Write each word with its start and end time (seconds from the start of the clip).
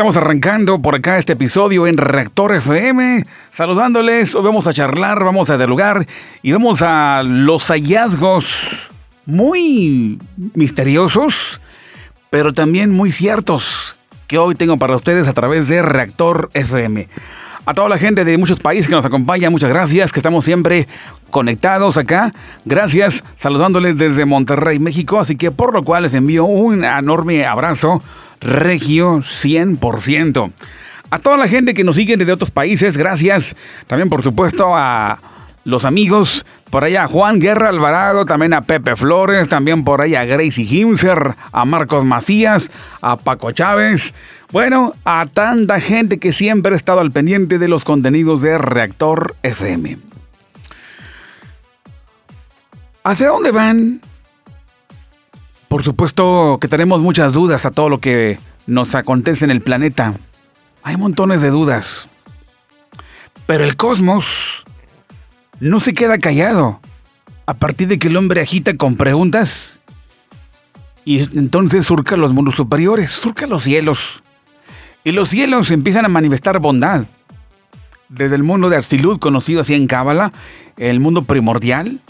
Estamos 0.00 0.16
arrancando 0.16 0.80
por 0.80 0.94
acá 0.94 1.18
este 1.18 1.34
episodio 1.34 1.86
en 1.86 1.98
Reactor 1.98 2.54
FM, 2.54 3.26
saludándoles. 3.52 4.34
Hoy 4.34 4.42
vamos 4.42 4.66
a 4.66 4.72
charlar, 4.72 5.22
vamos 5.22 5.50
a 5.50 5.58
dialogar 5.58 6.06
y 6.42 6.52
vamos 6.52 6.80
a 6.80 7.22
los 7.22 7.68
hallazgos 7.68 8.90
muy 9.26 10.18
misteriosos, 10.54 11.60
pero 12.30 12.54
también 12.54 12.90
muy 12.90 13.12
ciertos 13.12 13.94
que 14.26 14.38
hoy 14.38 14.54
tengo 14.54 14.78
para 14.78 14.96
ustedes 14.96 15.28
a 15.28 15.34
través 15.34 15.68
de 15.68 15.82
Reactor 15.82 16.48
FM. 16.54 17.06
A 17.66 17.74
toda 17.74 17.90
la 17.90 17.98
gente 17.98 18.24
de 18.24 18.38
muchos 18.38 18.58
países 18.58 18.88
que 18.88 18.94
nos 18.94 19.04
acompaña, 19.04 19.50
muchas 19.50 19.68
gracias, 19.68 20.12
que 20.12 20.20
estamos 20.20 20.46
siempre 20.46 20.88
conectados 21.30 21.98
acá. 21.98 22.32
Gracias, 22.64 23.22
saludándoles 23.36 23.98
desde 23.98 24.24
Monterrey, 24.24 24.78
México. 24.78 25.20
Así 25.20 25.36
que 25.36 25.50
por 25.50 25.74
lo 25.74 25.84
cual 25.84 26.04
les 26.04 26.14
envío 26.14 26.46
un 26.46 26.84
enorme 26.84 27.44
abrazo, 27.44 28.02
regio 28.40 29.18
100%. 29.18 30.52
A 31.10 31.18
toda 31.18 31.36
la 31.36 31.48
gente 31.48 31.74
que 31.74 31.84
nos 31.84 31.96
sigue 31.96 32.16
desde 32.16 32.32
otros 32.32 32.50
países, 32.50 32.96
gracias. 32.96 33.56
También, 33.86 34.08
por 34.08 34.22
supuesto, 34.22 34.76
a 34.76 35.18
los 35.64 35.84
amigos, 35.84 36.46
por 36.70 36.84
allá 36.84 37.04
a 37.04 37.08
Juan 37.08 37.40
Guerra 37.40 37.68
Alvarado, 37.68 38.24
también 38.24 38.54
a 38.54 38.62
Pepe 38.62 38.96
Flores, 38.96 39.48
también 39.48 39.84
por 39.84 40.00
allá 40.00 40.20
a 40.20 40.24
Gracie 40.24 40.64
Himser, 40.64 41.34
a 41.52 41.64
Marcos 41.64 42.04
Macías, 42.04 42.70
a 43.02 43.16
Paco 43.16 43.52
Chávez. 43.52 44.14
Bueno, 44.52 44.94
a 45.04 45.26
tanta 45.26 45.80
gente 45.80 46.18
que 46.18 46.32
siempre 46.32 46.72
ha 46.72 46.76
estado 46.76 47.00
al 47.00 47.10
pendiente 47.10 47.58
de 47.58 47.68
los 47.68 47.84
contenidos 47.84 48.42
de 48.42 48.58
Reactor 48.58 49.36
FM. 49.42 49.98
¿Hacia 53.02 53.28
dónde 53.28 53.50
van? 53.50 54.00
Por 55.70 55.84
supuesto 55.84 56.58
que 56.60 56.66
tenemos 56.66 57.00
muchas 57.00 57.32
dudas 57.32 57.64
a 57.64 57.70
todo 57.70 57.88
lo 57.88 58.00
que 58.00 58.40
nos 58.66 58.96
acontece 58.96 59.44
en 59.44 59.52
el 59.52 59.60
planeta. 59.60 60.14
Hay 60.82 60.96
montones 60.96 61.42
de 61.42 61.50
dudas. 61.50 62.08
Pero 63.46 63.62
el 63.62 63.76
cosmos 63.76 64.64
no 65.60 65.78
se 65.78 65.92
queda 65.92 66.18
callado. 66.18 66.80
A 67.46 67.54
partir 67.54 67.86
de 67.86 68.00
que 68.00 68.08
el 68.08 68.16
hombre 68.16 68.40
agita 68.40 68.76
con 68.76 68.96
preguntas 68.96 69.78
y 71.04 71.20
entonces 71.38 71.86
surca 71.86 72.16
los 72.16 72.32
mundos 72.32 72.56
superiores, 72.56 73.12
surca 73.12 73.46
los 73.46 73.62
cielos. 73.62 74.24
Y 75.04 75.12
los 75.12 75.28
cielos 75.28 75.70
empiezan 75.70 76.04
a 76.04 76.08
manifestar 76.08 76.58
bondad. 76.58 77.04
Desde 78.08 78.34
el 78.34 78.42
mundo 78.42 78.70
de 78.70 78.76
Arsilud, 78.76 79.20
conocido 79.20 79.60
así 79.60 79.74
en 79.74 79.86
Cábala, 79.86 80.32
el 80.76 80.98
mundo 80.98 81.22
primordial, 81.22 82.00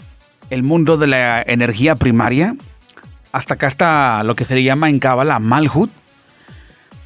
el 0.49 0.63
mundo 0.63 0.97
de 0.97 1.05
la 1.05 1.43
energía 1.43 1.95
primaria, 1.95 2.55
hasta 3.31 3.53
acá 3.53 3.67
está 3.67 4.23
lo 4.23 4.35
que 4.35 4.45
se 4.45 4.55
le 4.55 4.63
llama 4.63 4.89
en 4.89 4.99
Cábala 4.99 5.39
Malhut. 5.39 5.89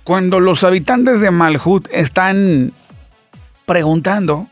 Cuando 0.03 0.39
los 0.39 0.63
habitantes 0.63 1.21
de 1.21 1.31
Malhut 1.31 1.87
están 1.91 2.73
preguntando, 3.65 4.47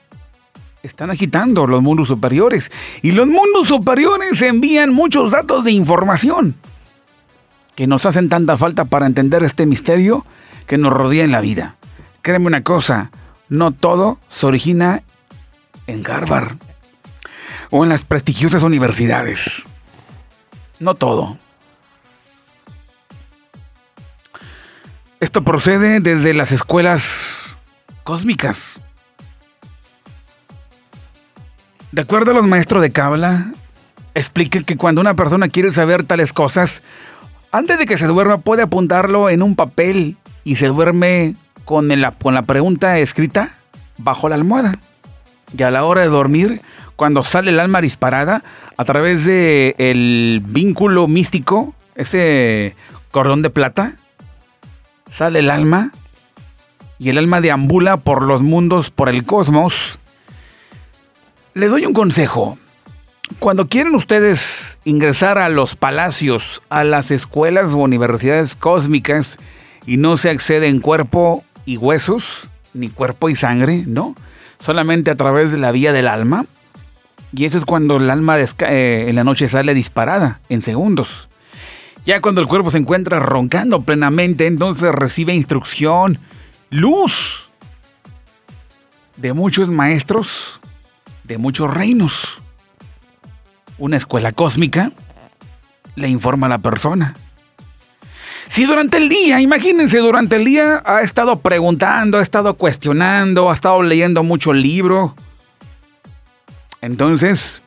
están 0.84 1.10
agitando 1.12 1.66
los 1.68 1.82
mundos 1.82 2.08
superiores. 2.08 2.72
Y 3.02 3.12
los 3.12 3.28
mundos 3.28 3.68
superiores 3.68 4.42
envían 4.42 4.94
muchos 4.94 5.32
datos 5.32 5.64
de 5.64 5.72
información 5.72 6.56
que 7.76 7.88
nos 7.88 8.06
hacen 8.06 8.30
tanta 8.30 8.58
falta 8.58 8.86
para 8.86 9.08
entender 9.08 9.44
este 9.44 9.66
misterio 9.66 10.26
que 10.68 10.78
nos 10.78 10.94
rodea 10.94 11.24
en 11.24 11.32
la 11.32 11.42
vida. 11.42 11.76
Créeme 12.22 12.48
una 12.48 12.64
cosa, 12.64 13.12
no 13.50 13.72
todo 13.72 14.20
se 14.30 14.46
origina 14.46 15.04
en 15.88 16.10
Harvard 16.10 16.58
o 17.70 17.84
en 17.84 17.90
las 17.90 18.04
prestigiosas 18.04 18.64
universidades. 18.64 19.64
No 20.80 20.96
todo. 20.96 21.38
Esto 25.24 25.42
procede 25.42 26.02
desde 26.02 26.34
las 26.34 26.52
escuelas 26.52 27.58
cósmicas. 28.04 28.82
De 31.94 32.02
acuerdo 32.02 32.32
a 32.32 32.34
los 32.34 32.46
maestros 32.46 32.82
de 32.82 32.92
Kabbalah, 32.92 33.54
explica 34.16 34.62
que 34.64 34.76
cuando 34.76 35.00
una 35.00 35.14
persona 35.14 35.48
quiere 35.48 35.72
saber 35.72 36.04
tales 36.04 36.34
cosas, 36.34 36.84
antes 37.54 37.80
de 37.80 37.86
que 37.86 37.96
se 37.96 38.06
duerma 38.06 38.40
puede 38.40 38.64
apuntarlo 38.64 39.30
en 39.30 39.44
un 39.44 39.56
papel 39.56 40.18
y 40.44 40.58
se 40.58 40.68
duerme 40.68 41.36
con, 41.64 41.90
con 42.22 42.34
la 42.34 42.42
pregunta 42.42 42.98
escrita 42.98 43.56
bajo 43.98 44.28
la 44.28 44.36
almohada. 44.36 44.78
Y 45.58 45.64
a 45.64 45.72
la 45.72 45.86
hora 45.86 46.02
de 46.02 46.08
dormir, 46.08 46.62
cuando 46.98 47.24
sale 47.24 47.52
el 47.52 47.62
alma 47.62 47.80
disparada 47.80 48.44
a 48.76 48.84
través 48.84 49.24
del 49.24 49.74
el 49.78 50.44
vínculo 50.46 51.08
místico, 51.08 51.74
ese 51.96 52.76
cordón 53.12 53.42
de 53.42 53.52
plata, 53.52 53.96
sale 55.16 55.40
el 55.40 55.50
alma 55.50 55.92
y 57.00 57.10
el 57.10 57.18
alma 57.18 57.42
deambula 57.42 57.98
por 57.98 58.24
los 58.24 58.42
mundos, 58.42 58.90
por 58.90 59.10
el 59.10 59.26
cosmos. 59.26 60.00
Les 61.54 61.70
doy 61.70 61.86
un 61.86 61.94
consejo. 61.94 62.58
Cuando 63.40 63.68
quieren 63.68 63.96
ustedes 63.96 64.78
ingresar 64.86 65.38
a 65.38 65.50
los 65.50 65.76
palacios, 65.76 66.62
a 66.70 66.84
las 66.84 67.12
escuelas 67.12 67.74
o 67.74 67.78
universidades 67.78 68.56
cósmicas, 68.56 69.38
y 69.86 69.98
no 69.98 70.18
se 70.18 70.30
accede 70.30 70.68
en 70.68 70.80
cuerpo 70.80 71.44
y 71.66 71.78
huesos, 71.78 72.50
ni 72.74 72.90
cuerpo 72.90 73.30
y 73.30 73.36
sangre, 73.36 73.84
¿no? 73.86 74.16
Solamente 74.60 75.12
a 75.12 75.16
través 75.16 75.52
de 75.52 75.58
la 75.58 75.72
vía 75.72 75.94
del 75.94 76.08
alma. 76.08 76.46
Y 77.34 77.46
eso 77.46 77.58
es 77.58 77.66
cuando 77.66 77.98
el 77.98 78.10
alma 78.10 78.40
eh, 78.40 79.06
en 79.08 79.16
la 79.16 79.24
noche 79.24 79.48
sale 79.48 79.74
disparada, 79.74 80.40
en 80.50 80.62
segundos. 80.62 81.28
Ya 82.06 82.22
cuando 82.22 82.42
el 82.42 82.48
cuerpo 82.48 82.70
se 82.70 82.78
encuentra 82.78 83.20
roncando 83.20 83.82
plenamente, 83.82 84.46
entonces 84.46 84.92
recibe 84.92 85.34
instrucción, 85.34 86.20
luz 86.70 87.50
de 89.16 89.34
muchos 89.34 89.70
maestros, 89.70 90.60
de 91.24 91.38
muchos 91.38 91.74
reinos. 91.74 92.42
Una 93.78 93.98
escuela 93.98 94.32
cósmica 94.32 94.92
le 95.96 96.10
informa 96.10 96.48
a 96.48 96.50
la 96.50 96.58
persona. 96.58 97.16
Si 98.50 98.66
durante 98.66 98.98
el 98.98 99.10
día, 99.10 99.40
imagínense, 99.42 99.98
durante 100.00 100.36
el 100.36 100.46
día 100.46 100.84
ha 100.86 101.02
estado 101.02 101.40
preguntando, 101.40 102.20
ha 102.20 102.22
estado 102.22 102.54
cuestionando, 102.56 103.50
ha 103.50 103.54
estado 103.54 103.82
leyendo 103.82 104.24
mucho 104.24 104.54
libro, 104.54 105.16
entonces 106.82 107.62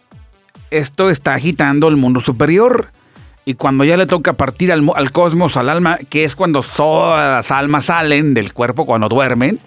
esto 0.70 1.08
está 1.08 1.34
agitando 1.34 1.88
el 1.88 1.96
mundo 1.96 2.20
superior. 2.20 2.92
Y 3.48 3.54
cuando 3.54 3.84
ya 3.84 3.96
le 3.96 4.06
toca 4.06 4.32
partir 4.32 4.72
al, 4.72 4.90
al, 4.96 5.12
cosmos, 5.12 5.56
al 5.56 5.68
alma, 5.68 5.98
que 6.10 6.24
es 6.24 6.34
cuando 6.34 6.62
todas 6.62 7.36
las 7.36 7.50
almas 7.52 7.84
salen 7.84 8.34
del 8.34 8.52
cuerpo 8.52 8.84
cuando 8.84 9.08
duermen, 9.08 9.60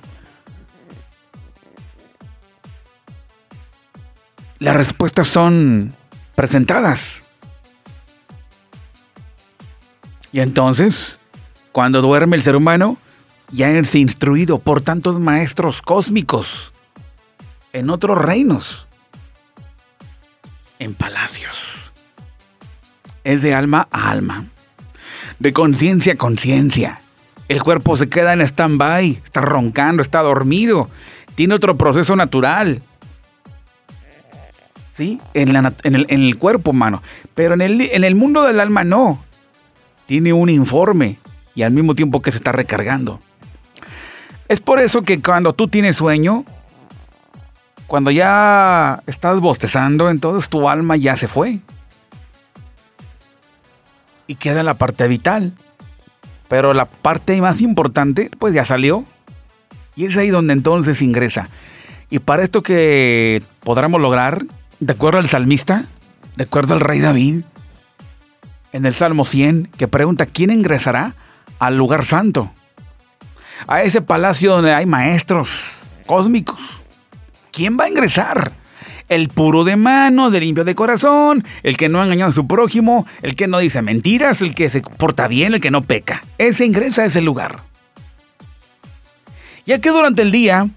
las 4.59 4.75
respuestas 4.75 5.29
son 5.29 5.95
presentadas. 6.35 7.23
Y 10.33 10.41
entonces, 10.41 11.21
cuando 11.71 12.01
duerme 12.01 12.35
el 12.35 12.43
ser 12.43 12.57
humano, 12.57 12.97
ya 13.49 13.69
es 13.71 13.95
instruido 13.95 14.59
por 14.59 14.81
tantos 14.81 15.21
maestros 15.21 15.81
cósmicos 15.81 16.73
en 17.71 17.89
otros 17.89 18.17
reinos, 18.17 18.89
en 20.79 20.93
palacios. 20.95 21.78
Es 23.29 23.43
de 23.43 23.53
alma 23.53 23.87
a 23.91 24.09
alma, 24.09 24.45
de 25.37 25.53
conciencia 25.53 26.13
a 26.13 26.15
conciencia. 26.15 27.01
El 27.47 27.61
cuerpo 27.61 27.95
se 27.95 28.09
queda 28.09 28.33
en 28.33 28.41
stand-by, 28.41 29.21
está 29.23 29.41
roncando, 29.41 30.01
está 30.01 30.21
dormido, 30.21 30.89
tiene 31.35 31.53
otro 31.53 31.77
proceso 31.77 32.15
natural. 32.15 32.81
¿Sí? 34.97 35.21
En, 35.35 35.55
el, 36.09 36.37
cuerpo 36.39 36.71
humano. 36.71 37.03
Pero 37.35 37.53
en 37.53 37.61
el, 37.61 37.81
en 37.81 38.03
el 38.03 38.15
mundo 38.15 38.45
del 38.45 38.59
alma 38.59 38.83
no 38.83 39.23
tiene 40.07 40.33
un 40.33 40.49
informe 40.49 41.17
y 41.53 41.61
al 41.61 41.71
mismo 41.71 41.93
tiempo 41.93 42.23
que 42.23 42.31
se 42.31 42.37
está 42.37 42.51
recargando. 42.51 43.19
Es 44.47 44.59
por 44.59 44.79
eso 44.79 45.03
que 45.03 45.21
cuando 45.21 45.53
tú 45.53 45.67
tienes 45.67 45.97
sueño, 45.97 46.45
cuando 47.85 48.09
ya 48.09 49.03
estás 49.05 49.39
bostezando, 49.39 50.09
entonces 50.09 50.49
tu 50.49 50.67
alma 50.67 50.97
ya 50.97 51.15
se 51.15 51.27
fue. 51.27 51.59
Y 54.29 54.35
queda 54.35 54.61
la 54.61 54.75
parte 54.75 55.07
vital. 55.07 55.53
Pero 56.47 56.75
la 56.75 56.85
parte 56.85 57.41
más 57.41 57.61
importante, 57.61 58.29
pues 58.37 58.53
ya 58.53 58.63
salió. 58.63 59.05
Y 59.95 60.05
es 60.05 60.15
ahí 60.17 60.29
donde 60.29 60.53
entonces 60.53 61.01
ingresa. 61.01 61.49
Y 62.11 62.19
para 62.19 62.43
esto 62.43 62.61
que 62.61 63.41
podremos 63.61 63.99
lograr, 63.99 64.45
de 64.79 64.93
acuerdo 64.93 65.17
al 65.17 65.29
salmista, 65.29 65.85
de 66.35 66.43
acuerdo 66.43 66.75
al 66.75 66.79
rey 66.79 66.99
David, 66.99 67.41
en 68.71 68.85
el 68.85 68.93
Salmo 68.93 69.25
100 69.25 69.71
que 69.77 69.87
pregunta 69.87 70.27
quién 70.27 70.51
ingresará 70.51 71.15
al 71.57 71.75
lugar 71.75 72.05
santo, 72.05 72.51
a 73.67 73.81
ese 73.81 74.01
palacio 74.01 74.53
donde 74.53 74.73
hay 74.73 74.85
maestros 74.85 75.59
cósmicos. 76.05 76.83
¿Quién 77.51 77.79
va 77.79 77.85
a 77.85 77.89
ingresar? 77.89 78.51
El 79.09 79.29
puro 79.29 79.63
de 79.63 79.75
mano, 79.75 80.29
de 80.31 80.39
limpio 80.39 80.63
de 80.63 80.75
corazón, 80.75 81.43
el 81.63 81.77
que 81.77 81.89
no 81.89 81.99
ha 81.99 82.05
engañado 82.05 82.29
a 82.29 82.33
su 82.33 82.47
prójimo, 82.47 83.05
el 83.21 83.35
que 83.35 83.47
no 83.47 83.59
dice 83.59 83.81
mentiras, 83.81 84.41
el 84.41 84.55
que 84.55 84.69
se 84.69 84.81
porta 84.81 85.27
bien, 85.27 85.53
el 85.53 85.61
que 85.61 85.71
no 85.71 85.81
peca. 85.81 86.23
Ese 86.37 86.65
ingresa 86.65 87.01
a 87.01 87.05
ese 87.05 87.21
lugar. 87.21 87.63
ya 89.65 89.79
que 89.79 89.89
durante 89.89 90.23
el 90.23 90.31
día 90.31 90.69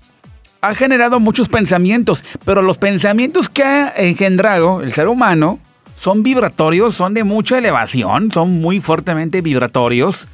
ha 0.61 0.75
generado 0.75 1.19
muchos 1.19 1.49
pensamientos, 1.49 2.25
pero 2.45 2.63
los 2.63 2.79
pensamientos 2.79 3.49
que 3.49 3.65
ha 3.65 3.93
engendrado 3.97 4.83
el 4.83 4.93
ser 4.93 5.09
humano 5.09 5.59
son 5.99 6.23
vibratorios, 6.23 6.95
son 6.95 7.15
de 7.15 7.25
mucha 7.25 7.59
elevación, 7.59 8.31
son 8.31 8.61
muy 8.61 8.81
fuertemente 8.81 9.41
vibratorios 9.41 10.29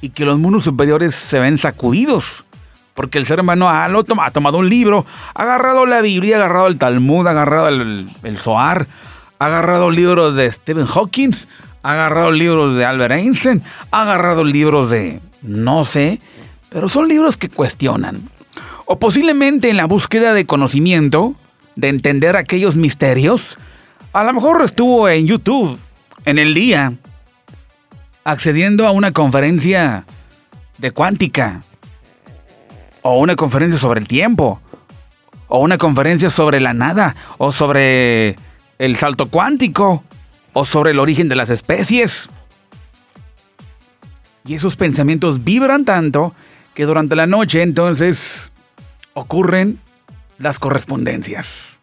y 0.00 0.10
que 0.10 0.24
los 0.24 0.38
mundos 0.38 0.64
superiores 0.64 1.14
se 1.14 1.40
ven 1.40 1.58
sacudidos. 1.58 2.45
Porque 2.96 3.18
el 3.18 3.26
ser 3.26 3.40
humano 3.40 3.68
ha, 3.68 3.88
tomado 4.32 4.58
un 4.58 4.68
libro, 4.68 5.06
ha 5.34 5.42
agarrado 5.42 5.86
la 5.86 6.00
Biblia, 6.00 6.36
ha 6.36 6.40
agarrado 6.40 6.66
el 6.66 6.78
Talmud, 6.78 7.26
ha 7.26 7.30
agarrado 7.30 7.68
el, 7.68 8.08
el 8.24 8.38
Zohar, 8.38 8.88
ha 9.38 9.46
agarrado 9.46 9.90
libros 9.90 10.34
de 10.34 10.50
Stephen 10.50 10.86
Hawking, 10.86 11.32
ha 11.82 11.92
agarrado 11.92 12.32
libros 12.32 12.74
de 12.74 12.84
Albert 12.84 13.14
Einstein, 13.14 13.62
ha 13.90 14.02
agarrado 14.02 14.42
libros 14.42 14.90
de 14.90 15.20
no 15.42 15.84
sé, 15.84 16.20
pero 16.70 16.88
son 16.88 17.06
libros 17.06 17.36
que 17.36 17.48
cuestionan. 17.48 18.28
O 18.86 18.98
posiblemente 18.98 19.68
en 19.68 19.76
la 19.76 19.84
búsqueda 19.84 20.32
de 20.32 20.46
conocimiento, 20.46 21.34
de 21.76 21.88
entender 21.88 22.36
aquellos 22.36 22.76
misterios, 22.76 23.58
a 24.12 24.24
lo 24.24 24.32
mejor 24.32 24.62
estuvo 24.62 25.08
en 25.08 25.26
YouTube 25.26 25.78
en 26.24 26.38
el 26.38 26.54
día 26.54 26.94
accediendo 28.24 28.86
a 28.86 28.90
una 28.90 29.12
conferencia 29.12 30.06
de 30.78 30.90
cuántica 30.90 31.62
o 33.06 33.20
una 33.20 33.36
conferencia 33.36 33.78
sobre 33.78 34.00
el 34.00 34.08
tiempo 34.08 34.60
o 35.46 35.60
una 35.60 35.78
conferencia 35.78 36.28
sobre 36.28 36.58
la 36.58 36.74
nada 36.74 37.14
o 37.38 37.52
sobre 37.52 38.36
el 38.78 38.96
salto 38.96 39.28
cuántico 39.28 40.02
o 40.52 40.64
sobre 40.64 40.90
el 40.90 40.98
origen 40.98 41.28
de 41.28 41.36
las 41.36 41.48
especies. 41.48 42.28
Y 44.44 44.54
esos 44.54 44.74
pensamientos 44.74 45.44
vibran 45.44 45.84
tanto 45.84 46.34
que 46.74 46.84
durante 46.84 47.14
la 47.14 47.28
noche 47.28 47.62
entonces 47.62 48.50
ocurren 49.14 49.78
las 50.38 50.58
correspondencias. 50.58 51.78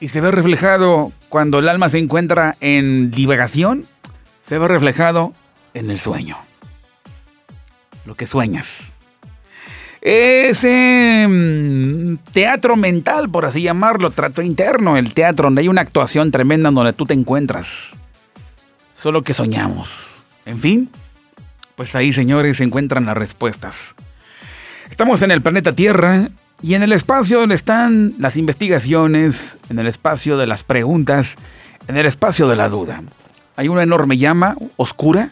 Y 0.00 0.08
se 0.08 0.22
ve 0.22 0.30
reflejado 0.30 1.12
cuando 1.28 1.58
el 1.58 1.68
alma 1.68 1.90
se 1.90 1.98
encuentra 1.98 2.56
en 2.60 3.10
divagación, 3.10 3.84
se 4.42 4.56
ve 4.56 4.68
reflejado 4.68 5.34
en 5.74 5.90
el 5.90 6.00
sueño. 6.00 6.38
Lo 8.04 8.14
que 8.14 8.26
sueñas. 8.26 8.92
Ese 10.00 11.26
mm, 11.28 12.16
teatro 12.32 12.76
mental, 12.76 13.30
por 13.30 13.44
así 13.44 13.62
llamarlo, 13.62 14.10
trato 14.10 14.42
interno, 14.42 14.96
el 14.96 15.14
teatro 15.14 15.46
donde 15.46 15.60
hay 15.60 15.68
una 15.68 15.82
actuación 15.82 16.32
tremenda 16.32 16.72
donde 16.72 16.92
tú 16.92 17.06
te 17.06 17.14
encuentras. 17.14 17.90
Solo 18.94 19.22
que 19.22 19.32
soñamos. 19.32 20.08
En 20.44 20.58
fin, 20.58 20.90
pues 21.76 21.94
ahí, 21.94 22.12
señores, 22.12 22.56
se 22.56 22.64
encuentran 22.64 23.06
las 23.06 23.16
respuestas. 23.16 23.94
Estamos 24.90 25.22
en 25.22 25.30
el 25.30 25.40
planeta 25.40 25.72
Tierra 25.72 26.30
y 26.62 26.74
en 26.74 26.82
el 26.82 26.92
espacio 26.92 27.38
donde 27.38 27.54
están 27.54 28.14
las 28.18 28.36
investigaciones, 28.36 29.58
en 29.68 29.78
el 29.78 29.86
espacio 29.86 30.36
de 30.36 30.48
las 30.48 30.64
preguntas, 30.64 31.36
en 31.86 31.96
el 31.96 32.06
espacio 32.06 32.48
de 32.48 32.56
la 32.56 32.68
duda. 32.68 33.02
Hay 33.54 33.68
una 33.68 33.84
enorme 33.84 34.18
llama 34.18 34.56
oscura 34.76 35.30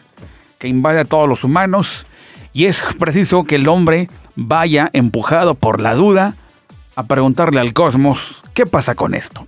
que 0.59 0.69
invade 0.69 0.99
a 0.99 1.05
todos 1.05 1.27
los 1.27 1.43
humanos 1.43 2.05
y 2.53 2.65
es 2.65 2.83
preciso 2.99 3.43
que 3.43 3.55
el 3.55 3.67
hombre 3.67 4.09
vaya 4.35 4.89
empujado 4.93 5.55
por 5.55 5.79
la 5.79 5.95
duda 5.95 6.35
a 6.95 7.03
preguntarle 7.03 7.59
al 7.59 7.73
cosmos 7.73 8.43
qué 8.53 8.65
pasa 8.65 8.95
con 8.95 9.13
esto. 9.13 9.47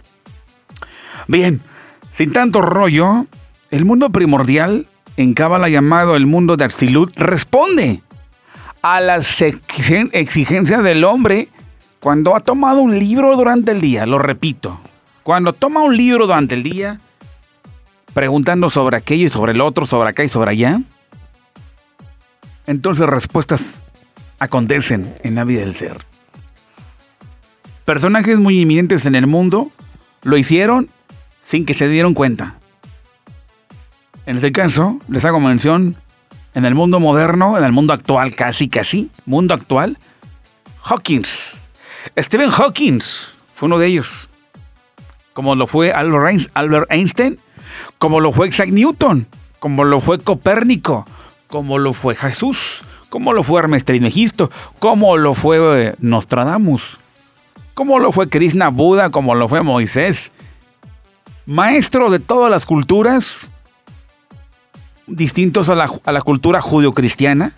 Bien, 1.27 1.61
sin 2.15 2.31
tanto 2.31 2.61
rollo, 2.61 3.25
el 3.71 3.85
mundo 3.85 4.09
primordial, 4.09 4.87
en 5.17 5.33
Cábala 5.33 5.69
llamado 5.69 6.15
el 6.15 6.25
mundo 6.25 6.57
de 6.57 6.65
Axilut, 6.65 7.15
responde 7.15 8.01
a 8.81 8.99
las 8.99 9.41
exigencias 9.41 10.83
del 10.83 11.03
hombre 11.03 11.49
cuando 11.99 12.35
ha 12.35 12.41
tomado 12.41 12.81
un 12.81 12.99
libro 12.99 13.35
durante 13.37 13.71
el 13.71 13.79
día, 13.79 14.05
lo 14.05 14.19
repito, 14.19 14.79
cuando 15.23 15.53
toma 15.53 15.81
un 15.81 15.95
libro 15.95 16.27
durante 16.27 16.55
el 16.55 16.63
día, 16.63 16.99
preguntando 18.13 18.69
sobre 18.69 18.97
aquello 18.97 19.27
y 19.27 19.29
sobre 19.29 19.53
el 19.53 19.61
otro, 19.61 19.85
sobre 19.85 20.09
acá 20.09 20.23
y 20.23 20.29
sobre 20.29 20.51
allá, 20.51 20.81
entonces 22.67 23.07
respuestas 23.07 23.79
acontecen 24.39 25.15
en 25.23 25.35
la 25.35 25.43
vida 25.43 25.61
del 25.61 25.75
ser. 25.75 26.05
Personajes 27.85 28.39
muy 28.39 28.61
inminentes 28.61 29.05
en 29.05 29.15
el 29.15 29.27
mundo 29.27 29.71
lo 30.23 30.37
hicieron 30.37 30.89
sin 31.43 31.65
que 31.65 31.73
se 31.73 31.87
dieron 31.87 32.13
cuenta. 32.13 32.55
En 34.25 34.37
este 34.37 34.51
caso, 34.51 34.99
les 35.09 35.25
hago 35.25 35.39
mención 35.39 35.97
en 36.53 36.65
el 36.65 36.75
mundo 36.75 36.99
moderno, 36.99 37.57
en 37.57 37.63
el 37.63 37.71
mundo 37.71 37.93
actual, 37.93 38.35
casi 38.35 38.69
casi, 38.69 39.09
mundo 39.25 39.53
actual, 39.53 39.97
Hawkins 40.83 41.57
Stephen 42.17 42.49
Hawking 42.49 42.99
fue 43.53 43.67
uno 43.67 43.79
de 43.79 43.87
ellos, 43.87 44.29
como 45.33 45.55
lo 45.55 45.67
fue 45.67 45.91
Albert 45.91 46.91
Einstein, 46.91 47.39
como 47.97 48.19
lo 48.19 48.31
fue 48.31 48.49
Isaac 48.49 48.69
Newton, 48.69 49.25
como 49.59 49.83
lo 49.83 49.99
fue 49.99 50.19
Copérnico, 50.19 51.05
como 51.53 51.77
lo 51.77 51.93
fue 51.93 52.15
Jesús, 52.15 52.83
como 53.11 53.31
lo 53.31 53.43
fue 53.43 53.59
Hermes 53.59 53.85
Trismegisto, 53.85 54.49
como 54.79 55.17
lo 55.17 55.35
fue 55.35 55.59
eh, 55.89 55.95
Nostradamus, 55.99 56.97
como 57.75 57.99
lo 57.99 58.11
fue 58.11 58.27
Krishna 58.27 58.69
Buda, 58.69 59.11
como 59.11 59.35
lo 59.35 59.47
fue 59.47 59.61
Moisés, 59.61 60.31
maestro 61.45 62.09
de 62.09 62.17
todas 62.17 62.49
las 62.49 62.65
culturas, 62.65 63.51
distintos 65.05 65.69
a 65.69 65.75
la, 65.75 65.91
a 66.03 66.11
la 66.11 66.23
cultura 66.23 66.59
judio-cristiana, 66.59 67.53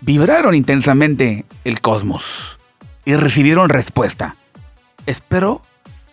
vibraron 0.00 0.54
intensamente 0.54 1.44
el 1.64 1.82
cosmos 1.82 2.58
y 3.04 3.14
recibieron 3.14 3.68
respuesta. 3.68 4.36
Espero 5.04 5.60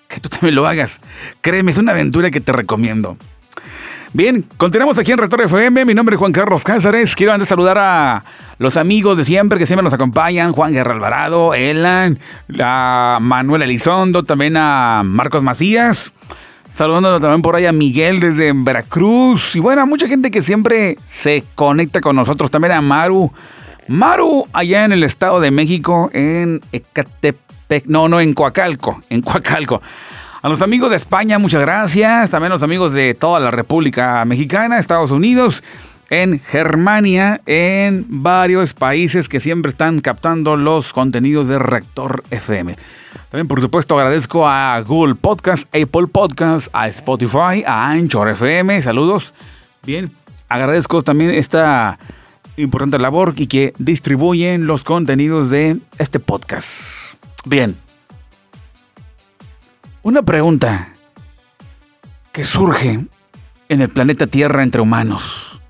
que 0.10 0.19
tú 0.19 0.27
también 0.27 0.56
lo 0.56 0.68
hagas. 0.68 1.00
Créeme, 1.39 1.72
es 1.72 1.77
una 1.77 1.94
aventura 1.94 2.30
que 2.30 2.42
te 2.42 2.51
recomiendo. 2.51 3.16
Bien, 4.16 4.46
continuamos 4.56 4.98
aquí 4.98 5.12
en 5.12 5.18
Rector 5.18 5.42
FM. 5.42 5.84
Mi 5.84 5.94
nombre 5.94 6.16
es 6.16 6.20
Juan 6.20 6.32
Carlos 6.32 6.64
Cázares. 6.64 7.18
Quiero 7.18 7.34
antes 7.34 7.50
saludar 7.50 7.78
a 7.78 8.24
los 8.60 8.78
amigos 8.78 9.18
de 9.18 9.26
siempre 9.26 9.60
que 9.60 9.66
siempre 9.66 9.84
nos 9.84 9.94
acompañan: 9.94 10.54
Juan 10.54 10.72
Guerra 10.72 10.94
Alvarado, 10.94 11.54
Elan, 11.54 12.18
a 12.58 13.18
Manuel 13.20 13.64
Elizondo, 13.64 14.24
también 14.24 14.56
a 14.56 15.02
Marcos 15.04 15.44
Macías. 15.44 16.14
Saludando 16.74 17.20
también 17.20 17.42
por 17.42 17.58
ahí 17.58 17.66
a 17.66 17.74
Miguel 17.74 18.22
desde 18.22 18.54
Veracruz. 18.56 19.54
Y 19.58 19.60
bueno, 19.60 19.82
a 19.82 19.86
mucha 19.86 20.08
gente 20.08 20.32
que 20.32 20.42
siempre 20.42 20.98
se 21.10 21.44
conecta 21.54 22.00
con 22.00 22.16
nosotros. 22.16 22.50
También 22.50 22.72
a 22.72 22.80
Maru, 22.80 23.34
Maru, 23.89 24.48
allá 24.54 24.86
en 24.86 24.94
el 24.94 25.04
Estado 25.04 25.42
de 25.42 25.51
México, 25.51 26.10
en 26.13 26.62
Ecatepec, 26.72 27.86
no, 27.88 28.08
no, 28.08 28.22
en 28.22 28.34
Coacalco, 28.34 29.01
en 29.10 29.22
Coacalco. 29.22 29.82
A 30.46 30.48
los 30.48 30.62
amigos 30.62 30.92
de 30.92 30.96
España, 30.96 31.40
muchas 31.40 31.62
gracias. 31.62 32.30
También 32.30 32.52
a 32.52 32.56
los 32.56 32.62
amigos 32.62 32.94
de 32.94 33.16
toda 33.16 33.40
la 33.40 33.50
República 33.50 34.24
Mexicana, 34.25 34.78
Estados 34.78 35.10
Unidos, 35.10 35.64
en 36.12 36.40
Germania, 36.40 37.42
en 37.48 38.06
varios 38.08 38.75
países 38.75 39.28
que 39.28 39.40
siempre 39.40 39.72
están 39.72 40.02
captando 40.02 40.56
los 40.56 40.94
contenidos 40.94 41.48
de 41.48 41.58
Rector 41.58 42.24
FM. 42.30 42.78
También, 43.32 43.48
por 43.48 43.60
supuesto, 43.60 43.98
agradezco 43.98 44.48
a 44.48 44.80
Google 44.82 45.16
Podcast, 45.16 45.66
Apple 45.75 46.06
Podcast, 46.12 46.68
a 46.74 46.90
Spotify, 46.90 47.64
a 47.66 47.90
Anchor 47.90 48.30
FM. 48.30 48.84
Saludos. 48.84 49.34
Bien, 49.82 50.12
agradezco 50.48 51.02
también 51.02 51.32
esta 51.32 51.98
importante 52.56 53.00
labor 53.00 53.34
y 53.36 53.48
que 53.48 53.74
distribuyen 53.80 54.68
los 54.68 54.84
contenidos 54.84 55.50
de 55.50 55.78
este 55.98 56.20
podcast. 56.20 57.16
Bien. 57.46 57.85
Una 60.06 60.22
pregunta 60.22 60.90
que 62.32 62.46
surge 62.46 63.08
en 63.70 63.82
el 63.82 63.90
planeta 63.90 64.28
Tierra 64.28 64.62
entre 64.62 64.82
humanos 64.82 65.64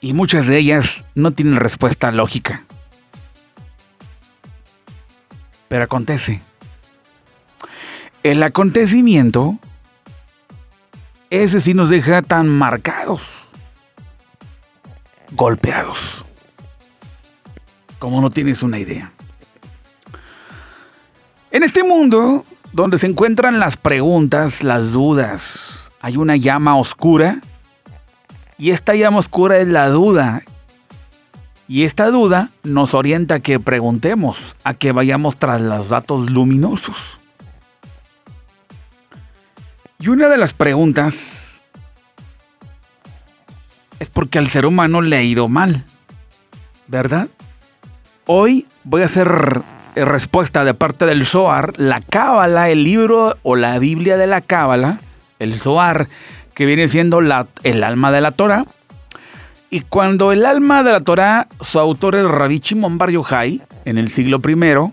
y 0.00 0.14
muchas 0.14 0.46
de 0.46 0.56
ellas 0.56 1.04
no 1.14 1.32
tienen 1.32 1.56
respuesta 1.56 2.10
lógica. 2.10 2.64
Pero 5.68 5.84
acontece. 5.84 6.40
El 8.22 8.42
acontecimiento, 8.42 9.58
ese 11.28 11.60
sí 11.60 11.74
nos 11.74 11.90
deja 11.90 12.22
tan 12.22 12.48
marcados 12.48 13.50
golpeados. 15.32 16.24
Como 17.98 18.22
no 18.22 18.30
tienes 18.30 18.62
una 18.62 18.78
idea. 18.78 19.12
En 21.50 21.62
este 21.62 21.82
mundo, 21.84 22.46
donde 22.76 22.98
se 22.98 23.06
encuentran 23.06 23.58
las 23.58 23.78
preguntas, 23.78 24.62
las 24.62 24.92
dudas, 24.92 25.90
hay 26.02 26.18
una 26.18 26.36
llama 26.36 26.76
oscura. 26.76 27.40
Y 28.58 28.70
esta 28.70 28.94
llama 28.94 29.18
oscura 29.18 29.56
es 29.56 29.66
la 29.66 29.88
duda. 29.88 30.42
Y 31.68 31.84
esta 31.84 32.10
duda 32.10 32.50
nos 32.64 32.92
orienta 32.92 33.36
a 33.36 33.40
que 33.40 33.58
preguntemos, 33.58 34.56
a 34.62 34.74
que 34.74 34.92
vayamos 34.92 35.38
tras 35.38 35.58
los 35.58 35.88
datos 35.88 36.30
luminosos. 36.30 37.18
Y 39.98 40.08
una 40.08 40.28
de 40.28 40.36
las 40.36 40.52
preguntas 40.52 41.62
es 43.98 44.10
porque 44.10 44.38
al 44.38 44.48
ser 44.48 44.66
humano 44.66 45.00
le 45.00 45.16
ha 45.16 45.22
ido 45.22 45.48
mal, 45.48 45.86
¿verdad? 46.88 47.28
Hoy 48.26 48.66
voy 48.84 49.00
a 49.00 49.06
hacer 49.06 49.64
respuesta 50.04 50.64
de 50.64 50.74
parte 50.74 51.06
del 51.06 51.24
Zohar, 51.24 51.72
la 51.78 52.00
Cábala, 52.00 52.68
el 52.68 52.84
libro 52.84 53.36
o 53.42 53.56
la 53.56 53.78
Biblia 53.78 54.16
de 54.16 54.26
la 54.26 54.42
Cábala, 54.42 55.00
el 55.38 55.58
Zohar, 55.58 56.08
que 56.54 56.66
viene 56.66 56.88
siendo 56.88 57.20
la, 57.20 57.46
el 57.62 57.82
alma 57.82 58.12
de 58.12 58.20
la 58.20 58.32
Torah. 58.32 58.66
Y 59.70 59.80
cuando 59.80 60.32
el 60.32 60.44
alma 60.46 60.82
de 60.82 60.92
la 60.92 61.00
Torah, 61.00 61.48
su 61.60 61.78
autor 61.78 62.14
es 62.14 62.24
Rabbi 62.24 62.60
Shimon 62.60 62.98
Bar 62.98 63.10
Yochai, 63.10 63.62
en 63.84 63.98
el 63.98 64.10
siglo 64.10 64.40
I, 64.46 64.92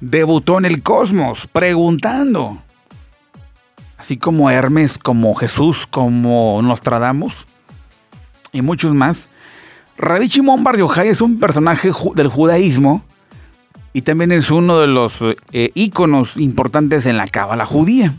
debutó 0.00 0.58
en 0.58 0.64
el 0.64 0.82
cosmos 0.82 1.46
preguntando, 1.48 2.58
así 3.98 4.16
como 4.16 4.50
Hermes, 4.50 4.98
como 4.98 5.34
Jesús, 5.34 5.86
como 5.86 6.60
Nostradamus 6.62 7.46
y 8.52 8.62
muchos 8.62 8.94
más. 8.94 9.28
Rabbi 9.96 10.28
Shimon 10.28 10.62
Bar 10.62 10.76
Yochai 10.76 11.08
es 11.08 11.20
un 11.20 11.40
personaje 11.40 11.90
del 12.14 12.28
judaísmo 12.28 13.02
y 13.98 14.02
también 14.02 14.30
es 14.30 14.52
uno 14.52 14.78
de 14.78 14.86
los 14.86 15.18
eh, 15.50 15.72
íconos 15.74 16.36
importantes 16.36 17.04
en 17.04 17.16
la 17.16 17.26
cábala 17.26 17.66
judía. 17.66 18.14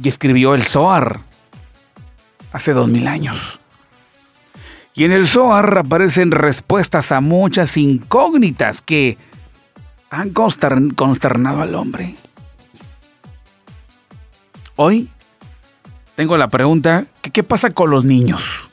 Y 0.00 0.08
escribió 0.08 0.54
el 0.54 0.62
Zohar 0.62 1.22
hace 2.52 2.72
dos 2.72 2.86
mil 2.86 3.08
años. 3.08 3.58
Y 4.94 5.02
en 5.02 5.10
el 5.10 5.26
Zohar 5.26 5.78
aparecen 5.78 6.30
respuestas 6.30 7.10
a 7.10 7.20
muchas 7.20 7.76
incógnitas 7.76 8.82
que 8.82 9.18
han 10.10 10.30
consternado 10.30 11.60
al 11.60 11.74
hombre. 11.74 12.14
Hoy 14.76 15.08
tengo 16.14 16.38
la 16.38 16.46
pregunta, 16.46 17.06
¿qué 17.20 17.42
pasa 17.42 17.70
con 17.70 17.90
los 17.90 18.04
niños? 18.04 18.70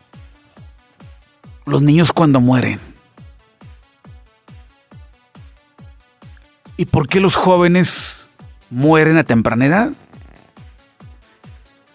Los 1.65 1.81
niños 1.81 2.13
cuando 2.13 2.39
mueren. 2.39 2.86
¿Y 6.77 6.85
por 6.85 7.07
qué 7.07 7.19
los 7.19 7.35
jóvenes 7.35 8.29
mueren 8.69 9.17
a 9.17 9.23
temprana 9.23 9.65
edad? 9.65 9.91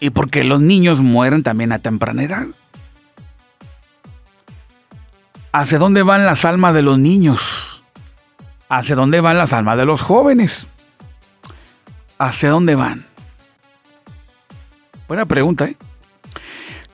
¿Y 0.01 0.09
por 0.09 0.29
qué 0.29 0.43
los 0.43 0.59
niños 0.59 1.01
mueren 1.01 1.41
también 1.41 1.71
a 1.71 1.79
temprana 1.79 2.23
edad? 2.23 2.45
¿Hacia 5.53 5.79
dónde 5.79 6.03
van 6.03 6.25
las 6.25 6.43
almas 6.43 6.73
de 6.73 6.81
los 6.81 6.99
niños? 6.99 7.81
¿Hacia 8.67 8.95
dónde 8.95 9.21
van 9.21 9.37
las 9.37 9.53
almas 9.53 9.77
de 9.77 9.85
los 9.85 10.01
jóvenes? 10.01 10.67
¿Hacia 12.17 12.49
dónde 12.49 12.75
van? 12.75 13.05
Buena 15.07 15.25
pregunta, 15.25 15.65
¿eh? 15.65 15.77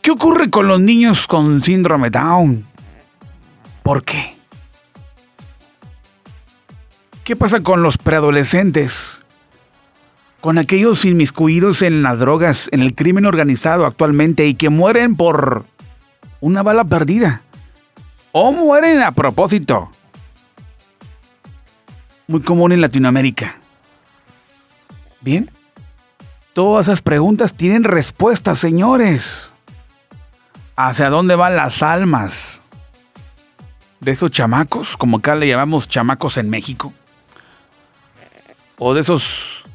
¿Qué 0.02 0.12
ocurre 0.12 0.50
con 0.52 0.68
los 0.68 0.80
niños 0.80 1.26
con 1.26 1.64
síndrome 1.64 2.10
Down? 2.10 2.66
¿Por 3.82 4.04
qué? 4.04 4.39
¿Qué 7.30 7.36
pasa 7.36 7.60
con 7.60 7.84
los 7.84 8.00
preadolescentes? 8.00 9.22
Con 10.42 10.58
aquellos 10.58 11.06
inmiscuidos 11.06 11.84
en 11.84 12.02
las 12.02 12.18
drogas, 12.18 12.70
en 12.72 12.82
el 12.82 12.96
crimen 12.96 13.28
organizado 13.28 13.86
actualmente 13.86 14.48
y 14.48 14.56
que 14.56 14.72
mueren 14.72 15.16
por 15.16 15.64
una 16.42 16.64
bala 16.64 16.86
perdida. 16.86 17.44
O 18.32 18.52
mueren 18.52 19.04
a 19.04 19.12
propósito. 19.12 19.92
Muy 22.26 22.42
común 22.42 22.72
en 22.72 22.82
Latinoamérica. 22.82 23.58
Bien. 25.22 25.52
Todas 26.54 26.88
esas 26.88 27.04
preguntas 27.04 27.54
tienen 27.54 27.84
respuestas, 27.84 28.58
señores. 28.58 29.54
¿Hacia 30.76 31.12
dónde 31.12 31.36
van 31.36 31.56
las 31.56 31.84
almas 31.84 32.60
de 34.00 34.14
esos 34.14 34.32
chamacos? 34.32 34.98
Como 34.98 35.18
acá 35.18 35.36
le 35.36 35.48
llamamos 35.48 35.88
chamacos 35.88 36.40
en 36.40 36.50
México 36.50 36.92
o 38.80 38.94
de 38.94 39.02
esos 39.02 39.66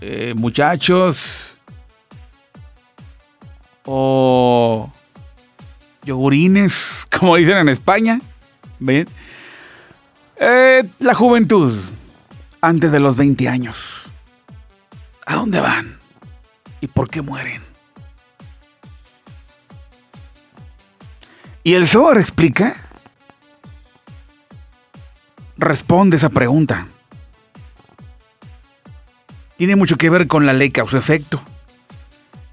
eh, 0.00 0.32
muchachos 0.36 1.56
o 3.84 4.90
yogurines, 6.04 7.06
como 7.18 7.36
dicen 7.36 7.58
en 7.58 7.68
España. 7.68 8.20
¿Ven? 8.78 9.08
Eh, 10.36 10.84
la 11.00 11.14
juventud 11.14 11.78
antes 12.60 12.90
de 12.90 13.00
los 13.00 13.16
20 13.16 13.48
años. 13.48 14.04
¿A 15.26 15.34
dónde 15.34 15.60
van? 15.60 15.98
¿Y 16.80 16.86
por 16.86 17.10
qué 17.10 17.20
mueren? 17.20 17.62
Y 21.62 21.74
el 21.74 21.88
Zohar 21.88 22.18
explica, 22.18 22.76
responde 25.56 26.18
esa 26.18 26.28
pregunta 26.28 26.88
tiene 29.56 29.76
mucho 29.76 29.96
que 29.96 30.10
ver 30.10 30.26
con 30.26 30.46
la 30.46 30.52
ley 30.52 30.70
causa-efecto. 30.70 31.40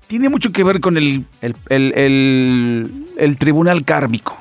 Tiene 0.07 0.29
mucho 0.29 0.51
que 0.51 0.63
ver 0.63 0.81
con 0.81 0.97
el, 0.97 1.25
el, 1.41 3.37
tribunal 3.37 3.85
kármico. 3.85 4.39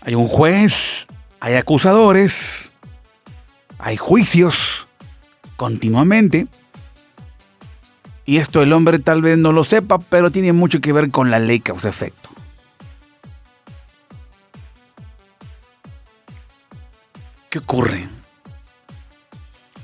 Hay 0.00 0.14
un 0.14 0.28
juez, 0.28 1.06
hay 1.40 1.54
acusadores, 1.54 2.72
hay 3.78 3.96
juicios 3.98 4.88
continuamente. 5.56 6.46
Y 8.24 8.38
esto 8.38 8.62
el 8.62 8.72
hombre 8.72 8.98
tal 8.98 9.20
vez 9.22 9.36
no 9.36 9.52
lo 9.52 9.62
sepa, 9.62 9.98
pero 9.98 10.30
tiene 10.30 10.52
mucho 10.52 10.80
que 10.80 10.92
ver 10.92 11.10
con 11.10 11.30
la 11.30 11.38
ley 11.38 11.60
causa-efecto. 11.60 12.30
¿Qué 17.50 17.58
ocurre? 17.58 18.08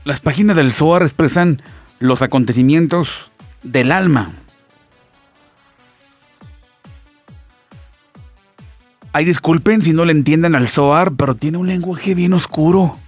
Las 0.06 0.20
páginas 0.20 0.54
del 0.54 0.70
Zohar 0.70 1.02
expresan 1.02 1.60
los 1.98 2.22
acontecimientos 2.22 3.32
del 3.64 3.90
alma. 3.90 4.30
Ay, 9.12 9.25
disculpen 9.25 9.82
si 9.82 9.92
no 9.92 10.04
le 10.04 10.12
entienden 10.12 10.54
al 10.54 10.68
Zohar, 10.68 11.10
pero 11.16 11.34
tiene 11.34 11.58
un 11.58 11.66
lenguaje 11.66 12.14
bien 12.14 12.34
oscuro. 12.34 12.98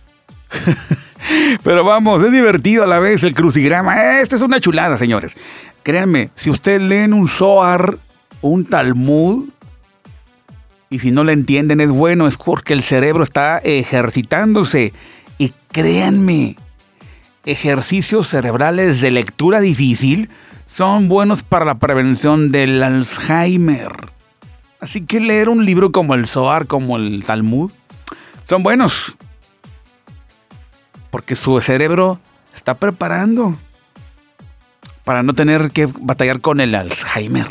pero 1.63 1.85
vamos, 1.85 2.21
es 2.25 2.33
divertido 2.33 2.83
a 2.83 2.89
la 2.89 2.99
vez 2.99 3.23
el 3.23 3.33
crucigrama. 3.33 4.19
Esta 4.19 4.35
es 4.35 4.43
una 4.43 4.59
chulada, 4.59 4.99
señores. 4.99 5.37
Créanme, 5.85 6.31
si 6.35 6.51
ustedes 6.51 6.83
leen 6.83 7.13
un 7.13 7.29
Zohar, 7.29 7.97
un 8.43 8.65
Talmud, 8.65 9.45
y 10.91 10.99
si 10.99 11.13
no 11.13 11.23
le 11.23 11.33
entienden 11.33 11.81
es 11.81 11.93
bueno, 11.93 12.27
es 12.27 12.37
porque 12.37 12.73
el 12.73 12.83
cerebro 12.83 13.23
está 13.23 13.59
ejercitándose. 13.59 14.93
Y 15.39 15.53
créanme, 15.71 16.57
ejercicios 17.51 18.29
cerebrales 18.29 19.01
de 19.01 19.11
lectura 19.11 19.61
difícil 19.61 20.29
son 20.67 21.09
buenos 21.09 21.43
para 21.43 21.65
la 21.65 21.77
prevención 21.77 22.53
del 22.53 22.83
Alzheimer. 22.83 23.93
Así 24.81 25.01
que 25.07 25.19
leer 25.19 25.49
un 25.49 25.65
libro 25.65 25.91
como 25.91 26.15
el 26.15 26.29
Zohar, 26.29 26.67
como 26.67 26.97
el 26.99 27.25
Talmud, 27.25 27.73
son 28.49 28.63
buenos. 28.63 29.17
Porque 31.11 31.35
su 31.35 31.59
cerebro 31.61 32.21
está 32.55 32.75
preparando 32.75 33.57
para 35.05 35.23
no 35.23 35.33
tener 35.33 35.71
que 35.71 35.87
batallar 35.87 36.43
con 36.43 36.61
el 36.61 36.75
Alzheimer. 36.75 37.47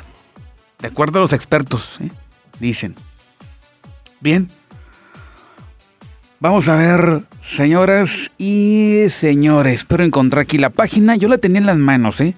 De 0.80 0.90
acuerdo 0.90 1.18
a 1.18 1.22
los 1.24 1.34
expertos, 1.34 2.00
¿eh? 2.02 2.12
dicen. 2.60 2.96
Bien. 4.20 4.48
Vamos 6.40 6.70
a 6.70 6.76
ver, 6.76 7.24
señoras 7.42 8.32
y 8.38 9.06
señores, 9.10 9.74
espero 9.74 10.04
encontrar 10.04 10.44
aquí 10.44 10.60
la 10.60 10.70
página. 10.70 11.16
Yo 11.16 11.30
la 11.30 11.40
tenía 11.40 11.58
en 11.58 11.66
las 11.66 11.78
manos, 11.78 12.22
¿eh? 12.22 12.36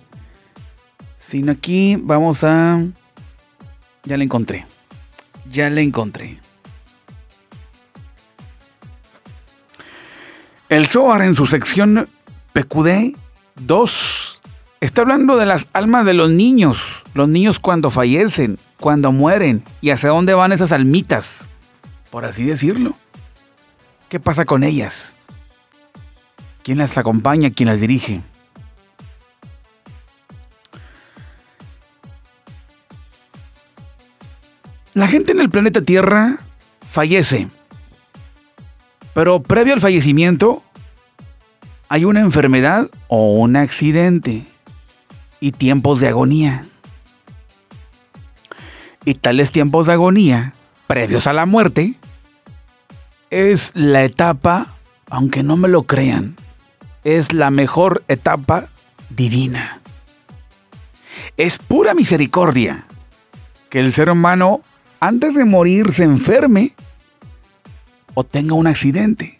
Sino 1.19 1.51
aquí 1.51 1.97
vamos 1.99 2.45
a... 2.45 2.81
Ya 4.05 4.15
la 4.15 4.23
encontré. 4.23 4.65
Ya 5.51 5.69
la 5.69 5.81
encontré. 5.81 6.39
El 10.69 10.87
Zohar 10.87 11.21
en 11.23 11.35
su 11.35 11.45
sección 11.45 12.07
PQD 12.53 13.17
2 13.55 14.41
está 14.79 15.01
hablando 15.01 15.35
de 15.35 15.45
las 15.45 15.67
almas 15.73 16.05
de 16.05 16.13
los 16.13 16.31
niños. 16.31 17.03
Los 17.13 17.27
niños 17.27 17.59
cuando 17.59 17.89
fallecen, 17.89 18.59
cuando 18.79 19.11
mueren 19.11 19.61
y 19.81 19.89
hacia 19.89 20.11
dónde 20.11 20.35
van 20.35 20.53
esas 20.53 20.71
almitas, 20.71 21.49
por 22.11 22.23
así 22.23 22.45
decirlo. 22.45 22.95
¿Qué 24.09 24.19
pasa 24.19 24.45
con 24.45 24.63
ellas? 24.63 25.13
¿Quién 26.63 26.79
las 26.79 26.97
acompaña? 26.97 27.51
¿Quién 27.51 27.69
las 27.69 27.79
dirige? 27.79 28.21
La 34.95 35.07
gente 35.07 35.31
en 35.31 35.39
el 35.39 35.49
planeta 35.49 35.81
Tierra 35.81 36.39
fallece, 36.91 37.47
pero 39.13 39.41
previo 39.41 39.73
al 39.73 39.81
fallecimiento 39.81 40.63
hay 41.87 42.03
una 42.03 42.19
enfermedad 42.19 42.89
o 43.07 43.33
un 43.35 43.55
accidente 43.55 44.45
y 45.39 45.51
tiempos 45.51 45.99
de 45.99 46.09
agonía. 46.09 46.65
y 49.05 49.15
tales 49.15 49.51
tiempos 49.51 49.87
de 49.87 49.93
agonía, 49.93 50.53
previos 50.85 51.25
a 51.25 51.33
la 51.33 51.45
muerte, 51.45 51.95
es 53.29 53.71
la 53.75 54.03
etapa, 54.03 54.75
aunque 55.09 55.43
no 55.43 55.57
me 55.57 55.67
lo 55.67 55.83
crean, 55.83 56.35
es 57.03 57.33
la 57.33 57.51
mejor 57.51 58.03
etapa 58.07 58.67
divina. 59.09 59.81
Es 61.37 61.59
pura 61.59 61.93
misericordia 61.93 62.85
que 63.69 63.79
el 63.79 63.93
ser 63.93 64.09
humano 64.09 64.61
antes 64.99 65.35
de 65.35 65.45
morir 65.45 65.93
se 65.93 66.03
enferme 66.03 66.73
o 68.13 68.23
tenga 68.23 68.55
un 68.55 68.67
accidente. 68.67 69.37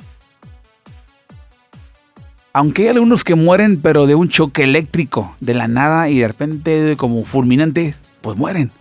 Aunque 2.54 2.84
hay 2.84 2.88
algunos 2.90 3.24
que 3.24 3.36
mueren 3.36 3.80
pero 3.82 4.08
de 4.08 4.16
un 4.16 4.30
choque 4.30 4.64
eléctrico, 4.64 5.36
de 5.40 5.54
la 5.54 5.68
nada 5.68 6.10
y 6.10 6.20
de 6.20 6.28
repente 6.28 6.96
como 6.98 7.24
fulminante, 7.26 7.96
pues 8.22 8.38
mueren. 8.38 8.72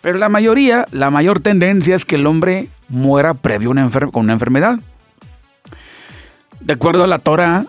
Pero 0.00 0.18
la 0.18 0.28
mayoría, 0.28 0.86
la 0.92 1.10
mayor 1.10 1.40
tendencia 1.40 1.96
es 1.96 2.04
que 2.04 2.16
el 2.16 2.26
hombre 2.26 2.68
muera 2.88 3.34
previo 3.34 3.70
una 3.70 3.88
con 3.90 4.24
una 4.24 4.32
enfermedad. 4.32 4.78
De 6.60 6.72
acuerdo 6.72 7.04
a 7.04 7.06
la 7.06 7.18
Torah, 7.18 7.66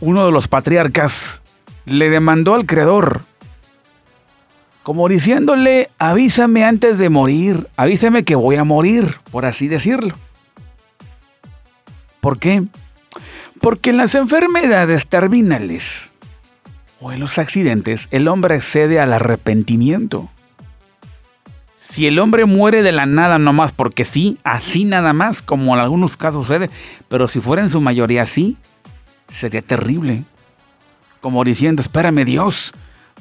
uno 0.00 0.24
de 0.24 0.32
los 0.32 0.48
patriarcas 0.48 1.40
le 1.84 2.10
demandó 2.10 2.54
al 2.54 2.66
Creador, 2.66 3.22
como 4.82 5.08
diciéndole, 5.08 5.90
avísame 5.98 6.64
antes 6.64 6.98
de 6.98 7.10
morir, 7.10 7.68
avísame 7.76 8.24
que 8.24 8.34
voy 8.34 8.56
a 8.56 8.64
morir, 8.64 9.18
por 9.30 9.44
así 9.44 9.68
decirlo. 9.68 10.14
¿Por 12.20 12.38
qué? 12.38 12.64
Porque 13.60 13.90
en 13.90 13.98
las 13.98 14.14
enfermedades 14.14 15.06
terminales 15.06 16.10
o 17.00 17.12
en 17.12 17.20
los 17.20 17.38
accidentes 17.38 18.08
el 18.10 18.28
hombre 18.28 18.56
accede 18.56 19.00
al 19.00 19.12
arrepentimiento. 19.12 20.30
Si 21.90 22.06
el 22.06 22.20
hombre 22.20 22.44
muere 22.44 22.82
de 22.82 22.92
la 22.92 23.04
nada 23.04 23.38
nomás 23.40 23.72
porque 23.72 24.04
sí, 24.04 24.38
así 24.44 24.84
nada 24.84 25.12
más, 25.12 25.42
como 25.42 25.74
en 25.74 25.80
algunos 25.80 26.16
casos 26.16 26.46
sucede, 26.46 26.70
pero 27.08 27.26
si 27.26 27.40
fuera 27.40 27.62
en 27.62 27.70
su 27.70 27.80
mayoría 27.80 28.22
así, 28.22 28.56
sería 29.32 29.60
terrible. 29.60 30.22
Como 31.20 31.42
diciendo, 31.42 31.82
espérame 31.82 32.24
Dios, 32.24 32.72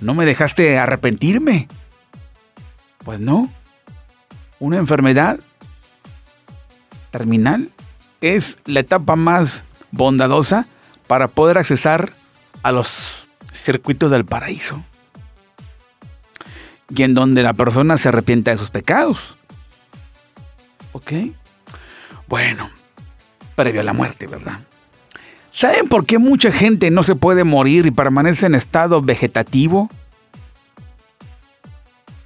¿no 0.02 0.14
me 0.14 0.28
dejaste 0.28 0.78
arrepentirme? 0.78 1.68
Pues 3.04 3.20
no. 3.20 3.50
Una 4.60 4.78
enfermedad 4.78 5.40
terminal 7.10 7.72
es 8.22 8.60
la 8.66 8.82
etapa 8.82 9.16
más 9.16 9.64
bondadosa 9.92 10.68
para 11.08 11.28
poder 11.28 11.58
accesar 11.58 12.14
a 12.62 12.72
los 12.72 13.30
circuitos 13.52 14.12
del 14.12 14.26
paraíso. 14.26 14.84
Y 16.90 17.04
en 17.04 17.14
donde 17.14 17.44
la 17.44 17.54
persona 17.54 17.98
se 17.98 18.10
arrepiente 18.10 18.52
de 18.52 18.58
sus 18.58 18.70
pecados. 18.70 19.38
¿Ok? 20.92 21.14
Bueno, 22.28 22.70
previo 23.56 23.82
a 23.82 23.84
la 23.84 23.94
muerte, 23.94 24.28
¿verdad? 24.28 24.60
¿Saben 25.52 25.90
por 25.90 26.06
qué 26.06 26.18
mucha 26.18 26.52
gente 26.52 26.90
no 26.92 27.04
se 27.04 27.16
puede 27.16 27.44
morir 27.44 27.86
y 27.86 27.92
permanece 27.92 28.46
en 28.46 28.56
estado 28.56 29.02
vegetativo? 29.02 29.90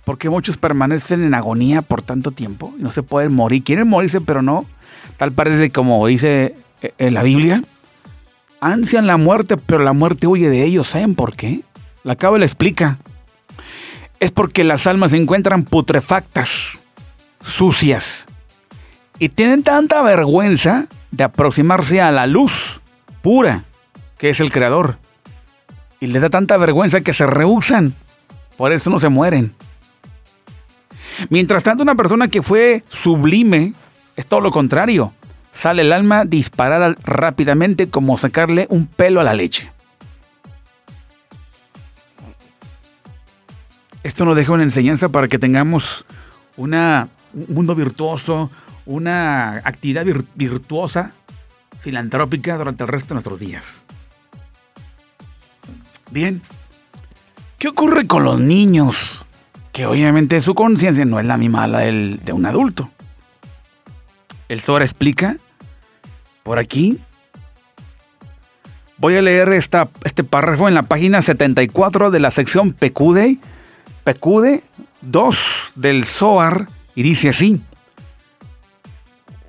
Porque 0.06 0.30
muchos 0.30 0.58
permanecen 0.58 1.24
en 1.24 1.34
agonía 1.34 1.82
por 1.82 2.02
tanto 2.02 2.32
tiempo 2.32 2.74
y 2.78 2.84
no 2.84 2.92
se 2.92 3.04
pueden 3.04 3.34
morir. 3.34 3.64
Quieren 3.64 3.88
morirse, 3.88 4.22
pero 4.22 4.42
no. 4.42 4.66
Tal 5.18 5.32
parece 5.32 5.70
como 5.70 6.06
dice 6.06 6.56
en 6.98 7.14
la 7.14 7.24
Biblia. 7.24 7.64
Ansian 8.60 9.08
la 9.08 9.18
muerte, 9.18 9.58
pero 9.58 9.84
la 9.84 9.94
muerte 9.94 10.28
huye 10.28 10.50
de 10.50 10.64
ellos. 10.64 10.90
¿Saben 10.90 11.16
por 11.16 11.36
qué? 11.36 11.62
La 12.04 12.18
le 12.38 12.46
explica. 12.46 12.98
Es 14.24 14.32
porque 14.32 14.64
las 14.64 14.88
almas 14.88 15.12
se 15.12 15.18
encuentran 15.18 15.64
putrefactas, 15.64 16.80
sucias, 17.44 18.26
y 19.20 19.28
tienen 19.28 19.64
tanta 19.64 20.02
vergüenza 20.02 20.86
de 21.12 21.26
aproximarse 21.26 22.00
a 22.00 22.10
la 22.10 22.26
luz 22.26 22.82
pura, 23.22 23.66
que 24.18 24.30
es 24.30 24.40
el 24.40 24.50
Creador. 24.50 24.98
Y 26.00 26.08
les 26.08 26.22
da 26.22 26.30
tanta 26.30 26.56
vergüenza 26.56 27.02
que 27.02 27.12
se 27.12 27.28
rehusan. 27.28 27.96
Por 28.56 28.72
eso 28.72 28.90
no 28.90 28.98
se 28.98 29.10
mueren. 29.10 29.54
Mientras 31.28 31.66
tanto, 31.66 31.84
una 31.84 31.96
persona 31.96 32.30
que 32.30 32.42
fue 32.42 32.86
sublime 32.88 33.74
es 34.16 34.26
todo 34.26 34.40
lo 34.40 34.52
contrario. 34.52 35.12
Sale 35.52 35.82
el 35.82 35.92
alma 35.92 36.24
disparada 36.24 36.96
rápidamente 37.04 37.90
como 37.90 38.16
sacarle 38.16 38.68
un 38.70 38.88
pelo 38.88 39.20
a 39.20 39.26
la 39.26 39.34
leche. 39.34 39.70
Esto 44.04 44.26
nos 44.26 44.36
deja 44.36 44.52
una 44.52 44.64
enseñanza 44.64 45.10
para 45.10 45.28
que 45.28 45.40
tengamos 45.40 46.06
un 46.58 47.10
mundo 47.48 47.74
virtuoso, 47.74 48.52
una 48.86 49.56
actividad 49.64 50.06
virtuosa, 50.36 51.14
filantrópica 51.80 52.58
durante 52.58 52.84
el 52.84 52.90
resto 52.90 53.10
de 53.10 53.16
nuestros 53.16 53.40
días. 53.40 53.84
Bien, 56.12 56.42
¿qué 57.58 57.70
ocurre 57.70 58.06
con 58.06 58.24
los 58.24 58.40
niños? 58.40 59.26
Que 59.72 59.86
obviamente 59.86 60.40
su 60.42 60.54
conciencia 60.54 61.06
no 61.06 61.20
es 61.20 61.26
la 61.26 61.38
misma 61.38 61.66
la 61.66 61.80
de 61.80 62.32
un 62.34 62.46
adulto. 62.46 62.90
El 64.50 64.62
Zohar 64.62 64.84
explica 64.84 65.38
por 66.44 66.60
aquí. 66.60 67.00
Voy 68.98 69.16
a 69.16 69.22
leer 69.22 69.50
esta, 69.54 69.90
este 70.04 70.24
párrafo 70.24 70.68
en 70.68 70.76
la 70.76 70.84
página 70.84 71.22
74 71.22 72.12
de 72.12 72.20
la 72.20 72.32
sección 72.32 72.72
Pecude, 72.72 73.40
Pecude 74.04 74.64
2 75.02 75.74
del 75.76 76.06
Zohar 76.06 76.68
y 76.96 77.04
dice 77.04 77.30
así. 77.30 77.62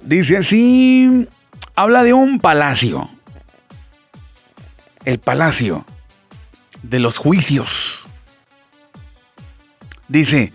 Dice 0.02 0.38
así, 0.38 1.28
habla 1.74 2.02
de 2.02 2.12
un 2.12 2.38
palacio. 2.38 3.08
El 5.04 5.18
palacio 5.18 5.84
de 6.82 6.98
los 6.98 7.18
juicios. 7.18 8.06
Dice, 10.08 10.52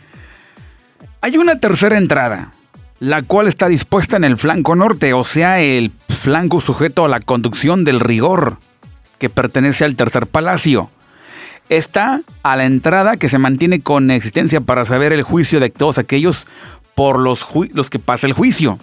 hay 1.21 1.37
una 1.37 1.59
tercera 1.59 1.97
entrada 1.97 2.53
la 2.99 3.21
cual 3.23 3.47
está 3.47 3.67
dispuesta 3.67 4.17
en 4.17 4.25
el 4.25 4.37
flanco 4.37 4.75
norte, 4.75 5.13
o 5.13 5.23
sea, 5.23 5.61
el 5.61 5.91
flanco 6.09 6.59
sujeto 6.59 7.05
a 7.05 7.09
la 7.09 7.21
conducción 7.21 7.85
del 7.85 7.99
rigor, 7.99 8.57
que 9.17 9.29
pertenece 9.29 9.85
al 9.85 9.95
tercer 9.95 10.27
palacio. 10.27 10.89
Está 11.69 12.21
a 12.41 12.55
la 12.55 12.65
entrada 12.65 13.17
que 13.17 13.29
se 13.29 13.37
mantiene 13.37 13.79
con 13.81 14.09
existencia 14.09 14.59
para 14.59 14.85
saber 14.85 15.13
el 15.13 15.21
juicio 15.21 15.59
de 15.59 15.69
todos 15.69 15.99
aquellos 15.99 16.47
por 16.95 17.19
los, 17.19 17.45
los 17.73 17.89
que 17.89 17.99
pasa 17.99 18.25
el 18.25 18.33
juicio. 18.33 18.79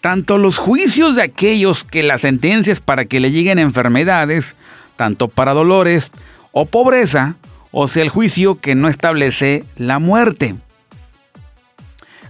Tanto 0.00 0.38
los 0.38 0.58
juicios 0.58 1.16
de 1.16 1.22
aquellos 1.22 1.82
que 1.82 2.04
las 2.04 2.20
sentencias 2.20 2.80
para 2.80 3.06
que 3.06 3.18
le 3.18 3.32
lleguen 3.32 3.58
enfermedades, 3.58 4.54
tanto 4.94 5.26
para 5.26 5.54
dolores 5.54 6.12
o 6.52 6.66
pobreza, 6.66 7.34
o 7.72 7.88
sea, 7.88 8.04
el 8.04 8.08
juicio 8.10 8.60
que 8.60 8.76
no 8.76 8.88
establece 8.88 9.64
la 9.76 9.98
muerte. 9.98 10.54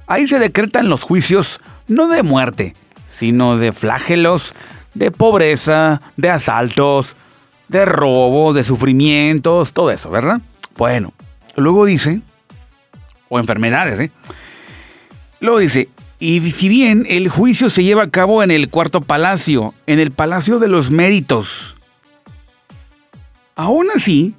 Ahí 0.07 0.27
se 0.27 0.39
decretan 0.39 0.89
los 0.89 1.03
juicios 1.03 1.61
no 1.89 2.09
de 2.09 2.23
muerte, 2.23 2.75
sino 3.11 3.59
de 3.59 3.73
flagelos, 3.73 4.55
de 4.95 5.11
pobreza, 5.11 6.01
de 6.17 6.31
asaltos, 6.31 7.17
de 7.69 7.85
robo, 7.85 8.53
de 8.53 8.65
sufrimientos, 8.65 9.73
todo 9.73 9.91
eso, 9.91 10.11
¿verdad? 10.11 10.41
Bueno, 10.77 11.13
luego 11.57 11.85
dice, 11.85 12.21
o 13.29 13.39
enfermedades, 13.39 13.99
¿eh? 13.99 14.11
Luego 15.41 15.59
dice, 15.59 15.89
y 16.19 16.51
si 16.53 16.69
bien 16.69 17.07
el 17.09 17.29
juicio 17.29 17.69
se 17.69 17.85
lleva 17.85 18.05
a 18.05 18.11
cabo 18.11 18.43
en 18.43 18.51
el 18.51 18.71
cuarto 18.71 19.01
palacio, 19.01 19.75
en 19.87 19.99
el 19.99 20.13
palacio 20.13 20.59
de 20.59 20.69
los 20.69 20.91
méritos, 20.91 21.77
aún 23.55 23.87
así, 23.95 24.35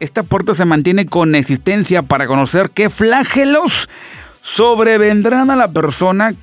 esta 0.00 0.22
puerta 0.22 0.52
se 0.54 0.64
mantiene 0.64 1.06
con 1.06 1.34
existencia 1.34 2.02
para 2.02 2.26
conocer 2.26 2.70
qué 2.70 2.90
flagelos 2.90 3.88
sobrevendrán 4.42 5.50
a 5.50 5.56
la 5.56 5.68
persona 5.68 6.34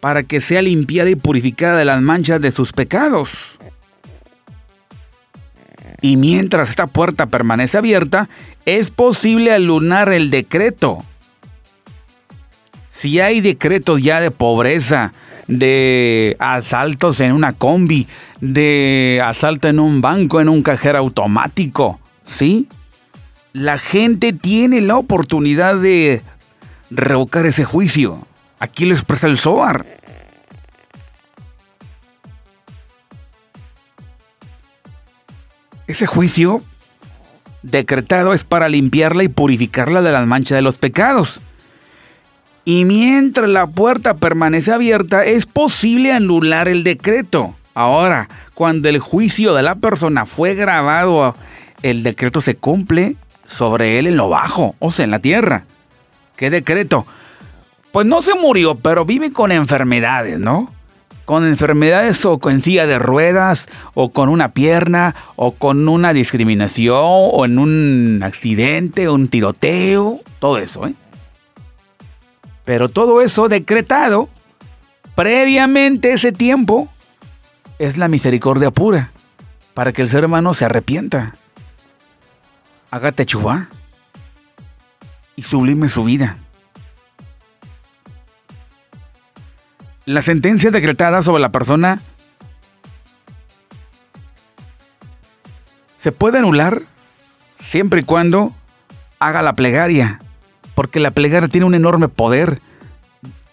para 0.00 0.22
que 0.22 0.40
sea 0.40 0.62
limpiada 0.62 1.10
y 1.10 1.14
purificada 1.14 1.78
de 1.78 1.84
las 1.84 2.00
manchas 2.00 2.40
de 2.40 2.50
sus 2.50 2.72
pecados. 2.72 3.58
Y 6.00 6.16
mientras 6.16 6.70
esta 6.70 6.86
puerta 6.86 7.26
permanece 7.26 7.78
abierta, 7.78 8.28
es 8.64 8.90
posible 8.90 9.52
alunar 9.52 10.12
el 10.12 10.30
decreto. 10.30 11.04
Si 12.90 13.20
hay 13.20 13.40
decretos 13.40 14.02
ya 14.02 14.20
de 14.20 14.30
pobreza, 14.30 15.12
de 15.46 16.36
asaltos 16.38 17.20
en 17.20 17.32
una 17.32 17.52
combi, 17.52 18.06
de 18.40 19.22
asalto 19.24 19.68
en 19.68 19.80
un 19.80 20.00
banco, 20.00 20.40
en 20.40 20.48
un 20.48 20.62
cajero 20.62 20.98
automático, 20.98 21.98
¿sí? 22.24 22.68
La 23.52 23.78
gente 23.78 24.32
tiene 24.32 24.80
la 24.80 24.96
oportunidad 24.96 25.76
de 25.76 26.22
revocar 26.90 27.46
ese 27.46 27.64
juicio. 27.64 28.26
Aquí 28.60 28.84
lo 28.84 28.94
expresa 28.94 29.26
el 29.26 29.38
Zohar. 29.38 29.86
Ese 35.90 36.06
juicio 36.06 36.62
decretado 37.62 38.32
es 38.32 38.44
para 38.44 38.68
limpiarla 38.68 39.24
y 39.24 39.28
purificarla 39.28 40.02
de 40.02 40.12
las 40.12 40.24
manchas 40.24 40.54
de 40.54 40.62
los 40.62 40.78
pecados. 40.78 41.40
Y 42.64 42.84
mientras 42.84 43.48
la 43.48 43.66
puerta 43.66 44.14
permanece 44.14 44.72
abierta, 44.72 45.24
es 45.24 45.46
posible 45.46 46.12
anular 46.12 46.68
el 46.68 46.84
decreto. 46.84 47.56
Ahora, 47.74 48.28
cuando 48.54 48.88
el 48.88 49.00
juicio 49.00 49.52
de 49.52 49.64
la 49.64 49.74
persona 49.74 50.26
fue 50.26 50.54
grabado, 50.54 51.34
el 51.82 52.04
decreto 52.04 52.40
se 52.40 52.54
cumple 52.54 53.16
sobre 53.48 53.98
él 53.98 54.06
en 54.06 54.16
lo 54.16 54.28
bajo, 54.28 54.76
o 54.78 54.92
sea, 54.92 55.04
en 55.06 55.10
la 55.10 55.18
tierra. 55.18 55.64
¿Qué 56.36 56.50
decreto? 56.50 57.04
Pues 57.90 58.06
no 58.06 58.22
se 58.22 58.36
murió, 58.36 58.76
pero 58.76 59.04
vive 59.04 59.32
con 59.32 59.50
enfermedades, 59.50 60.38
¿no? 60.38 60.72
Con 61.30 61.46
enfermedades 61.46 62.24
o 62.24 62.40
con 62.40 62.60
silla 62.60 62.88
de 62.88 62.98
ruedas, 62.98 63.68
o 63.94 64.10
con 64.10 64.28
una 64.28 64.48
pierna, 64.48 65.14
o 65.36 65.52
con 65.52 65.88
una 65.88 66.12
discriminación, 66.12 66.96
o 66.98 67.44
en 67.44 67.60
un 67.60 68.20
accidente, 68.24 69.08
un 69.08 69.28
tiroteo, 69.28 70.18
todo 70.40 70.58
eso, 70.58 70.88
¿eh? 70.88 70.94
Pero 72.64 72.88
todo 72.88 73.22
eso 73.22 73.48
decretado 73.48 74.28
previamente 75.14 76.14
ese 76.14 76.32
tiempo 76.32 76.88
es 77.78 77.96
la 77.96 78.08
misericordia 78.08 78.72
pura 78.72 79.12
para 79.72 79.92
que 79.92 80.02
el 80.02 80.10
ser 80.10 80.24
humano 80.24 80.52
se 80.52 80.64
arrepienta, 80.64 81.36
haga 82.90 83.12
techubá 83.12 83.68
y 85.36 85.42
sublime 85.42 85.88
su 85.88 86.02
vida. 86.02 86.38
La 90.10 90.22
sentencia 90.22 90.72
decretada 90.72 91.22
sobre 91.22 91.40
la 91.40 91.52
persona 91.52 92.00
se 96.00 96.10
puede 96.10 96.38
anular 96.38 96.82
siempre 97.60 98.00
y 98.00 98.02
cuando 98.02 98.52
haga 99.20 99.40
la 99.40 99.52
plegaria, 99.52 100.20
porque 100.74 100.98
la 100.98 101.12
plegaria 101.12 101.48
tiene 101.48 101.64
un 101.64 101.76
enorme 101.76 102.08
poder, 102.08 102.60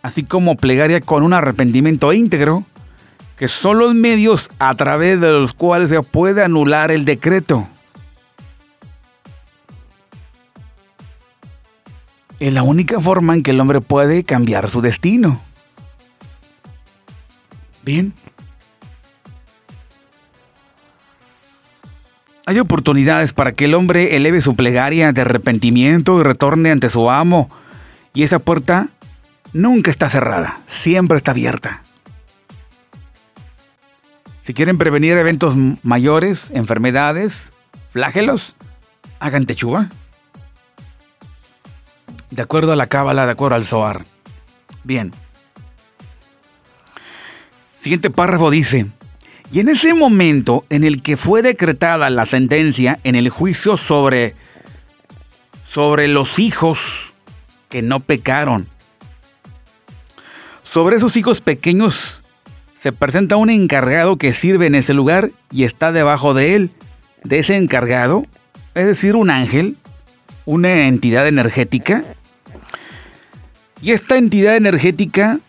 así 0.02 0.24
como 0.24 0.56
plegaria 0.56 1.00
con 1.00 1.22
un 1.22 1.34
arrepentimiento 1.34 2.12
íntegro, 2.12 2.64
que 3.38 3.48
son 3.48 3.78
los 3.78 3.94
medios 3.94 4.50
a 4.58 4.74
través 4.74 5.22
de 5.22 5.32
los 5.32 5.54
cuales 5.54 5.90
se 5.90 6.02
puede 6.02 6.44
anular 6.44 6.90
el 6.90 7.06
decreto. 7.06 7.68
Es 12.40 12.52
la 12.52 12.64
única 12.64 13.00
forma 13.00 13.36
en 13.36 13.44
que 13.44 13.52
el 13.52 13.60
hombre 13.60 13.80
puede 13.80 14.24
cambiar 14.24 14.72
su 14.72 14.82
destino. 14.82 15.40
Bien. 17.88 18.14
Hay 22.46 22.60
oportunidades 22.60 23.32
para 23.32 23.54
que 23.54 23.64
el 23.64 23.76
hombre 23.76 24.18
eleve 24.18 24.42
su 24.42 24.58
plegaria 24.58 25.14
de 25.14 25.22
arrepentimiento 25.22 26.20
y 26.20 26.24
retorne 26.24 26.72
ante 26.72 26.90
su 26.90 27.10
amo. 27.10 27.50
Y 28.14 28.24
esa 28.24 28.40
puerta 28.40 28.90
nunca 29.54 29.90
está 29.90 30.10
cerrada, 30.10 30.60
siempre 30.68 31.16
está 31.16 31.32
abierta. 31.32 31.82
Si 34.44 34.54
quieren 34.54 34.78
prevenir 34.78 35.14
eventos 35.14 35.56
mayores, 35.82 36.52
enfermedades, 36.52 37.54
flagelos, 37.92 38.58
hagan 39.22 39.46
techuga. 39.46 39.90
De 42.32 42.42
acuerdo 42.42 42.74
a 42.74 42.76
la 42.76 42.88
cábala, 42.88 43.26
de 43.26 43.32
acuerdo 43.32 43.56
al 43.56 43.66
Zohar. 43.66 44.04
Bien. 44.84 45.14
Siguiente 47.88 48.10
párrafo 48.10 48.52
dice, 48.52 48.88
y 49.50 49.62
en 49.62 49.70
ese 49.70 49.94
momento 49.94 50.66
en 50.70 50.84
el 50.84 51.02
que 51.02 51.16
fue 51.16 51.42
decretada 51.42 52.10
la 52.10 52.26
sentencia 52.26 53.00
en 53.06 53.16
el 53.16 53.30
juicio 53.30 53.78
sobre, 53.78 54.36
sobre 55.70 56.10
los 56.10 56.38
hijos 56.38 57.14
que 57.70 57.82
no 57.82 58.02
pecaron, 58.02 58.68
sobre 60.64 60.98
esos 60.98 61.16
hijos 61.16 61.40
pequeños 61.40 62.24
se 62.78 62.92
presenta 62.92 63.38
un 63.38 63.50
encargado 63.50 64.18
que 64.18 64.34
sirve 64.34 64.66
en 64.66 64.76
ese 64.76 64.94
lugar 64.94 65.32
y 65.50 65.64
está 65.64 65.94
debajo 65.94 66.34
de 66.34 66.56
él, 66.56 66.72
de 67.24 67.40
ese 67.40 67.56
encargado, 67.56 68.26
es 68.76 68.86
decir, 68.86 69.16
un 69.16 69.30
ángel, 69.30 69.78
una 70.44 70.90
entidad 70.90 71.26
energética. 71.26 72.04
Y 73.82 73.94
esta 73.94 74.18
entidad 74.18 74.58
energética 74.58 75.40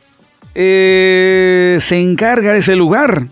eh, 0.60 1.78
se 1.80 2.00
encarga 2.00 2.52
de 2.52 2.58
ese 2.58 2.74
lugar. 2.74 3.28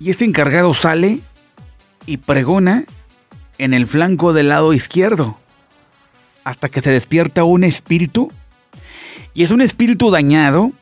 Y 0.00 0.08
este 0.08 0.24
encargado 0.24 0.72
sale 0.72 1.20
y 2.06 2.16
pregona 2.16 2.86
en 3.58 3.74
el 3.74 3.86
flanco 3.86 4.32
del 4.32 4.48
lado 4.48 4.72
izquierdo 4.72 5.36
hasta 6.44 6.70
que 6.70 6.80
se 6.80 6.92
despierta 6.92 7.44
un 7.44 7.64
espíritu. 7.64 8.32
Y 9.34 9.42
es 9.42 9.50
un 9.50 9.60
espíritu 9.60 10.10
dañado. 10.10 10.72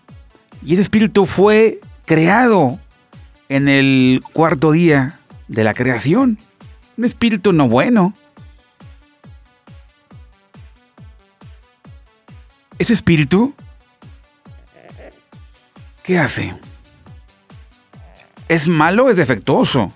Y 0.64 0.74
ese 0.74 0.82
espíritu 0.82 1.26
fue 1.26 1.80
creado 2.04 2.78
en 3.48 3.68
el 3.68 4.22
cuarto 4.32 4.70
día 4.70 5.18
de 5.48 5.64
la 5.64 5.74
creación. 5.74 6.38
Un 6.96 7.04
espíritu 7.04 7.52
no 7.52 7.66
bueno. 7.66 8.14
Ese 12.82 12.94
espíritu, 12.94 13.54
¿qué 16.02 16.18
hace? 16.18 16.52
¿Es 18.48 18.66
malo 18.66 19.08
es 19.08 19.16
defectuoso? 19.16 19.92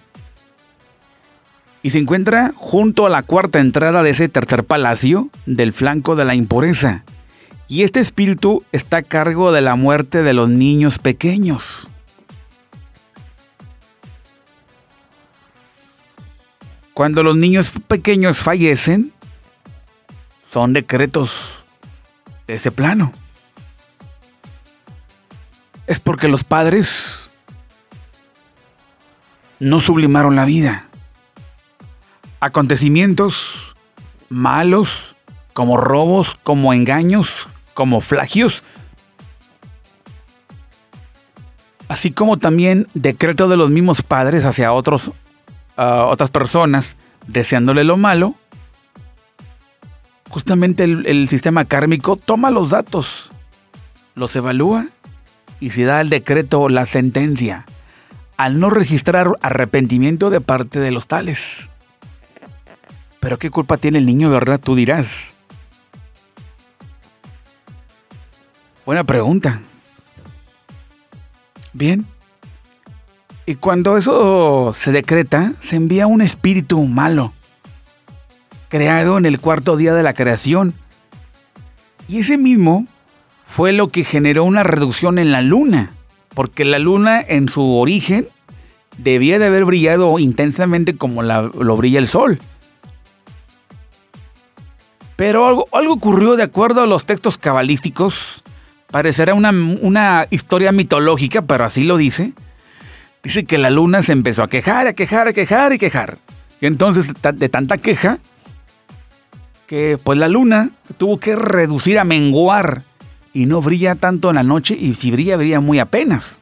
Y 1.83 1.91
se 1.91 1.99
encuentra 1.99 2.53
junto 2.55 3.05
a 3.05 3.11
la 3.11 3.25
cuarta 3.25 3.59
entrada 3.59 4.05
de 4.05 4.11
ese 4.11 4.29
tercer 4.29 4.63
palacio 4.63 5.31
del 5.47 5.73
flanco 5.73 6.15
de 6.15 6.27
la 6.27 6.37
impureza. 6.37 7.03
Y 7.67 7.83
este 7.83 7.99
espíritu 7.99 8.63
está 8.71 8.99
a 8.99 9.03
cargo 9.03 9.51
de 9.51 9.63
la 9.63 9.75
muerte 9.75 10.23
de 10.23 10.33
los 10.33 10.49
niños 10.49 11.01
pequeños. 11.01 11.89
Cuando 16.95 17.25
los 17.25 17.37
niños 17.37 17.73
pequeños 17.89 18.39
fallecen, 18.39 19.11
son 20.49 20.73
decretos 20.73 21.56
de 22.47 22.55
ese 22.55 22.71
plano. 22.71 23.13
Es 25.87 26.01
porque 26.01 26.29
los 26.29 26.45
padres 26.45 27.31
no 29.59 29.81
sublimaron 29.81 30.37
la 30.37 30.45
vida. 30.45 30.87
Acontecimientos 32.41 33.77
malos, 34.29 35.17
como 35.53 35.77
robos, 35.77 36.37
como 36.43 36.75
engaños, 36.75 37.49
como 37.75 38.01
flagios, 38.01 38.63
así 41.89 42.11
como 42.11 42.39
también 42.39 42.89
decreto 42.95 43.49
de 43.49 43.57
los 43.57 43.71
mismos 43.71 44.03
padres 44.03 44.45
hacia 44.45 44.73
otros 44.73 45.13
otras 45.77 46.31
personas 46.31 46.97
deseándole 47.27 47.85
lo 47.85 47.97
malo, 47.97 48.35
justamente 50.29 50.85
el, 50.85 51.29
sistema 51.29 51.65
kármico 51.65 52.17
toma 52.17 52.51
los 52.51 52.71
datos, 52.71 53.31
los 54.15 54.35
evalúa 54.37 54.87
y 55.61 55.71
se 55.71 55.85
da 55.85 56.01
el 56.01 56.11
decreto 56.11 56.63
o 56.63 56.69
la 56.69 56.87
sentencia 56.87 57.67
al 58.37 58.61
no 58.61 58.71
registrar 58.71 59.33
arrepentimiento 59.41 60.31
de 60.31 60.41
parte 60.41 60.79
de 60.79 60.91
los 60.91 61.07
tales. 61.07 61.71
Pero 63.21 63.39
qué 63.39 63.51
culpa 63.51 63.79
tiene 63.79 63.99
el 63.99 64.07
niño, 64.07 64.31
¿verdad? 64.31 64.61
Tú 64.63 64.75
dirás. 64.75 65.35
Buena 68.85 69.05
pregunta. 69.05 69.61
Bien. 71.73 72.07
Y 73.47 73.57
cuando 73.57 73.97
eso 73.97 74.73
se 74.73 74.93
decreta, 74.93 75.55
se 75.61 75.77
envía 75.77 76.07
un 76.07 76.21
espíritu 76.21 76.85
malo, 76.85 77.33
creado 78.69 79.19
en 79.19 79.27
el 79.27 79.41
cuarto 79.41 79.77
día 79.77 79.95
de 79.95 80.03
la 80.03 80.15
creación. 80.15 80.75
Y 82.09 82.19
ese 82.19 82.39
mismo 82.39 82.87
fue 83.47 83.73
lo 83.73 83.89
que 83.89 84.05
generó 84.05 84.45
una 84.45 84.63
reducción 84.63 85.19
en 85.19 85.33
la 85.33 85.43
luna, 85.43 85.93
porque 86.35 86.65
la 86.65 86.79
luna 86.79 87.21
en 87.21 87.49
su 87.49 87.63
origen 87.77 88.29
debía 88.99 89.39
de 89.39 89.47
haber 89.47 89.65
brillado 89.65 90.19
intensamente 90.19 90.97
como 90.97 91.23
lo 91.23 91.77
brilla 91.77 91.99
el 91.99 92.09
sol. 92.09 92.39
Pero 95.17 95.47
algo, 95.47 95.67
algo, 95.73 95.95
ocurrió 95.95 96.37
de 96.37 96.43
acuerdo 96.43 96.83
a 96.83 96.87
los 96.87 97.07
textos 97.07 97.39
cabalísticos. 97.39 98.45
Parecerá 98.91 99.35
una, 99.35 99.51
una 99.51 100.27
historia 100.31 100.73
mitológica, 100.73 101.43
pero 101.43 101.65
así 101.65 101.85
lo 101.85 101.97
dice 101.97 102.33
Dice 103.27 103.45
que 103.45 103.59
la 103.59 103.71
luna 103.71 104.03
se 104.03 104.13
empezó 104.13 104.45
a 104.45 104.49
quejar, 104.49 104.87
a 104.87 104.93
quejar, 104.93 105.27
a 105.27 105.33
quejar 105.33 105.73
y 105.73 105.79
quejar. 105.79 106.19
Y 106.61 106.67
entonces 106.67 107.09
de 107.35 107.49
tanta 107.49 107.77
queja, 107.77 108.21
que 109.67 109.99
pues 110.03 110.19
la 110.19 110.29
luna 110.29 110.71
tuvo 110.99 111.19
que 111.19 111.37
reducir 111.37 111.99
a 111.99 112.05
menguar 112.05 112.83
y 113.33 113.47
no 113.47 113.61
brilla 113.61 113.95
tanto 113.95 114.31
en 114.31 114.37
la 114.37 114.43
noche 114.43 114.77
y 114.79 114.95
si 114.95 115.11
brilla, 115.11 115.37
brilla 115.37 115.61
muy 115.61 115.79
apenas. 115.79 116.41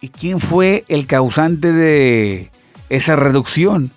¿Y 0.00 0.08
quién 0.08 0.40
fue 0.40 0.84
el 0.88 1.06
causante 1.06 1.72
de 1.72 2.50
esa 2.88 3.16
reducción? 3.16 3.90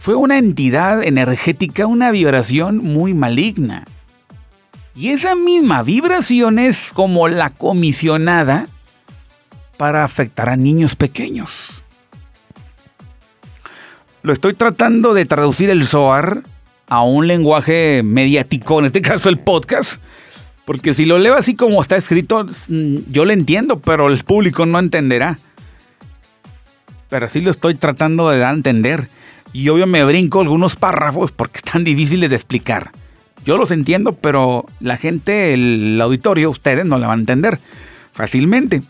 Fue 0.00 0.14
una 0.14 0.38
entidad 0.38 1.02
energética, 1.02 1.86
una 1.86 2.10
vibración 2.10 2.78
muy 2.78 3.12
maligna. 3.12 3.84
Y 4.94 5.08
esa 5.08 5.34
misma 5.34 5.82
vibración 5.82 6.58
es 6.58 6.92
como 6.92 7.28
la 7.28 7.50
comisionada 7.50 8.68
para 9.76 10.04
afectar 10.04 10.48
a 10.48 10.56
niños 10.56 10.96
pequeños. 10.96 11.82
Lo 14.22 14.32
estoy 14.32 14.54
tratando 14.54 15.14
de 15.14 15.24
traducir 15.24 15.70
el 15.70 15.86
SOAR 15.86 16.44
a 16.92 17.00
un 17.00 17.26
lenguaje 17.26 18.02
mediático, 18.04 18.78
en 18.78 18.84
este 18.84 19.00
caso 19.00 19.30
el 19.30 19.38
podcast, 19.38 19.98
porque 20.66 20.92
si 20.92 21.06
lo 21.06 21.16
leo 21.16 21.34
así 21.34 21.54
como 21.54 21.80
está 21.80 21.96
escrito, 21.96 22.44
mm, 22.68 22.96
yo 23.10 23.24
lo 23.24 23.32
entiendo, 23.32 23.78
pero 23.78 24.08
el 24.08 24.22
público 24.24 24.66
no 24.66 24.78
entenderá. 24.78 25.38
Pero 27.08 27.28
sí 27.30 27.40
lo 27.40 27.50
estoy 27.50 27.76
tratando 27.76 28.28
de 28.28 28.40
dar 28.40 28.50
a 28.50 28.56
entender. 28.56 29.08
Y 29.54 29.70
obvio 29.70 29.86
me 29.86 30.04
brinco 30.04 30.42
algunos 30.42 30.76
párrafos 30.76 31.32
porque 31.32 31.58
están 31.64 31.82
difíciles 31.82 32.28
de 32.28 32.36
explicar. 32.36 32.90
Yo 33.46 33.56
los 33.56 33.70
entiendo, 33.70 34.12
pero 34.12 34.66
la 34.80 34.98
gente, 34.98 35.54
el 35.54 35.98
auditorio, 35.98 36.50
ustedes 36.50 36.84
no 36.84 36.98
la 36.98 37.06
van 37.06 37.20
a 37.20 37.22
entender 37.22 37.58
fácilmente. 38.12 38.82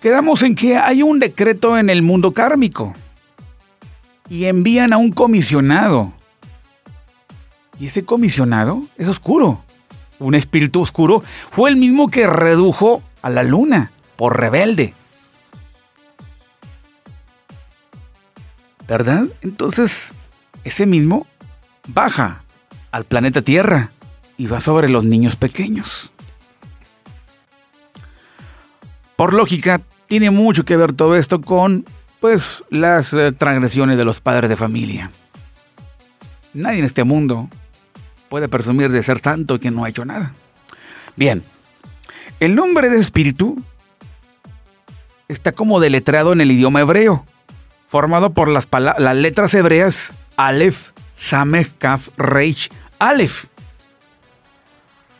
Quedamos 0.00 0.42
en 0.42 0.56
que 0.56 0.76
hay 0.76 1.04
un 1.04 1.20
decreto 1.20 1.78
en 1.78 1.90
el 1.90 2.02
mundo 2.02 2.32
kármico 2.32 2.96
y 4.32 4.46
envían 4.46 4.94
a 4.94 4.96
un 4.96 5.12
comisionado. 5.12 6.10
Y 7.78 7.88
ese 7.88 8.02
comisionado 8.02 8.82
es 8.96 9.06
oscuro. 9.06 9.62
Un 10.18 10.34
espíritu 10.34 10.80
oscuro 10.80 11.22
fue 11.50 11.68
el 11.68 11.76
mismo 11.76 12.08
que 12.08 12.26
redujo 12.26 13.02
a 13.20 13.28
la 13.28 13.42
luna 13.42 13.92
por 14.16 14.40
rebelde. 14.40 14.94
¿Verdad? 18.88 19.26
Entonces, 19.42 20.12
ese 20.64 20.86
mismo 20.86 21.26
baja 21.86 22.42
al 22.90 23.04
planeta 23.04 23.42
Tierra 23.42 23.90
y 24.38 24.46
va 24.46 24.62
sobre 24.62 24.88
los 24.88 25.04
niños 25.04 25.36
pequeños. 25.36 26.10
Por 29.14 29.34
lógica, 29.34 29.82
tiene 30.06 30.30
mucho 30.30 30.64
que 30.64 30.78
ver 30.78 30.94
todo 30.94 31.16
esto 31.16 31.42
con 31.42 31.84
pues 32.22 32.62
las 32.70 33.12
eh, 33.14 33.32
transgresiones 33.32 33.98
de 33.98 34.04
los 34.04 34.20
padres 34.20 34.48
de 34.48 34.56
familia. 34.56 35.10
Nadie 36.54 36.78
en 36.78 36.84
este 36.84 37.02
mundo 37.02 37.48
puede 38.28 38.48
presumir 38.48 38.92
de 38.92 39.02
ser 39.02 39.18
santo 39.18 39.58
que 39.58 39.72
no 39.72 39.84
ha 39.84 39.88
hecho 39.88 40.04
nada. 40.04 40.32
Bien, 41.16 41.42
el 42.38 42.54
nombre 42.54 42.90
de 42.90 43.00
espíritu 43.00 43.60
está 45.26 45.50
como 45.50 45.80
deletreado 45.80 46.32
en 46.32 46.40
el 46.40 46.52
idioma 46.52 46.82
hebreo, 46.82 47.26
formado 47.88 48.32
por 48.32 48.48
las, 48.48 48.68
letras 49.16 49.52
hebreas 49.54 50.12
Aleph, 50.36 50.90
Samech, 51.16 51.76
Kaf, 51.78 52.10
Reich, 52.16 52.70
Aleph. 53.00 53.46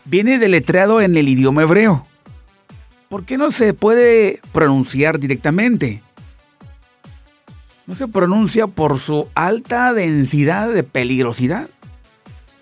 Viene 0.05 0.39
deletreado 0.39 1.01
en 1.01 1.17
el 1.17 1.29
idioma 1.29 1.63
hebreo. 1.63 2.07
¿Por 3.09 3.25
qué 3.25 3.39
no 3.39 3.51
se 3.51 3.75
puede 3.75 4.41
pronunciar 4.53 5.19
directamente? 5.19 6.01
No 7.87 7.95
se 7.95 8.09
pronuncia 8.09 8.67
por 8.67 8.99
su 8.99 9.29
alta 9.35 9.93
densidad 9.93 10.73
de 10.73 10.83
peligrosidad 10.83 11.69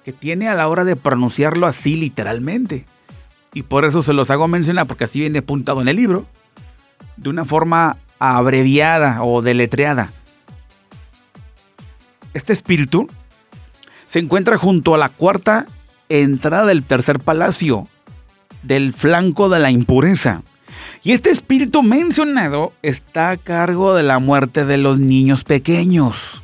que 0.04 0.12
tiene 0.12 0.48
a 0.48 0.54
la 0.54 0.68
hora 0.68 0.84
de 0.84 0.96
pronunciarlo 0.96 1.66
así 1.66 1.94
literalmente. 1.94 2.86
Y 3.52 3.62
por 3.62 3.84
eso 3.84 4.02
se 4.02 4.12
los 4.12 4.30
hago 4.30 4.48
mencionar, 4.48 4.86
porque 4.86 5.04
así 5.04 5.20
viene 5.20 5.40
apuntado 5.40 5.82
en 5.82 5.88
el 5.88 5.96
libro, 5.96 6.26
de 7.16 7.28
una 7.28 7.44
forma 7.44 7.96
abreviada 8.18 9.22
o 9.22 9.42
deletreada. 9.42 10.12
Este 12.32 12.52
espíritu 12.52 13.08
se 14.06 14.20
encuentra 14.20 14.56
junto 14.56 14.94
a 14.94 14.98
la 14.98 15.08
cuarta 15.08 15.66
entrada 16.08 16.66
del 16.66 16.84
tercer 16.84 17.18
palacio, 17.18 17.88
del 18.62 18.92
flanco 18.92 19.48
de 19.48 19.58
la 19.58 19.70
impureza. 19.70 20.42
Y 21.02 21.12
este 21.12 21.30
espíritu 21.30 21.82
mencionado 21.82 22.72
está 22.82 23.30
a 23.30 23.36
cargo 23.38 23.94
de 23.94 24.02
la 24.02 24.18
muerte 24.18 24.66
de 24.66 24.76
los 24.76 24.98
niños 24.98 25.44
pequeños. 25.44 26.42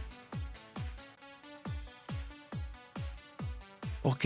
Ok. 4.03 4.25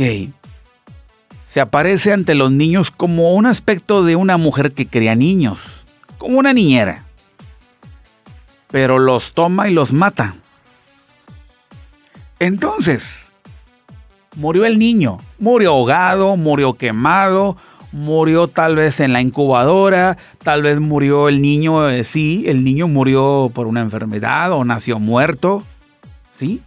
Se 1.46 1.60
aparece 1.60 2.12
ante 2.12 2.36
los 2.36 2.52
niños 2.52 2.92
como 2.92 3.34
un 3.34 3.46
aspecto 3.46 4.04
de 4.04 4.14
una 4.14 4.36
mujer 4.36 4.70
que 4.70 4.86
cría 4.86 5.16
niños, 5.16 5.84
como 6.16 6.38
una 6.38 6.52
niñera. 6.52 7.04
Pero 8.70 9.00
los 9.00 9.32
toma 9.32 9.68
y 9.68 9.72
los 9.72 9.92
mata. 9.92 10.36
Entonces, 12.38 13.32
murió 14.36 14.64
el 14.64 14.78
niño, 14.78 15.18
murió 15.40 15.72
ahogado, 15.72 16.36
murió 16.36 16.74
quemado, 16.74 17.56
murió 17.92 18.48
tal 18.48 18.76
vez 18.76 19.00
en 19.00 19.12
la 19.12 19.20
incubadora, 19.20 20.16
tal 20.42 20.62
vez 20.62 20.80
murió 20.80 21.28
el 21.28 21.42
niño, 21.42 21.88
eh, 21.88 22.04
sí, 22.04 22.44
el 22.46 22.64
niño 22.64 22.88
murió 22.88 23.50
por 23.52 23.66
una 23.66 23.80
enfermedad 23.80 24.52
o 24.52 24.64
nació 24.64 24.98
muerto, 24.98 25.64
¿sí? 26.32 26.62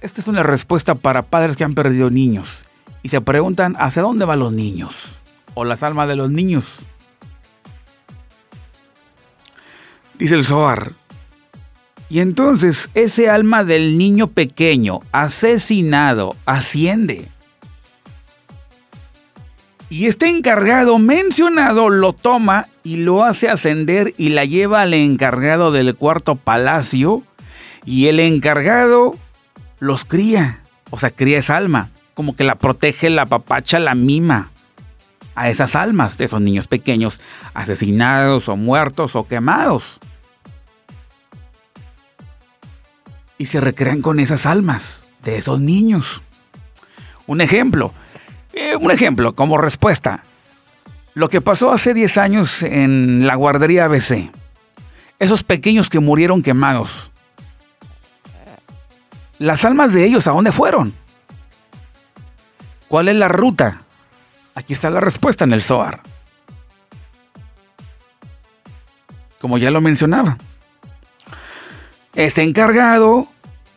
Esta 0.00 0.20
es 0.20 0.28
una 0.28 0.42
respuesta 0.42 0.94
para 0.94 1.22
padres 1.22 1.56
que 1.56 1.64
han 1.64 1.74
perdido 1.74 2.10
niños 2.10 2.64
y 3.02 3.08
se 3.08 3.20
preguntan 3.20 3.76
hacia 3.78 4.02
dónde 4.02 4.24
van 4.24 4.40
los 4.40 4.52
niños 4.52 5.18
o 5.54 5.64
las 5.64 5.82
almas 5.82 6.08
de 6.08 6.16
los 6.16 6.30
niños. 6.30 6.86
Dice 10.18 10.34
el 10.34 10.44
Zohar. 10.44 10.92
Y 12.08 12.20
entonces 12.20 12.90
ese 12.94 13.30
alma 13.30 13.64
del 13.64 13.96
niño 13.96 14.26
pequeño 14.26 15.00
asesinado 15.12 16.36
asciende 16.44 17.28
y 19.92 20.06
este 20.06 20.30
encargado 20.30 20.98
mencionado 20.98 21.90
lo 21.90 22.14
toma 22.14 22.66
y 22.82 22.96
lo 22.96 23.24
hace 23.24 23.50
ascender 23.50 24.14
y 24.16 24.30
la 24.30 24.46
lleva 24.46 24.80
al 24.80 24.94
encargado 24.94 25.70
del 25.70 25.94
cuarto 25.94 26.34
palacio. 26.34 27.22
Y 27.84 28.06
el 28.06 28.18
encargado 28.18 29.18
los 29.80 30.06
cría, 30.06 30.62
o 30.88 30.98
sea, 30.98 31.10
cría 31.10 31.40
esa 31.40 31.58
alma, 31.58 31.90
como 32.14 32.34
que 32.34 32.42
la 32.42 32.54
protege, 32.54 33.10
la 33.10 33.26
papacha, 33.26 33.78
la 33.80 33.94
mima 33.94 34.50
a 35.34 35.50
esas 35.50 35.76
almas 35.76 36.16
de 36.16 36.24
esos 36.24 36.40
niños 36.40 36.68
pequeños, 36.68 37.20
asesinados 37.52 38.48
o 38.48 38.56
muertos 38.56 39.14
o 39.14 39.28
quemados. 39.28 40.00
Y 43.36 43.44
se 43.44 43.60
recrean 43.60 44.00
con 44.00 44.20
esas 44.20 44.46
almas 44.46 45.06
de 45.22 45.36
esos 45.36 45.60
niños. 45.60 46.22
Un 47.26 47.42
ejemplo, 47.42 47.92
eh, 48.52 48.76
un 48.76 48.90
ejemplo, 48.90 49.34
como 49.34 49.58
respuesta. 49.58 50.24
Lo 51.14 51.28
que 51.28 51.40
pasó 51.40 51.72
hace 51.72 51.94
10 51.94 52.18
años 52.18 52.62
en 52.62 53.26
la 53.26 53.34
guardería 53.34 53.84
ABC. 53.84 54.30
Esos 55.18 55.42
pequeños 55.42 55.90
que 55.90 56.00
murieron 56.00 56.42
quemados. 56.42 57.10
Las 59.38 59.64
almas 59.64 59.92
de 59.92 60.04
ellos, 60.04 60.26
¿a 60.26 60.32
dónde 60.32 60.52
fueron? 60.52 60.94
¿Cuál 62.88 63.08
es 63.08 63.16
la 63.16 63.28
ruta? 63.28 63.82
Aquí 64.54 64.72
está 64.72 64.90
la 64.90 65.00
respuesta 65.00 65.44
en 65.44 65.52
el 65.52 65.62
SOAR. 65.62 66.00
Como 69.40 69.58
ya 69.58 69.70
lo 69.70 69.80
mencionaba. 69.80 70.38
Este 72.14 72.42
encargado 72.42 73.26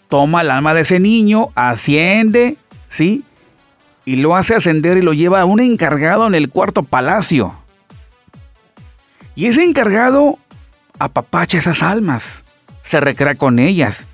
toma 0.09 0.41
el 0.41 0.51
alma 0.51 0.73
de 0.73 0.81
ese 0.81 0.99
niño, 0.99 1.49
asciende, 1.55 2.57
¿sí? 2.89 3.23
Y 4.05 4.17
lo 4.17 4.35
hace 4.35 4.55
ascender 4.55 4.97
y 4.97 5.01
lo 5.01 5.13
lleva 5.13 5.41
a 5.41 5.45
un 5.45 5.59
encargado 5.59 6.27
en 6.27 6.35
el 6.35 6.49
cuarto 6.49 6.83
palacio. 6.83 7.53
Y 9.35 9.47
ese 9.47 9.63
encargado 9.63 10.37
apapacha 10.99 11.57
esas 11.57 11.83
almas, 11.83 12.43
se 12.83 13.01
recrea 13.01 13.35
con 13.35 13.59
ellas 13.59 14.07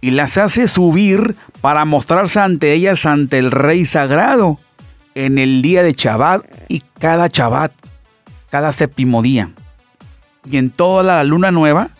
y 0.00 0.12
las 0.12 0.38
hace 0.38 0.68
subir 0.68 1.34
para 1.60 1.84
mostrarse 1.84 2.40
ante 2.40 2.72
ellas 2.72 3.06
ante 3.06 3.38
el 3.38 3.50
rey 3.50 3.84
sagrado 3.86 4.58
en 5.14 5.38
el 5.38 5.62
día 5.62 5.82
de 5.82 5.92
Shabbat 5.92 6.44
y 6.68 6.82
cada 6.98 7.28
Shabbat, 7.28 7.72
cada 8.50 8.72
séptimo 8.72 9.22
día. 9.22 9.50
Y 10.44 10.56
en 10.56 10.70
toda 10.70 11.02
la 11.02 11.24
luna 11.24 11.50
nueva, 11.50 11.90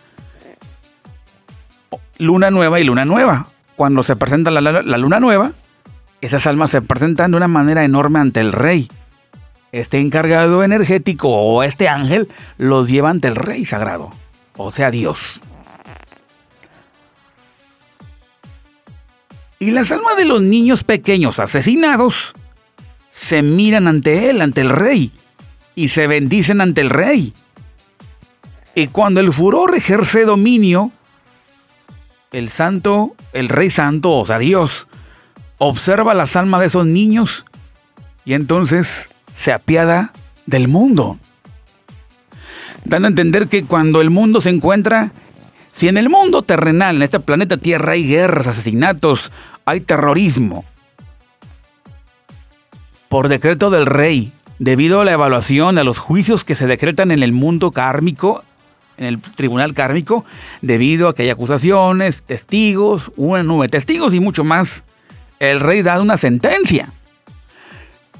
luna 2.19 2.51
nueva 2.51 2.81
y 2.81 2.85
luna 2.85 3.05
nueva. 3.05 3.47
Cuando 3.77 4.03
se 4.03 4.17
presenta 4.17 4.51
la, 4.51 4.61
la 4.61 4.99
luna 4.99 5.21
nueva, 5.21 5.53
esas 6.21 6.47
almas 6.47 6.71
se 6.71 6.83
presentan 6.83 7.31
de 7.31 7.37
una 7.37 7.49
manera 7.49 7.85
enorme 7.85 8.19
ante 8.19 8.41
el 8.41 8.53
rey. 8.53 8.91
Este 9.73 9.99
encargado 10.01 10.65
energético 10.65 11.29
o 11.29 11.63
este 11.63 11.89
ángel 11.89 12.29
los 12.59 12.89
lleva 12.89 13.11
ante 13.11 13.29
el 13.29 13.37
rey 13.37 13.65
sagrado, 13.65 14.11
o 14.57 14.73
sea, 14.73 14.91
Dios. 14.91 15.41
Y 19.59 19.73
las 19.73 19.93
almas 19.93 20.17
de 20.17 20.25
los 20.25 20.41
niños 20.41 20.85
pequeños 20.85 21.39
asesinados 21.39 22.35
se 23.11 23.43
miran 23.43 23.87
ante 23.89 24.31
él, 24.31 24.41
ante 24.41 24.63
el 24.63 24.71
rey, 24.71 25.13
y 25.75 25.89
se 25.89 26.07
bendicen 26.07 26.61
ante 26.61 26.81
el 26.81 26.91
rey. 26.91 27.35
Y 28.75 28.89
cuando 28.89 29.21
el 29.21 29.33
furor 29.33 29.75
ejerce 29.75 30.25
dominio, 30.25 30.93
el 32.33 32.49
santo, 32.49 33.15
el 33.33 33.49
rey 33.49 33.69
santo, 33.69 34.13
o 34.13 34.27
sea, 34.27 34.39
Dios, 34.39 34.89
observa 35.63 36.15
las 36.15 36.37
almas 36.37 36.61
de 36.61 36.67
esos 36.67 36.87
niños 36.87 37.45
y 38.25 38.33
entonces 38.33 39.11
se 39.37 39.53
apiada 39.53 40.13
del 40.47 40.69
mundo. 40.69 41.19
Dando 42.87 43.07
a 43.07 43.11
entender 43.11 43.47
que 43.47 43.65
cuando 43.65 44.01
el 44.01 44.09
mundo 44.09 44.41
se 44.41 44.49
encuentra, 44.49 45.13
si 45.73 45.89
en 45.89 45.99
el 45.99 46.09
mundo 46.09 46.43
terrenal, 46.43 46.97
en 46.97 47.03
este 47.03 47.21
planeta 47.21 47.59
Tierra, 47.59 47.93
hay 47.93 48.09
guerras, 48.09 48.47
asesinatos, 48.47 49.31
hay 49.67 49.81
terrorismo, 49.81 50.65
por 53.11 53.29
decreto 53.29 53.69
del 53.69 53.85
rey, 53.85 54.33
debido 54.59 55.03
a 55.03 55.05
la 55.05 55.13
evaluación, 55.13 55.77
a 55.77 55.85
los 55.85 55.99
juicios 55.99 56.43
que 56.43 56.55
se 56.55 56.67
decretan 56.67 57.11
en 57.11 57.23
el 57.23 57.33
mundo 57.33 57.71
kármico, 57.71 58.45
en 58.97 59.05
el 59.05 59.21
tribunal 59.21 59.75
kármico, 59.75 60.25
debido 60.63 61.09
a 61.09 61.15
que 61.15 61.25
hay 61.25 61.31
acusaciones, 61.31 62.23
testigos, 62.23 63.13
una 63.17 63.43
nube 63.43 63.67
de 63.67 63.73
testigos 63.73 64.15
y 64.15 64.21
mucho 64.21 64.43
más, 64.43 64.85
el 65.41 65.59
rey 65.59 65.83
da 65.83 66.01
una 66.01 66.17
sentencia. 66.17 66.93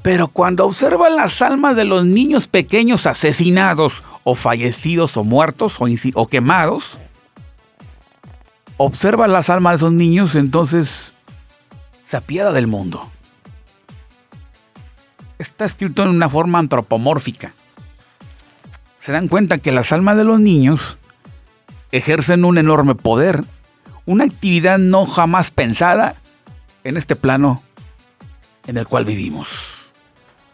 Pero 0.01 0.27
cuando 0.27 0.65
observa 0.65 1.09
las 1.09 1.41
almas 1.41 1.77
de 1.77 1.85
los 1.85 2.05
niños 2.05 2.47
pequeños 2.47 3.07
asesinados 3.07 4.03
o 4.25 4.35
fallecidos 4.35 5.15
o 5.15 5.23
muertos 5.23 5.77
o, 5.79 5.85
o 6.15 6.27
quemados, 6.27 6.99
observa 8.75 9.29
las 9.29 9.49
almas 9.49 9.71
de 9.71 9.75
esos 9.77 9.93
niños, 9.93 10.35
entonces 10.35 11.13
se 12.03 12.17
apiada 12.17 12.51
del 12.51 12.67
mundo 12.67 13.09
está 15.41 15.65
escrito 15.65 16.03
en 16.03 16.09
una 16.09 16.29
forma 16.29 16.59
antropomórfica. 16.59 17.53
Se 18.99 19.11
dan 19.11 19.27
cuenta 19.27 19.57
que 19.57 19.71
las 19.71 19.91
almas 19.91 20.17
de 20.17 20.23
los 20.23 20.39
niños 20.39 20.97
ejercen 21.91 22.45
un 22.45 22.57
enorme 22.57 22.95
poder, 22.95 23.43
una 24.05 24.23
actividad 24.23 24.77
no 24.77 25.05
jamás 25.05 25.51
pensada 25.51 26.15
en 26.83 26.97
este 26.97 27.15
plano 27.15 27.63
en 28.67 28.77
el 28.77 28.87
cual 28.87 29.05
vivimos. 29.05 29.91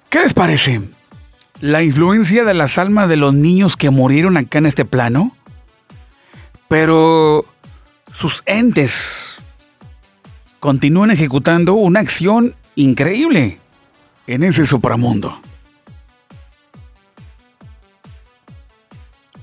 ¿Qué 0.10 0.20
les 0.20 0.34
parece? 0.34 0.82
La 1.60 1.84
influencia 1.84 2.44
de 2.44 2.54
las 2.54 2.78
almas 2.78 3.10
de 3.10 3.18
los 3.18 3.34
niños 3.34 3.76
que 3.76 3.90
murieron 3.90 4.38
acá 4.38 4.60
en 4.60 4.68
este 4.68 4.86
plano, 4.86 5.36
pero 6.68 7.46
sus 8.14 8.44
entes 8.46 9.38
continúan 10.60 11.12
ejecutando 11.12 11.74
una 11.74 12.00
acción 12.00 12.56
increíble 12.76 13.60
en 14.28 14.44
ese 14.44 14.66
supramundo. 14.66 15.40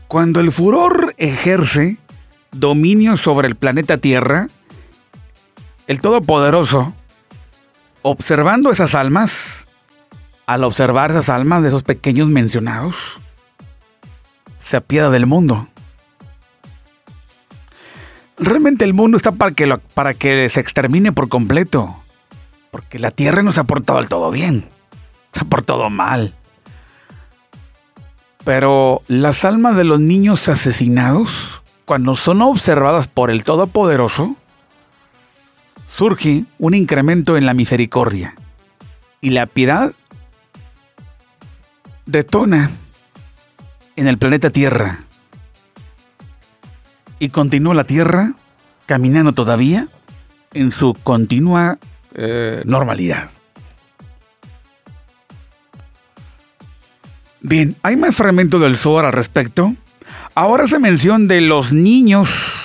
Cuando 0.06 0.40
el 0.40 0.52
furor 0.52 1.14
ejerce 1.16 1.96
dominio 2.52 3.16
sobre 3.16 3.48
el 3.48 3.56
planeta 3.56 3.98
Tierra, 3.98 4.48
el 5.86 6.00
Todopoderoso, 6.00 6.92
observando 8.02 8.70
esas 8.70 8.94
almas, 8.94 9.66
al 10.46 10.64
observar 10.64 11.10
esas 11.10 11.28
almas 11.28 11.62
de 11.62 11.68
esos 11.68 11.82
pequeños 11.82 12.28
mencionados, 12.28 13.20
se 14.60 14.76
apiada 14.76 15.10
del 15.10 15.26
mundo. 15.26 15.68
Realmente 18.36 18.84
el 18.84 18.94
mundo 18.94 19.16
está 19.16 19.32
para 19.32 19.52
que, 19.52 19.78
para 19.94 20.14
que 20.14 20.48
se 20.48 20.60
extermine 20.60 21.12
por 21.12 21.28
completo, 21.28 21.96
porque 22.70 22.98
la 22.98 23.10
Tierra 23.10 23.42
nos 23.42 23.58
ha 23.58 23.64
portado 23.64 23.98
al 23.98 24.08
todo 24.08 24.30
bien 24.30 24.68
por 25.42 25.62
todo 25.62 25.90
mal. 25.90 26.34
Pero 28.44 29.02
las 29.08 29.44
almas 29.44 29.76
de 29.76 29.84
los 29.84 29.98
niños 30.00 30.48
asesinados, 30.48 31.62
cuando 31.84 32.14
son 32.14 32.42
observadas 32.42 33.08
por 33.08 33.30
el 33.30 33.42
Todopoderoso, 33.42 34.36
surge 35.94 36.44
un 36.58 36.74
incremento 36.74 37.36
en 37.36 37.46
la 37.46 37.54
misericordia 37.54 38.34
y 39.20 39.30
la 39.30 39.46
piedad 39.46 39.92
detona 42.04 42.72
en 43.94 44.08
el 44.08 44.18
planeta 44.18 44.50
Tierra 44.50 45.04
y 47.20 47.28
continúa 47.28 47.74
la 47.74 47.84
Tierra 47.84 48.32
caminando 48.86 49.34
todavía 49.34 49.86
en 50.52 50.72
su 50.72 50.94
continua 50.94 51.78
eh, 52.14 52.62
normalidad. 52.64 53.30
Bien, 57.40 57.76
hay 57.82 57.96
más 57.96 58.16
fragmentos 58.16 58.60
del 58.60 58.76
Zohar 58.76 59.06
al 59.06 59.12
respecto. 59.12 59.74
Ahora 60.34 60.66
se 60.66 60.80
menciona 60.80 61.26
de 61.26 61.40
los 61.40 61.72
niños. 61.72 62.63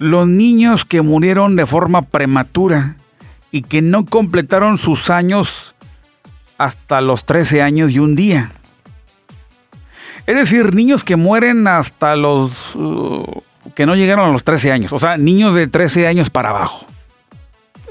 Los 0.00 0.26
niños 0.26 0.86
que 0.86 1.02
murieron 1.02 1.56
de 1.56 1.66
forma 1.66 2.00
prematura 2.00 2.96
y 3.50 3.60
que 3.60 3.82
no 3.82 4.06
completaron 4.06 4.78
sus 4.78 5.10
años 5.10 5.74
hasta 6.56 7.02
los 7.02 7.26
13 7.26 7.60
años 7.60 7.90
y 7.90 7.98
un 7.98 8.14
día. 8.14 8.50
Es 10.26 10.36
decir, 10.36 10.74
niños 10.74 11.04
que 11.04 11.16
mueren 11.16 11.68
hasta 11.68 12.16
los... 12.16 12.74
Uh, 12.76 13.42
que 13.74 13.84
no 13.84 13.94
llegaron 13.94 14.26
a 14.26 14.32
los 14.32 14.42
13 14.42 14.72
años. 14.72 14.92
O 14.94 14.98
sea, 14.98 15.18
niños 15.18 15.54
de 15.54 15.68
13 15.68 16.06
años 16.06 16.30
para 16.30 16.48
abajo. 16.48 16.86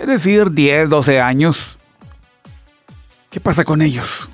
Es 0.01 0.07
decir, 0.07 0.49
10, 0.49 0.89
12 0.89 1.21
años. 1.21 1.77
¿Qué 3.29 3.39
pasa 3.39 3.63
con 3.63 3.83
ellos? 3.83 4.31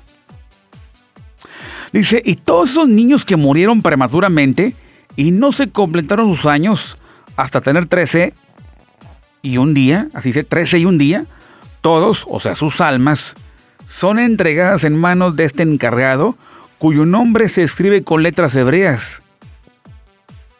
Dice, 1.92 2.22
y 2.24 2.36
todos 2.36 2.70
esos 2.70 2.88
niños 2.88 3.26
que 3.26 3.36
murieron 3.36 3.82
prematuramente 3.82 4.74
y 5.14 5.30
no 5.30 5.52
se 5.52 5.68
completaron 5.68 6.34
sus 6.34 6.46
años 6.46 6.96
hasta 7.36 7.60
tener 7.60 7.86
13 7.86 8.34
y 9.42 9.58
un 9.58 9.74
día, 9.74 10.08
así 10.14 10.30
dice, 10.30 10.44
13 10.44 10.78
y 10.80 10.84
un 10.86 10.98
día, 10.98 11.26
todos, 11.80 12.24
o 12.28 12.40
sea, 12.40 12.56
sus 12.56 12.80
almas, 12.80 13.36
son 13.86 14.18
entregadas 14.18 14.82
en 14.84 14.98
manos 14.98 15.36
de 15.36 15.44
este 15.44 15.62
encargado 15.62 16.36
cuyo 16.78 17.06
nombre 17.06 17.48
se 17.48 17.62
escribe 17.62 18.02
con 18.02 18.22
letras 18.22 18.54
hebreas. 18.54 19.22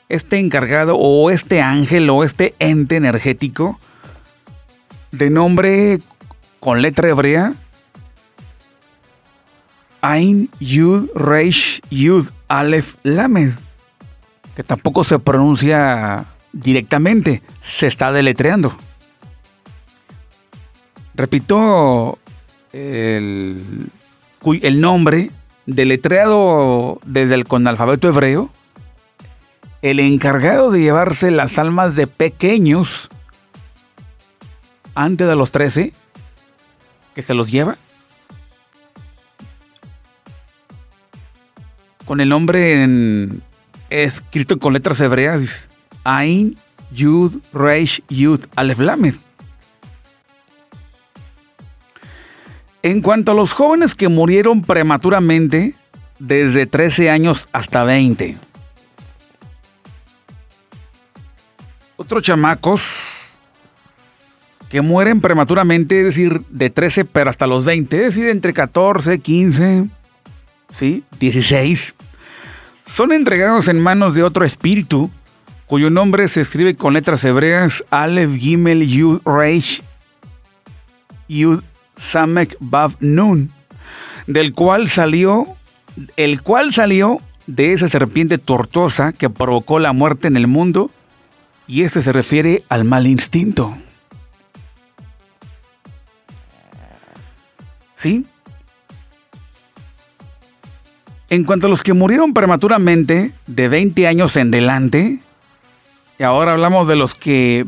Este 0.08 0.38
encargado 0.38 0.96
o 0.96 1.30
este 1.30 1.60
ángel 1.60 2.08
o 2.10 2.22
este 2.22 2.54
ente 2.60 2.94
energético 2.94 3.80
de 5.10 5.30
nombre 5.30 6.00
con 6.60 6.80
letra 6.80 7.08
hebrea 7.08 7.54
Ain 10.00 10.48
Yud 10.60 11.08
Reish 11.16 11.80
Yud 11.90 12.28
Aleph 12.46 12.94
Lamed, 13.02 13.52
que 14.54 14.62
tampoco 14.62 15.02
se 15.02 15.18
pronuncia 15.18 16.24
directamente, 16.52 17.42
se 17.62 17.86
está 17.86 18.12
deletreando. 18.12 18.76
Repito 21.14 22.18
el, 22.72 23.90
nombre 24.80 25.30
deletreado 25.64 27.00
desde 27.06 27.34
el 27.34 27.46
con 27.46 27.66
alfabeto 27.66 28.08
hebreo, 28.08 28.50
el 29.80 30.00
encargado 30.00 30.70
de 30.70 30.80
llevarse 30.80 31.30
las 31.30 31.58
almas 31.58 31.96
de 31.96 32.06
pequeños 32.06 33.08
antes 34.94 35.26
de 35.26 35.36
los 35.36 35.52
13, 35.52 35.92
que 37.14 37.22
se 37.22 37.34
los 37.34 37.50
lleva, 37.50 37.78
con 42.04 42.20
el 42.20 42.28
nombre 42.28 42.86
escrito 43.90 44.58
con 44.58 44.74
letras 44.74 45.00
hebreas, 45.00 45.68
Ain 46.06 46.56
Yud 46.92 47.42
Reish 47.52 48.02
Yud 48.08 48.46
Aleph 48.54 48.78
Lamed. 48.78 49.14
En 52.82 53.02
cuanto 53.02 53.32
a 53.32 53.34
los 53.34 53.52
jóvenes 53.52 53.96
que 53.96 54.08
murieron 54.08 54.62
prematuramente, 54.62 55.74
desde 56.20 56.66
13 56.66 57.10
años 57.10 57.48
hasta 57.52 57.82
20. 57.82 58.36
Otros 61.96 62.22
chamacos 62.22 62.82
que 64.68 64.80
mueren 64.80 65.20
prematuramente, 65.20 65.98
es 65.98 66.04
decir, 66.06 66.42
de 66.50 66.70
13 66.70 67.04
pero 67.04 67.30
hasta 67.30 67.46
los 67.46 67.64
20, 67.64 67.96
es 67.96 68.14
decir, 68.14 68.28
entre 68.28 68.52
14, 68.52 69.18
15, 69.18 69.88
¿sí? 70.72 71.04
16, 71.18 71.94
son 72.86 73.12
entregados 73.12 73.68
en 73.68 73.80
manos 73.80 74.14
de 74.14 74.22
otro 74.22 74.44
espíritu 74.44 75.10
cuyo 75.66 75.90
nombre 75.90 76.28
se 76.28 76.42
escribe 76.42 76.76
con 76.76 76.94
letras 76.94 77.24
hebreas 77.24 77.84
Aleph 77.90 78.36
Gimel 78.36 78.86
Yud 78.86 79.20
Reish 79.24 79.82
Yud 81.28 81.62
Samek 81.96 82.56
Bav 82.60 82.94
Nun, 83.00 83.50
del 84.26 84.52
cual 84.52 84.88
salió, 84.88 85.46
el 86.16 86.42
cual 86.42 86.72
salió 86.72 87.20
de 87.46 87.72
esa 87.72 87.88
serpiente 87.88 88.38
tortuosa 88.38 89.12
que 89.12 89.30
provocó 89.30 89.78
la 89.78 89.92
muerte 89.92 90.28
en 90.28 90.36
el 90.36 90.46
mundo, 90.46 90.90
y 91.66 91.82
este 91.82 92.02
se 92.02 92.12
refiere 92.12 92.62
al 92.68 92.84
mal 92.84 93.06
instinto. 93.06 93.76
¿Sí? 97.96 98.26
En 101.28 101.44
cuanto 101.44 101.66
a 101.66 101.70
los 101.70 101.82
que 101.82 101.92
murieron 101.92 102.34
prematuramente, 102.34 103.32
de 103.46 103.68
20 103.68 104.06
años 104.06 104.36
en 104.36 104.52
delante, 104.52 105.18
y 106.18 106.22
ahora 106.22 106.52
hablamos 106.52 106.88
de 106.88 106.96
los 106.96 107.14
que 107.14 107.66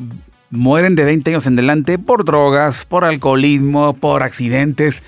mueren 0.50 0.94
de 0.94 1.04
20 1.04 1.30
años 1.30 1.46
en 1.46 1.56
delante 1.56 1.98
por 1.98 2.24
drogas, 2.24 2.84
por 2.84 3.04
alcoholismo, 3.04 3.94
por 3.94 4.22
accidentes, 4.22 5.02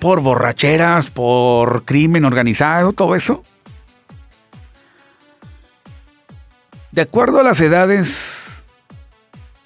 por 0.00 0.20
borracheras, 0.20 1.10
por 1.10 1.84
crimen 1.84 2.24
organizado, 2.24 2.92
todo 2.92 3.14
eso. 3.14 3.42
De 6.90 7.02
acuerdo 7.02 7.38
a 7.38 7.44
las 7.44 7.60
edades, 7.60 8.40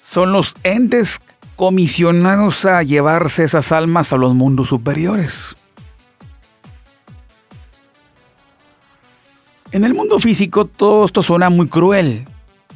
son 0.07 0.31
los 0.31 0.53
entes 0.63 1.19
comisionados 1.55 2.65
a 2.65 2.83
llevarse 2.83 3.45
esas 3.45 3.71
almas 3.71 4.13
a 4.13 4.17
los 4.17 4.35
mundos 4.35 4.67
superiores. 4.67 5.55
En 9.71 9.83
el 9.83 9.93
mundo 9.93 10.19
físico 10.19 10.65
todo 10.65 11.05
esto 11.05 11.23
suena 11.23 11.49
muy 11.49 11.67
cruel, 11.67 12.27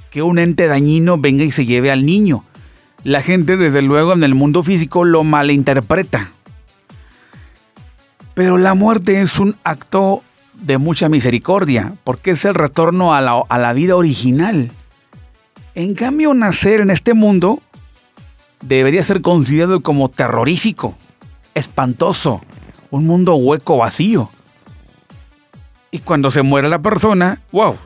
que 0.10 0.22
un 0.22 0.40
ente 0.40 0.68
dañino 0.68 1.18
venga 1.18 1.44
y 1.44 1.52
se 1.52 1.66
lleve 1.66 1.92
al 1.92 2.06
niño. 2.06 2.44
La 3.04 3.22
gente 3.22 3.58
desde 3.58 3.82
luego 3.82 4.14
en 4.14 4.24
el 4.24 4.36
mundo 4.36 4.64
físico 4.64 5.04
lo 5.06 5.24
malinterpreta. 5.24 6.32
Pero 8.34 8.58
la 8.58 8.74
muerte 8.74 9.22
es 9.22 9.40
un 9.40 9.56
acto 9.64 10.24
de 10.54 10.78
mucha 10.78 11.10
misericordia, 11.10 11.94
porque 12.04 12.32
es 12.32 12.46
el 12.46 12.56
retorno 12.56 13.14
a 13.14 13.22
la, 13.22 13.42
a 13.48 13.58
la 13.58 13.74
vida 13.74 13.96
original. 13.96 14.72
En 15.76 15.94
cambio, 15.94 16.34
nacer 16.34 16.82
en 16.82 16.90
este 16.90 17.14
mundo 17.14 17.62
debería 18.62 19.04
ser 19.04 19.22
considerado 19.22 19.82
como 19.82 20.10
terrorífico, 20.10 20.96
espantoso, 21.54 22.42
un 22.92 23.06
mundo 23.06 23.36
hueco 23.36 23.78
vacío. 23.78 24.30
Y 25.92 26.00
cuando 26.00 26.32
se 26.32 26.42
muere 26.42 26.70
la 26.70 26.80
persona, 26.80 27.42
wow, 27.52 27.78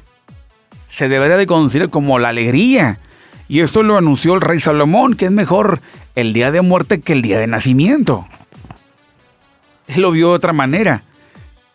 se 0.95 1.09
debería 1.09 1.37
de 1.37 1.47
considerar 1.47 1.89
como 1.89 2.19
la 2.19 2.29
alegría. 2.29 2.99
Y 3.47 3.61
esto 3.61 3.83
lo 3.83 3.97
anunció 3.97 4.35
el 4.35 4.41
rey 4.41 4.59
Salomón, 4.59 5.15
que 5.15 5.25
es 5.25 5.31
mejor 5.31 5.79
el 6.15 6.33
día 6.33 6.51
de 6.51 6.61
muerte 6.61 7.01
que 7.01 7.13
el 7.13 7.23
día 7.23 7.39
de 7.39 7.47
nacimiento. 7.47 8.27
Él 9.87 10.01
lo 10.01 10.11
vio 10.11 10.29
de 10.29 10.35
otra 10.35 10.53
manera. 10.53 11.03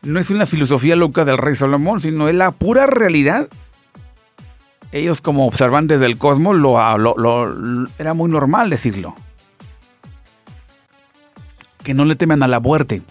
No 0.03 0.21
es 0.21 0.31
una 0.31 0.47
filosofía 0.47 0.95
loca 0.95 1.25
del 1.25 1.37
rey 1.37 1.57
Salomón, 1.57 2.01
sino 2.01 2.29
es 2.29 2.35
la 2.35 2.53
pura 2.53 2.87
realidad. 2.87 3.49
Ellos 4.93 5.21
como 5.21 5.47
observantes 5.47 5.99
del 5.99 6.17
cosmos 6.17 6.57
lo, 6.57 6.79
era 7.99 8.15
muy 8.15 8.31
normal 8.31 8.71
decirlo. 8.71 9.17
Que 11.83 11.93
no 11.93 12.05
le 12.05 12.15
temen 12.15 12.43
a 12.45 12.49
la 12.49 12.61
muerte. 12.61 13.03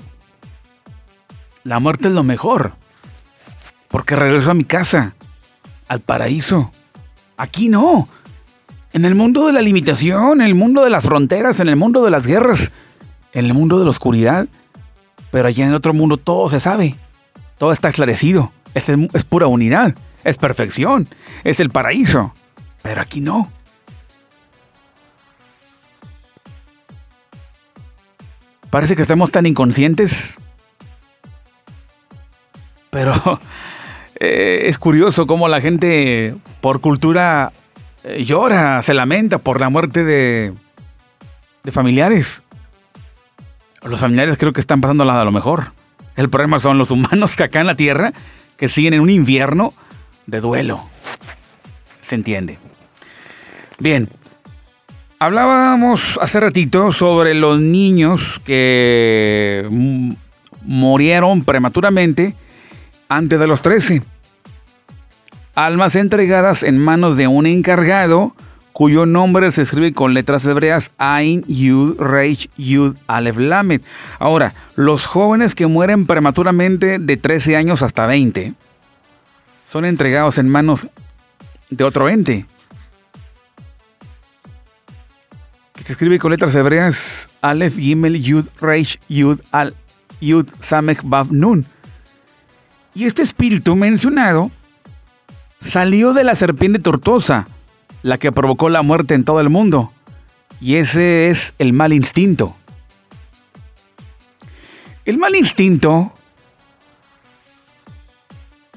La 1.66 1.80
muerte 1.80 2.08
es 2.08 2.14
lo 2.14 2.24
mejor. 2.24 2.72
Porque 3.90 4.16
regreso 4.16 4.52
a 4.52 4.54
mi 4.54 4.64
casa 4.64 5.14
al 5.88 6.00
paraíso. 6.02 6.72
Aquí 7.38 7.70
no. 7.70 8.08
En 8.94 9.06
el 9.06 9.16
mundo 9.16 9.48
de 9.48 9.54
la 9.54 9.62
limitación, 9.62 10.42
en 10.42 10.48
el 10.48 10.56
mundo 10.56 10.84
de 10.84 10.90
las 10.90 11.04
fronteras, 11.04 11.60
en 11.60 11.70
el 11.70 11.76
mundo 11.76 12.04
de 12.04 12.12
las 12.12 12.26
guerras, 12.26 12.72
en 13.34 13.46
el 13.46 13.54
mundo 13.54 13.78
de 13.80 13.86
la 13.86 13.92
oscuridad. 13.92 14.48
Pero 15.32 15.48
allá 15.48 15.66
en 15.66 15.74
otro 15.74 15.94
mundo 15.94 16.18
todo 16.18 16.50
se 16.50 16.60
sabe. 16.60 16.96
Todo 17.58 17.72
está 17.72 17.90
esclarecido. 17.90 18.52
Es, 18.74 18.88
es 18.90 19.24
pura 19.24 19.48
unidad. 19.48 19.96
Es 20.24 20.38
perfección. 20.38 21.08
Es 21.44 21.60
el 21.60 21.70
paraíso. 21.70 22.34
Pero 22.82 23.02
aquí 23.02 23.22
no. 23.22 23.52
Parece 28.70 28.96
que 28.96 29.02
estamos 29.02 29.32
tan 29.32 29.46
inconscientes. 29.46 30.36
Pero 32.90 33.14
Eh, 34.20 34.68
es 34.68 34.80
curioso 34.80 35.28
cómo 35.28 35.48
la 35.48 35.62
gente 35.62 36.36
por 36.62 36.82
cultura 36.82 37.52
eh, 38.04 38.24
llora, 38.24 38.82
se 38.82 38.94
lamenta 38.94 39.38
por 39.38 39.62
la 39.62 39.70
muerte 39.70 40.04
de, 40.04 40.54
de 41.64 41.72
familiares. 41.72 42.42
Los 43.84 44.00
familiares 44.00 44.38
creo 44.38 44.54
que 44.54 44.60
están 44.60 44.82
pasando 44.82 45.10
a 45.10 45.24
lo 45.24 45.32
mejor. 45.32 45.72
El 46.16 46.30
problema 46.30 46.60
son 46.60 46.78
los 46.78 46.90
humanos 46.92 47.36
que 47.36 47.44
acá 47.44 47.62
en 47.62 47.68
la 47.68 47.76
Tierra 47.76 48.14
que 48.58 48.68
siguen 48.68 48.96
en 48.96 49.02
un 49.02 49.10
invierno 49.10 49.74
de 50.26 50.42
duelo. 50.42 50.82
Se 52.02 52.16
entiende. 52.16 52.58
Bien. 53.78 54.10
Hablábamos 55.20 56.20
hace 56.22 56.40
ratito 56.40 56.92
sobre 56.92 57.34
los 57.34 57.60
niños 57.60 58.40
que 58.46 59.68
murieron 60.62 61.44
prematuramente 61.44 62.36
antes 63.10 63.40
de 63.40 63.48
los 63.48 63.62
13. 63.62 64.02
Almas 65.56 65.96
entregadas 65.96 66.64
en 66.64 66.78
manos 66.78 67.18
de 67.18 67.28
un 67.28 67.46
encargado 67.46 68.36
cuyo 68.78 69.08
nombre 69.08 69.52
se 69.52 69.64
escribe 69.64 69.92
con 69.92 70.14
letras 70.14 70.46
hebreas 70.46 70.92
Ain, 71.00 71.44
Yud, 71.48 72.00
Reish, 72.00 72.48
Yud, 72.58 72.96
Aleph, 73.08 73.38
Lamed. 73.38 73.82
Ahora, 74.20 74.54
los 74.76 75.08
jóvenes 75.08 75.56
que 75.56 75.66
mueren 75.66 76.06
prematuramente 76.06 77.00
de 77.00 77.18
13 77.18 77.56
años 77.56 77.82
hasta 77.82 78.06
20 78.06 78.54
son 79.68 79.86
entregados 79.86 80.38
en 80.38 80.48
manos 80.48 80.86
de 81.72 81.84
otro 81.84 82.08
ente. 82.08 82.46
Que 85.74 85.84
se 85.84 85.94
escribe 85.94 86.20
con 86.20 86.30
letras 86.30 86.54
hebreas 86.54 87.30
Aleph, 87.42 87.78
Gimel, 87.78 88.22
Yud, 88.22 88.46
Reish, 88.62 89.00
Yud, 89.10 89.40
Al, 89.52 89.74
Yud, 90.22 90.48
Samech, 90.62 91.02
Bav, 91.04 91.32
Nun. 91.32 91.66
Y 92.98 93.06
este 93.06 93.22
espíritu 93.22 93.76
mencionado 93.76 94.50
salió 95.62 96.14
de 96.14 96.24
la 96.24 96.34
serpiente 96.34 96.80
tortuosa, 96.80 97.48
la 98.02 98.18
que 98.18 98.32
provocó 98.32 98.70
la 98.70 98.82
muerte 98.82 99.14
en 99.14 99.24
todo 99.24 99.40
el 99.40 99.50
mundo. 99.50 99.94
Y 100.60 100.78
ese 100.78 101.30
es 101.30 101.54
el 101.60 101.74
mal 101.74 101.94
instinto. 101.94 102.56
El 105.06 105.20
mal 105.20 105.36
instinto 105.36 106.12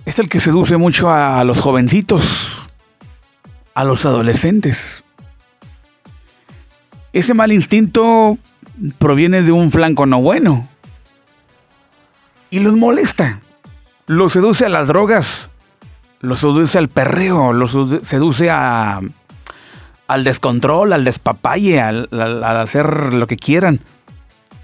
es 0.05 0.19
el 0.19 0.29
que 0.29 0.39
seduce 0.39 0.77
mucho 0.77 1.11
a 1.11 1.43
los 1.45 1.63
jovencitos, 1.63 2.69
a 3.73 3.85
los 3.85 4.05
adolescentes. 4.05 5.03
Ese 7.15 7.33
mal 7.33 7.53
instinto 7.53 8.37
proviene 8.99 9.41
de 9.41 9.53
un 9.53 9.71
flanco 9.71 10.05
no 10.05 10.21
bueno 10.21 10.69
y 12.51 12.59
los 12.59 12.77
molesta 12.77 13.41
lo 14.11 14.29
seduce 14.29 14.67
a 14.67 14.69
las 14.69 14.89
drogas, 14.89 15.51
lo 16.21 16.35
seduce 16.35 16.79
al 16.79 16.89
perreo, 16.89 17.53
lo 17.53 17.69
seduce 17.69 18.51
a, 18.51 19.01
al 20.09 20.25
descontrol, 20.25 20.93
al 20.93 21.05
despapalle, 21.05 21.81
al, 21.81 22.09
hacer 22.43 23.15
lo 23.15 23.29
que 23.29 23.37
quieran. 23.37 23.79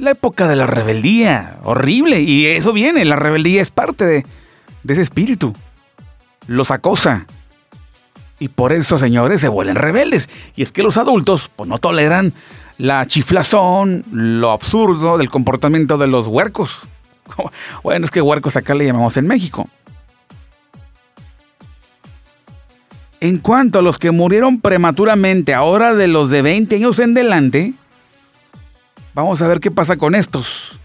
La 0.00 0.10
época 0.10 0.48
de 0.48 0.56
la 0.56 0.66
rebeldía, 0.66 1.58
horrible, 1.62 2.22
y 2.22 2.46
eso 2.46 2.72
viene, 2.72 3.04
la 3.04 3.14
rebeldía 3.14 3.62
es 3.62 3.70
parte 3.70 4.04
de, 4.04 4.26
de 4.82 4.92
ese 4.92 5.02
espíritu. 5.02 5.54
Los 6.48 6.72
acosa. 6.72 7.26
Y 8.40 8.48
por 8.48 8.72
eso, 8.72 8.98
señores, 8.98 9.40
se 9.40 9.48
vuelven 9.48 9.76
rebeldes. 9.76 10.28
Y 10.56 10.62
es 10.62 10.72
que 10.72 10.82
los 10.82 10.96
adultos 10.96 11.52
pues, 11.54 11.68
no 11.68 11.78
toleran 11.78 12.32
la 12.78 13.06
chiflazón, 13.06 14.04
lo 14.10 14.50
absurdo 14.50 15.18
del 15.18 15.30
comportamiento 15.30 15.98
de 15.98 16.08
los 16.08 16.26
huercos. 16.26 16.88
Bueno, 17.82 18.04
es 18.04 18.10
que 18.10 18.20
huercos 18.20 18.56
acá 18.56 18.74
le 18.74 18.86
llamamos 18.86 19.16
en 19.16 19.26
México. 19.26 19.68
En 23.20 23.38
cuanto 23.38 23.78
a 23.78 23.82
los 23.82 23.98
que 23.98 24.10
murieron 24.10 24.60
prematuramente, 24.60 25.54
ahora 25.54 25.94
de 25.94 26.06
los 26.06 26.30
de 26.30 26.42
20 26.42 26.76
años 26.76 26.98
en 26.98 27.14
delante, 27.14 27.72
vamos 29.14 29.40
a 29.40 29.48
ver 29.48 29.60
qué 29.60 29.70
pasa 29.70 29.96
con 29.96 30.14
estos. 30.14 30.78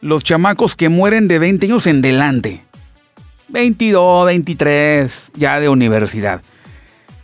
Los 0.00 0.22
chamacos 0.22 0.76
que 0.76 0.90
mueren 0.90 1.26
de 1.26 1.38
20 1.38 1.66
años 1.66 1.86
en 1.86 2.02
delante. 2.02 2.62
22, 3.48 4.26
23, 4.26 5.32
ya 5.34 5.58
de 5.58 5.68
universidad. 5.68 6.42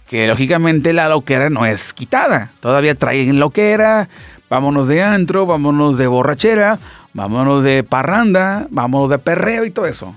Que 0.08 0.26
lógicamente 0.26 0.92
la 0.92 1.08
loquera 1.08 1.50
no 1.50 1.66
es 1.66 1.92
quitada. 1.92 2.50
Todavía 2.60 2.94
traen 2.94 3.38
loquera, 3.38 4.08
vámonos 4.48 4.88
de 4.88 5.02
antro, 5.02 5.44
vámonos 5.44 5.98
de 5.98 6.06
borrachera, 6.06 6.78
vámonos 7.12 7.64
de 7.64 7.82
parranda, 7.82 8.66
vámonos 8.70 9.10
de 9.10 9.18
perreo 9.18 9.64
y 9.64 9.70
todo 9.70 9.86
eso. 9.86 10.14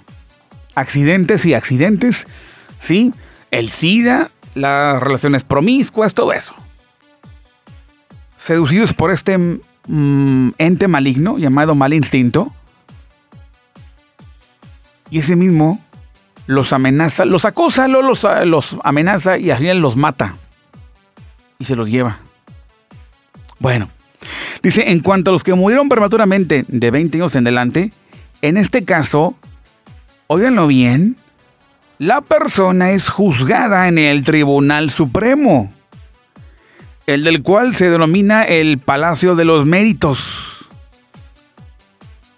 Accidentes 0.75 1.45
y 1.45 1.53
accidentes, 1.53 2.27
¿sí? 2.79 3.13
El 3.51 3.69
SIDA, 3.69 4.31
las 4.55 5.01
relaciones 5.01 5.43
promiscuas, 5.43 6.13
todo 6.13 6.33
eso. 6.33 6.55
Seducidos 8.37 8.93
por 8.93 9.11
este 9.11 9.37
mm, 9.37 10.49
ente 10.57 10.87
maligno 10.87 11.37
llamado 11.37 11.75
mal 11.75 11.93
instinto. 11.93 12.51
Y 15.09 15.19
ese 15.19 15.35
mismo 15.35 15.79
los 16.47 16.73
amenaza, 16.73 17.25
los 17.25 17.45
acosa, 17.45 17.87
los, 17.87 18.25
los 18.45 18.77
amenaza 18.83 19.37
y 19.37 19.51
al 19.51 19.59
final 19.59 19.79
los 19.79 19.95
mata. 19.95 20.35
Y 21.59 21.65
se 21.65 21.75
los 21.75 21.89
lleva. 21.89 22.17
Bueno, 23.59 23.89
Dice, 24.64 24.91
en 24.91 25.01
cuanto 25.01 25.30
a 25.30 25.34
los 25.34 25.43
que 25.43 25.53
murieron 25.53 25.89
prematuramente 25.89 26.64
de 26.70 26.89
20 26.89 27.18
años 27.18 27.36
en 27.36 27.45
adelante, 27.45 27.91
en 28.41 28.55
este 28.55 28.86
caso 28.86 29.36
óiganlo 30.28 30.68
bien, 30.68 31.18
la 31.99 32.22
persona 32.22 32.91
es 32.91 33.09
juzgada 33.09 33.88
en 33.88 33.97
el 33.97 34.24
Tribunal 34.24 34.89
Supremo, 34.89 35.72
el 37.05 37.24
del 37.26 37.43
cual 37.43 37.76
se 37.76 37.89
denomina 37.89 38.43
el 38.43 38.80
Palacio 38.80 39.36
de 39.36 39.45
los 39.45 39.66
Méritos. 39.66 40.70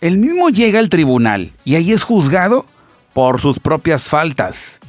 El 0.01 0.17
mismo 0.17 0.49
llega 0.49 0.79
al 0.79 0.89
tribunal 0.89 1.51
y 1.63 1.75
ahí 1.75 1.91
es 1.91 2.03
juzgado 2.03 2.65
por 3.13 3.39
sus 3.39 3.59
propias 3.59 4.09
faltas 4.09 4.79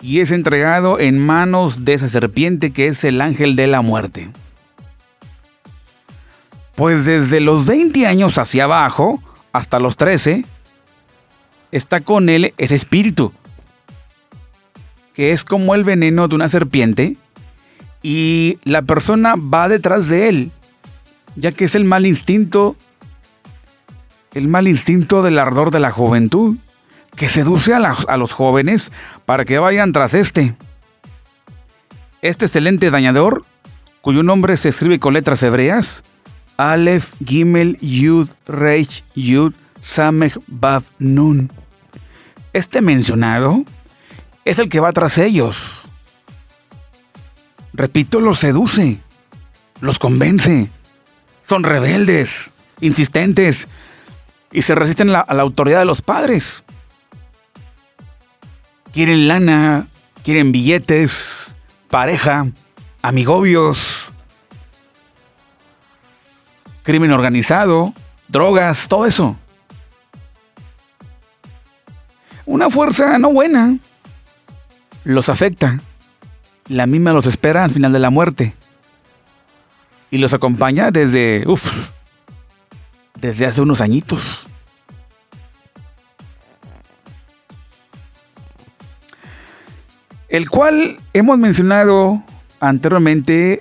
y 0.00 0.20
es 0.20 0.30
entregado 0.30 0.98
en 0.98 1.18
manos 1.18 1.84
de 1.84 1.94
esa 1.94 2.08
serpiente 2.08 2.72
que 2.72 2.88
es 2.88 3.04
el 3.04 3.20
ángel 3.20 3.56
de 3.56 3.66
la 3.66 3.82
muerte. 3.82 4.30
Pues 6.76 7.06
desde 7.06 7.40
los 7.40 7.64
20 7.64 8.06
años 8.06 8.36
hacia 8.36 8.64
abajo, 8.64 9.22
hasta 9.52 9.80
los 9.80 9.96
13, 9.96 10.44
está 11.72 12.00
con 12.00 12.28
él 12.28 12.52
ese 12.58 12.74
espíritu, 12.74 13.32
que 15.14 15.32
es 15.32 15.42
como 15.42 15.74
el 15.74 15.84
veneno 15.84 16.28
de 16.28 16.34
una 16.34 16.50
serpiente, 16.50 17.16
y 18.02 18.58
la 18.62 18.82
persona 18.82 19.34
va 19.36 19.68
detrás 19.68 20.08
de 20.08 20.28
él, 20.28 20.50
ya 21.34 21.50
que 21.52 21.64
es 21.64 21.74
el 21.74 21.84
mal 21.84 22.04
instinto, 22.04 22.76
el 24.34 24.46
mal 24.46 24.68
instinto 24.68 25.22
del 25.22 25.38
ardor 25.38 25.70
de 25.70 25.80
la 25.80 25.90
juventud, 25.90 26.56
que 27.16 27.30
seduce 27.30 27.72
a, 27.72 27.78
a 27.78 28.16
los 28.18 28.34
jóvenes 28.34 28.92
para 29.24 29.46
que 29.46 29.58
vayan 29.58 29.92
tras 29.92 30.12
este. 30.12 30.54
Este 32.20 32.44
excelente 32.44 32.90
dañador, 32.90 33.46
cuyo 34.02 34.22
nombre 34.22 34.58
se 34.58 34.68
escribe 34.68 34.98
con 34.98 35.14
letras 35.14 35.42
hebreas, 35.42 36.04
Aleph, 36.56 37.12
Gimel, 37.24 37.78
Yud, 37.80 38.28
Reich, 38.46 39.04
Yud, 39.14 39.54
Samech, 39.82 40.38
Bab, 40.46 40.82
Nun. 40.98 41.50
Este 42.52 42.80
mencionado 42.80 43.64
es 44.44 44.58
el 44.58 44.68
que 44.68 44.80
va 44.80 44.92
tras 44.92 45.18
ellos. 45.18 45.82
Repito, 47.72 48.20
los 48.20 48.38
seduce, 48.38 48.98
los 49.80 49.98
convence. 49.98 50.70
Son 51.46 51.62
rebeldes, 51.62 52.50
insistentes 52.80 53.68
y 54.50 54.62
se 54.62 54.74
resisten 54.74 55.10
a 55.10 55.26
la 55.32 55.42
autoridad 55.42 55.80
de 55.80 55.84
los 55.84 56.00
padres. 56.02 56.64
Quieren 58.92 59.28
lana, 59.28 59.86
quieren 60.24 60.52
billetes, 60.52 61.54
pareja, 61.90 62.48
amigobios, 63.02 64.05
crimen 66.86 67.10
organizado, 67.10 67.92
drogas, 68.28 68.86
todo 68.86 69.06
eso. 69.06 69.36
Una 72.46 72.70
fuerza 72.70 73.18
no 73.18 73.32
buena 73.32 73.76
los 75.02 75.28
afecta. 75.28 75.80
La 76.68 76.86
misma 76.86 77.12
los 77.12 77.26
espera 77.26 77.64
al 77.64 77.72
final 77.72 77.92
de 77.92 77.98
la 77.98 78.10
muerte. 78.10 78.54
Y 80.12 80.18
los 80.18 80.32
acompaña 80.32 80.92
desde, 80.92 81.42
uff, 81.48 81.90
desde 83.20 83.46
hace 83.46 83.62
unos 83.62 83.80
añitos. 83.80 84.46
El 90.28 90.48
cual 90.48 91.00
hemos 91.12 91.36
mencionado 91.36 92.22
anteriormente 92.60 93.60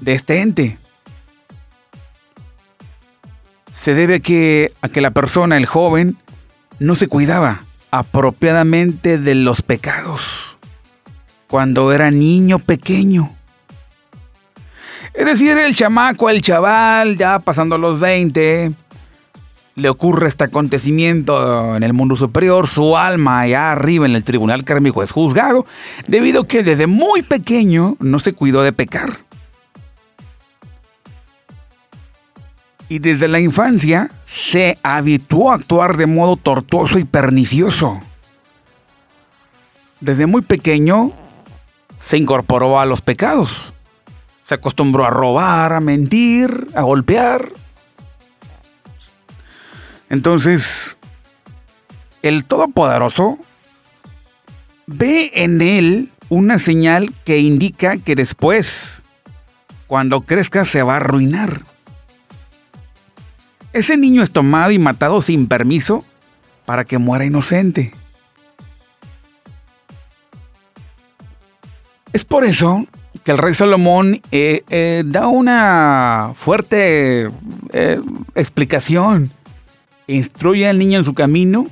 de 0.00 0.12
este 0.14 0.40
ente 0.40 0.79
se 3.80 3.94
debe 3.94 4.16
a 4.16 4.20
que, 4.20 4.74
a 4.82 4.90
que 4.90 5.00
la 5.00 5.10
persona, 5.10 5.56
el 5.56 5.64
joven, 5.64 6.18
no 6.80 6.96
se 6.96 7.08
cuidaba 7.08 7.62
apropiadamente 7.90 9.16
de 9.16 9.34
los 9.34 9.62
pecados 9.62 10.58
cuando 11.48 11.90
era 11.90 12.10
niño 12.10 12.58
pequeño. 12.58 13.34
Es 15.14 15.24
decir, 15.24 15.56
el 15.56 15.74
chamaco, 15.74 16.28
el 16.28 16.42
chaval, 16.42 17.16
ya 17.16 17.38
pasando 17.38 17.78
los 17.78 18.00
20, 18.00 18.70
le 19.76 19.88
ocurre 19.88 20.28
este 20.28 20.44
acontecimiento 20.44 21.74
en 21.74 21.82
el 21.82 21.94
mundo 21.94 22.16
superior, 22.16 22.68
su 22.68 22.98
alma 22.98 23.40
allá 23.40 23.72
arriba 23.72 24.04
en 24.04 24.14
el 24.14 24.24
tribunal 24.24 24.62
kármico 24.62 25.02
es 25.02 25.10
juzgado, 25.10 25.64
debido 26.06 26.42
a 26.42 26.46
que 26.46 26.62
desde 26.62 26.86
muy 26.86 27.22
pequeño 27.22 27.96
no 27.98 28.18
se 28.18 28.34
cuidó 28.34 28.60
de 28.60 28.74
pecar. 28.74 29.29
Y 32.90 32.98
desde 32.98 33.28
la 33.28 33.38
infancia 33.38 34.10
se 34.26 34.76
habituó 34.82 35.52
a 35.52 35.54
actuar 35.54 35.96
de 35.96 36.06
modo 36.06 36.36
tortuoso 36.36 36.98
y 36.98 37.04
pernicioso. 37.04 38.02
Desde 40.00 40.26
muy 40.26 40.42
pequeño 40.42 41.12
se 42.00 42.18
incorporó 42.18 42.80
a 42.80 42.86
los 42.86 43.00
pecados. 43.00 43.72
Se 44.42 44.54
acostumbró 44.56 45.06
a 45.06 45.10
robar, 45.10 45.72
a 45.72 45.78
mentir, 45.78 46.66
a 46.74 46.82
golpear. 46.82 47.52
Entonces, 50.08 50.96
el 52.22 52.44
Todopoderoso 52.44 53.38
ve 54.88 55.30
en 55.34 55.62
él 55.62 56.10
una 56.28 56.58
señal 56.58 57.14
que 57.24 57.38
indica 57.38 57.98
que 57.98 58.16
después, 58.16 59.04
cuando 59.86 60.22
crezca, 60.22 60.64
se 60.64 60.82
va 60.82 60.94
a 60.94 60.96
arruinar. 60.96 61.62
Ese 63.72 63.96
niño 63.96 64.22
es 64.22 64.32
tomado 64.32 64.72
y 64.72 64.78
matado 64.78 65.20
sin 65.20 65.46
permiso 65.46 66.04
para 66.64 66.84
que 66.84 66.98
muera 66.98 67.24
inocente. 67.24 67.92
Es 72.12 72.24
por 72.24 72.44
eso 72.44 72.86
que 73.22 73.30
el 73.30 73.38
rey 73.38 73.54
Salomón 73.54 74.22
eh, 74.32 74.64
eh, 74.68 75.04
da 75.06 75.28
una 75.28 76.32
fuerte 76.34 77.28
eh, 77.72 78.00
explicación. 78.34 79.30
Instruye 80.08 80.68
al 80.68 80.78
niño 80.78 80.98
en 80.98 81.04
su 81.04 81.14
camino 81.14 81.68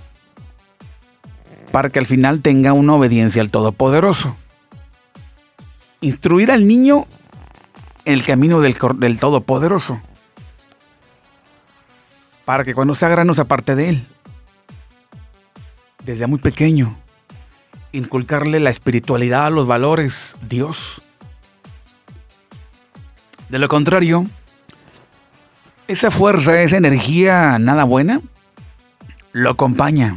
para 1.72 1.90
que 1.90 1.98
al 1.98 2.06
final 2.06 2.40
tenga 2.40 2.72
una 2.72 2.94
obediencia 2.94 3.42
al 3.42 3.50
Todopoderoso. 3.50 4.36
Instruir 6.00 6.52
al 6.52 6.68
niño 6.68 7.08
en 8.04 8.14
el 8.14 8.24
camino 8.24 8.60
del, 8.60 8.76
del 8.98 9.18
Todopoderoso 9.18 10.00
para 12.48 12.64
que 12.64 12.74
cuando 12.74 12.94
sea 12.94 13.10
grano 13.10 13.34
se 13.34 13.42
aparte 13.42 13.74
de 13.74 13.90
él. 13.90 14.06
Desde 16.02 16.26
muy 16.26 16.38
pequeño, 16.38 16.96
inculcarle 17.92 18.58
la 18.58 18.70
espiritualidad, 18.70 19.52
los 19.52 19.66
valores, 19.66 20.34
Dios. 20.48 21.02
De 23.50 23.58
lo 23.58 23.68
contrario, 23.68 24.24
esa 25.88 26.10
fuerza, 26.10 26.62
esa 26.62 26.78
energía 26.78 27.58
nada 27.58 27.84
buena, 27.84 28.22
lo 29.32 29.50
acompaña 29.50 30.16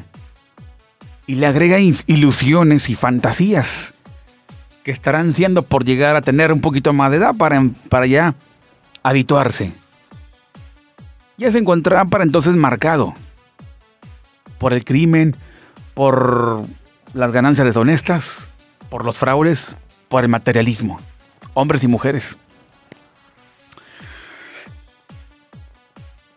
y 1.28 1.36
le 1.36 1.48
agrega 1.48 1.80
ilusiones 1.80 2.90
y 2.90 2.96
fantasías 2.96 3.94
que 4.86 4.92
estarán 4.92 5.34
siendo 5.34 5.64
por 5.64 5.84
llegar 5.84 6.16
a 6.16 6.22
tener 6.22 6.54
un 6.54 6.62
poquito 6.62 6.94
más 6.94 7.12
de 7.12 7.18
edad 7.18 7.36
para, 7.36 7.62
para 7.90 8.06
ya 8.06 8.36
habituarse 9.04 9.81
ya 11.38 11.52
se 11.52 11.58
encontraba 11.58 12.06
para 12.06 12.24
entonces 12.24 12.56
marcado 12.56 13.14
por 14.58 14.74
el 14.74 14.86
crimen, 14.86 15.36
por 15.94 16.66
las 17.14 17.32
ganancias 17.32 17.66
deshonestas, 17.66 18.50
por 18.90 19.06
los 19.06 19.18
fraudes, 19.18 19.76
por 20.08 20.24
el 20.24 20.30
materialismo, 20.30 21.00
hombres 21.54 21.84
y 21.84 21.88
mujeres. 21.88 22.38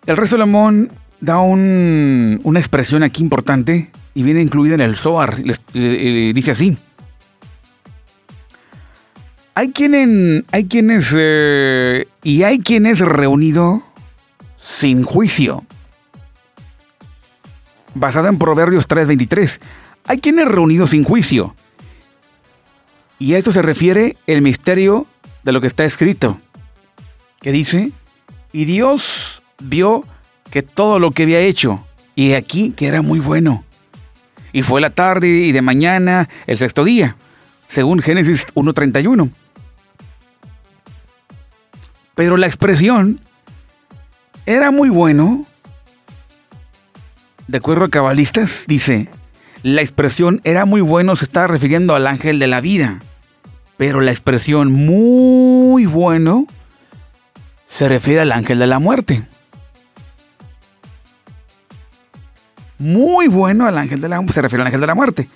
El 0.06 0.16
rey 0.16 0.28
Salomón 0.28 0.90
da 1.20 1.38
una 1.38 2.58
expresión 2.58 3.02
aquí 3.02 3.22
importante 3.22 3.90
y 4.14 4.22
viene 4.22 4.42
incluida 4.42 4.74
en 4.74 4.80
el 4.80 4.96
Zohar. 4.96 5.36
dice 5.72 6.50
así. 6.50 6.76
Hay, 9.54 9.70
quien 9.70 10.44
hay 10.50 10.64
quienes 10.64 11.14
eh, 11.16 12.08
y 12.22 12.42
hay 12.42 12.58
quienes 12.58 12.98
reunido 12.98 13.82
sin 14.64 15.04
juicio. 15.04 15.62
Basada 17.94 18.28
en 18.28 18.38
Proverbios 18.38 18.88
3:23. 18.88 19.60
Hay 20.06 20.18
quienes 20.18 20.48
reunidos 20.48 20.90
sin 20.90 21.04
juicio. 21.04 21.54
Y 23.18 23.34
a 23.34 23.38
esto 23.38 23.52
se 23.52 23.62
refiere 23.62 24.16
el 24.26 24.42
misterio 24.42 25.06
de 25.44 25.52
lo 25.52 25.60
que 25.60 25.66
está 25.66 25.84
escrito. 25.84 26.40
Que 27.40 27.52
dice, 27.52 27.92
y 28.52 28.64
Dios 28.64 29.42
vio 29.60 30.04
que 30.50 30.62
todo 30.62 30.98
lo 30.98 31.10
que 31.10 31.24
había 31.24 31.40
hecho, 31.40 31.86
y 32.14 32.32
aquí 32.32 32.72
que 32.72 32.86
era 32.86 33.02
muy 33.02 33.20
bueno. 33.20 33.64
Y 34.52 34.62
fue 34.62 34.80
la 34.80 34.90
tarde 34.90 35.28
y 35.28 35.52
de 35.52 35.62
mañana 35.62 36.28
el 36.46 36.56
sexto 36.56 36.84
día, 36.84 37.16
según 37.68 38.00
Génesis 38.00 38.46
1.31. 38.54 39.30
Pero 42.14 42.36
la 42.36 42.46
expresión 42.46 43.20
era 44.46 44.70
muy 44.70 44.88
bueno. 44.88 45.46
De 47.46 47.58
acuerdo 47.58 47.84
a 47.84 47.90
cabalistas, 47.90 48.64
dice, 48.66 49.08
la 49.62 49.82
expresión 49.82 50.40
era 50.44 50.64
muy 50.64 50.80
bueno 50.80 51.16
se 51.16 51.24
está 51.24 51.46
refiriendo 51.46 51.94
al 51.94 52.06
ángel 52.06 52.38
de 52.38 52.46
la 52.46 52.60
vida. 52.60 53.00
Pero 53.76 54.00
la 54.00 54.12
expresión 54.12 54.72
muy 54.72 55.86
bueno 55.86 56.46
se 57.66 57.88
refiere 57.88 58.20
al 58.20 58.32
ángel 58.32 58.58
de 58.58 58.66
la 58.66 58.78
muerte. 58.78 59.26
Muy 62.78 63.28
bueno 63.28 63.66
al 63.66 63.78
ángel 63.78 64.00
de 64.00 64.08
la 64.08 64.22
se 64.30 64.42
refiere 64.42 64.62
al 64.62 64.66
ángel 64.66 64.80
de 64.80 64.86
la 64.86 64.94
muerte. 64.94 65.28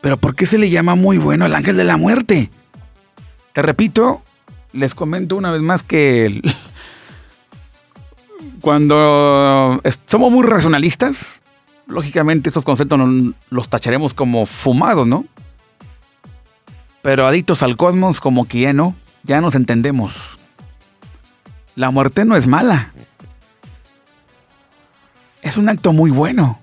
Pero 0.00 0.16
¿por 0.16 0.34
qué 0.34 0.46
se 0.46 0.58
le 0.58 0.70
llama 0.70 0.94
muy 0.94 1.18
bueno 1.18 1.44
al 1.44 1.54
ángel 1.54 1.76
de 1.76 1.84
la 1.84 1.96
muerte? 1.96 2.50
Te 3.52 3.62
repito, 3.62 4.22
les 4.72 4.94
comento 4.94 5.36
una 5.36 5.52
vez 5.52 5.60
más 5.60 5.82
que 5.82 6.40
cuando 8.60 9.80
somos 10.06 10.32
muy 10.32 10.46
racionalistas, 10.46 11.40
lógicamente 11.86 12.48
estos 12.48 12.64
conceptos 12.64 13.00
los 13.50 13.68
tacharemos 13.68 14.14
como 14.14 14.46
fumados, 14.46 15.06
¿no? 15.06 15.24
Pero 17.02 17.26
adictos 17.26 17.62
al 17.62 17.76
cosmos, 17.76 18.20
como 18.20 18.46
que 18.46 18.60
ya 18.60 18.72
no, 18.72 18.94
ya 19.24 19.40
nos 19.40 19.54
entendemos. 19.54 20.38
La 21.74 21.90
muerte 21.90 22.24
no 22.24 22.36
es 22.36 22.46
mala. 22.46 22.92
Es 25.42 25.56
un 25.56 25.68
acto 25.68 25.92
muy 25.92 26.10
bueno. 26.10 26.60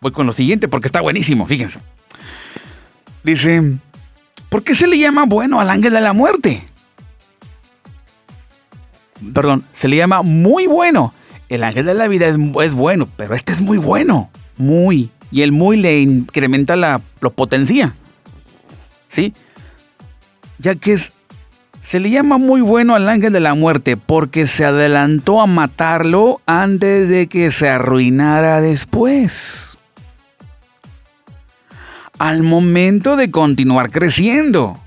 Voy 0.00 0.12
con 0.12 0.26
lo 0.26 0.32
siguiente 0.32 0.68
porque 0.68 0.88
está 0.88 1.00
buenísimo, 1.00 1.46
fíjense. 1.46 1.78
Dice, 3.22 3.78
¿por 4.48 4.62
qué 4.62 4.74
se 4.74 4.86
le 4.86 4.98
llama 4.98 5.24
bueno 5.24 5.60
al 5.60 5.70
ángel 5.70 5.92
de 5.92 6.00
la 6.00 6.12
muerte? 6.12 6.66
Perdón, 9.32 9.64
se 9.72 9.88
le 9.88 9.96
llama 9.96 10.22
muy 10.22 10.66
bueno. 10.66 11.12
El 11.48 11.62
ángel 11.62 11.86
de 11.86 11.94
la 11.94 12.08
vida 12.08 12.26
es, 12.26 12.74
bueno, 12.74 13.08
pero 13.16 13.34
este 13.34 13.52
es 13.52 13.60
muy 13.60 13.78
bueno. 13.78 14.30
Muy. 14.56 15.10
Y 15.30 15.42
el 15.42 15.52
muy 15.52 15.76
le 15.76 16.00
incrementa 16.00 16.76
la, 16.76 17.00
lo 17.20 17.30
potencia. 17.30 17.94
¿Sí? 19.10 19.32
Ya 20.58 20.74
que 20.74 20.94
es, 20.94 21.12
se 21.82 22.00
le 22.00 22.10
llama 22.10 22.38
muy 22.38 22.60
bueno 22.60 22.94
al 22.94 23.08
ángel 23.08 23.32
de 23.32 23.40
la 23.40 23.54
muerte 23.54 23.96
porque 23.96 24.46
se 24.46 24.64
adelantó 24.64 25.40
a 25.40 25.46
matarlo 25.46 26.40
antes 26.46 27.08
de 27.08 27.28
que 27.28 27.52
se 27.52 27.68
arruinara 27.68 28.60
después. 28.60 29.78
Al 32.18 32.42
momento 32.42 33.16
de 33.16 33.30
continuar 33.30 33.90
creciendo. 33.90 34.80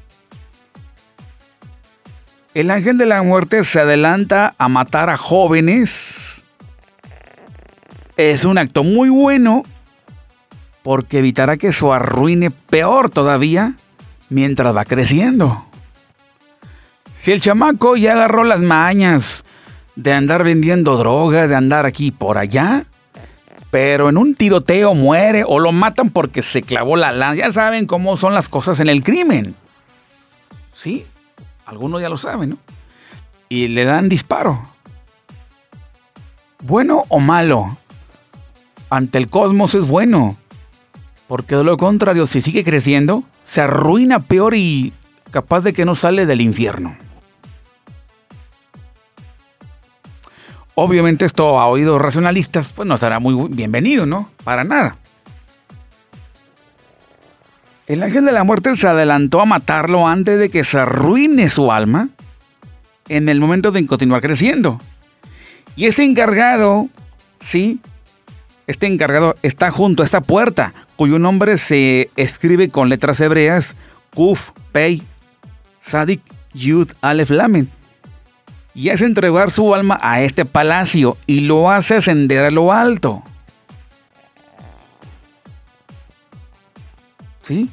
El 2.60 2.72
ángel 2.72 2.98
de 2.98 3.06
la 3.06 3.24
muerte 3.24 3.64
se 3.64 3.80
adelanta 3.80 4.54
a 4.58 4.68
matar 4.68 5.10
a 5.10 5.16
jóvenes. 5.16 6.44
Es 8.18 8.44
un 8.44 8.58
acto 8.58 8.84
muy 8.84 9.08
bueno 9.08 9.64
porque 10.84 11.20
evitará 11.20 11.56
que 11.56 11.70
eso 11.70 11.94
arruine 11.94 12.52
peor 12.52 13.10
todavía 13.12 13.76
mientras 14.28 14.76
va 14.76 14.84
creciendo. 14.84 15.68
Si 17.22 17.32
el 17.32 17.40
chamaco 17.40 17.96
ya 17.96 18.12
agarró 18.12 18.44
las 18.44 18.60
mañas 18.60 19.46
de 19.96 20.12
andar 20.12 20.44
vendiendo 20.44 20.98
droga, 20.98 21.48
de 21.48 21.56
andar 21.56 21.86
aquí 21.86 22.12
por 22.12 22.38
allá, 22.38 22.84
pero 23.72 24.10
en 24.10 24.18
un 24.18 24.36
tiroteo 24.36 24.96
muere 24.96 25.46
o 25.48 25.60
lo 25.60 25.72
matan 25.72 26.10
porque 26.10 26.42
se 26.42 26.62
clavó 26.62 26.98
la 26.98 27.14
lana, 27.14 27.36
ya 27.36 27.54
saben 27.54 27.86
cómo 27.86 28.18
son 28.18 28.34
las 28.34 28.50
cosas 28.50 28.82
en 28.82 28.90
el 28.90 29.02
crimen. 29.02 29.56
¿Sí? 30.76 31.06
Algunos 31.70 32.02
ya 32.02 32.10
lo 32.10 32.18
saben, 32.18 32.50
¿no? 32.50 32.58
Y 33.48 33.68
le 33.68 33.86
dan 33.86 34.10
disparo. 34.10 34.60
Bueno 36.64 37.04
o 37.10 37.20
malo, 37.20 37.78
ante 38.90 39.20
el 39.20 39.30
cosmos 39.30 39.76
es 39.76 39.88
bueno. 39.88 40.36
Porque 41.28 41.56
de 41.56 41.64
lo 41.64 41.78
contrario, 41.78 42.26
si 42.26 42.42
sigue 42.42 42.64
creciendo, 42.64 43.24
se 43.46 43.62
arruina 43.62 44.18
peor 44.18 44.56
y 44.56 44.94
capaz 45.30 45.62
de 45.62 45.74
que 45.74 45.86
no 45.86 45.94
sale 45.94 46.26
del 46.26 46.42
infierno. 46.42 46.98
Obviamente 50.74 51.26
esto 51.26 51.60
a 51.60 51.68
oídos 51.68 52.02
racionalistas, 52.02 52.74
pues 52.74 52.88
no 52.88 52.98
será 52.98 53.20
muy 53.20 53.48
bienvenido, 53.50 54.08
¿no? 54.08 54.32
Para 54.44 54.64
nada. 54.64 54.96
El 57.90 58.04
ángel 58.04 58.24
de 58.24 58.32
la 58.32 58.44
muerte 58.44 58.76
se 58.76 58.88
adelantó 58.88 59.42
a 59.42 59.46
matarlo 59.46 60.08
antes 60.08 60.38
de 60.38 60.50
que 60.50 60.64
se 60.64 60.78
arruine 60.78 61.50
su 61.50 61.72
alma 61.72 62.10
en 63.08 63.30
el 63.30 63.40
momento 63.40 63.72
de 63.72 63.84
continuar 63.88 64.22
creciendo. 64.22 64.80
Y 65.76 65.88
este 65.88 66.04
encargado, 66.04 66.88
sí, 67.42 67.80
este 68.68 68.86
encargado 68.86 69.36
está 69.42 69.72
junto 69.72 70.04
a 70.04 70.06
esta 70.06 70.22
puerta, 70.22 70.76
cuyo 70.98 71.18
nombre 71.18 71.58
se 71.58 72.12
escribe 72.16 72.70
con 72.70 72.90
letras 72.90 73.22
hebreas 73.22 73.76
Kuf, 74.14 74.52
Pei, 74.72 75.02
Sadik, 75.82 76.22
Yud, 76.54 76.92
Aleph, 77.02 77.32
Lamen. 77.32 77.72
Y 78.76 78.90
hace 78.90 79.06
entregar 79.06 79.50
su 79.50 79.74
alma 79.74 79.98
a 80.04 80.22
este 80.22 80.46
palacio 80.46 81.18
y 81.26 81.40
lo 81.40 81.72
hace 81.72 81.96
ascender 81.96 82.46
a 82.46 82.52
lo 82.52 82.72
alto. 82.72 83.24
¿Sí? 87.42 87.68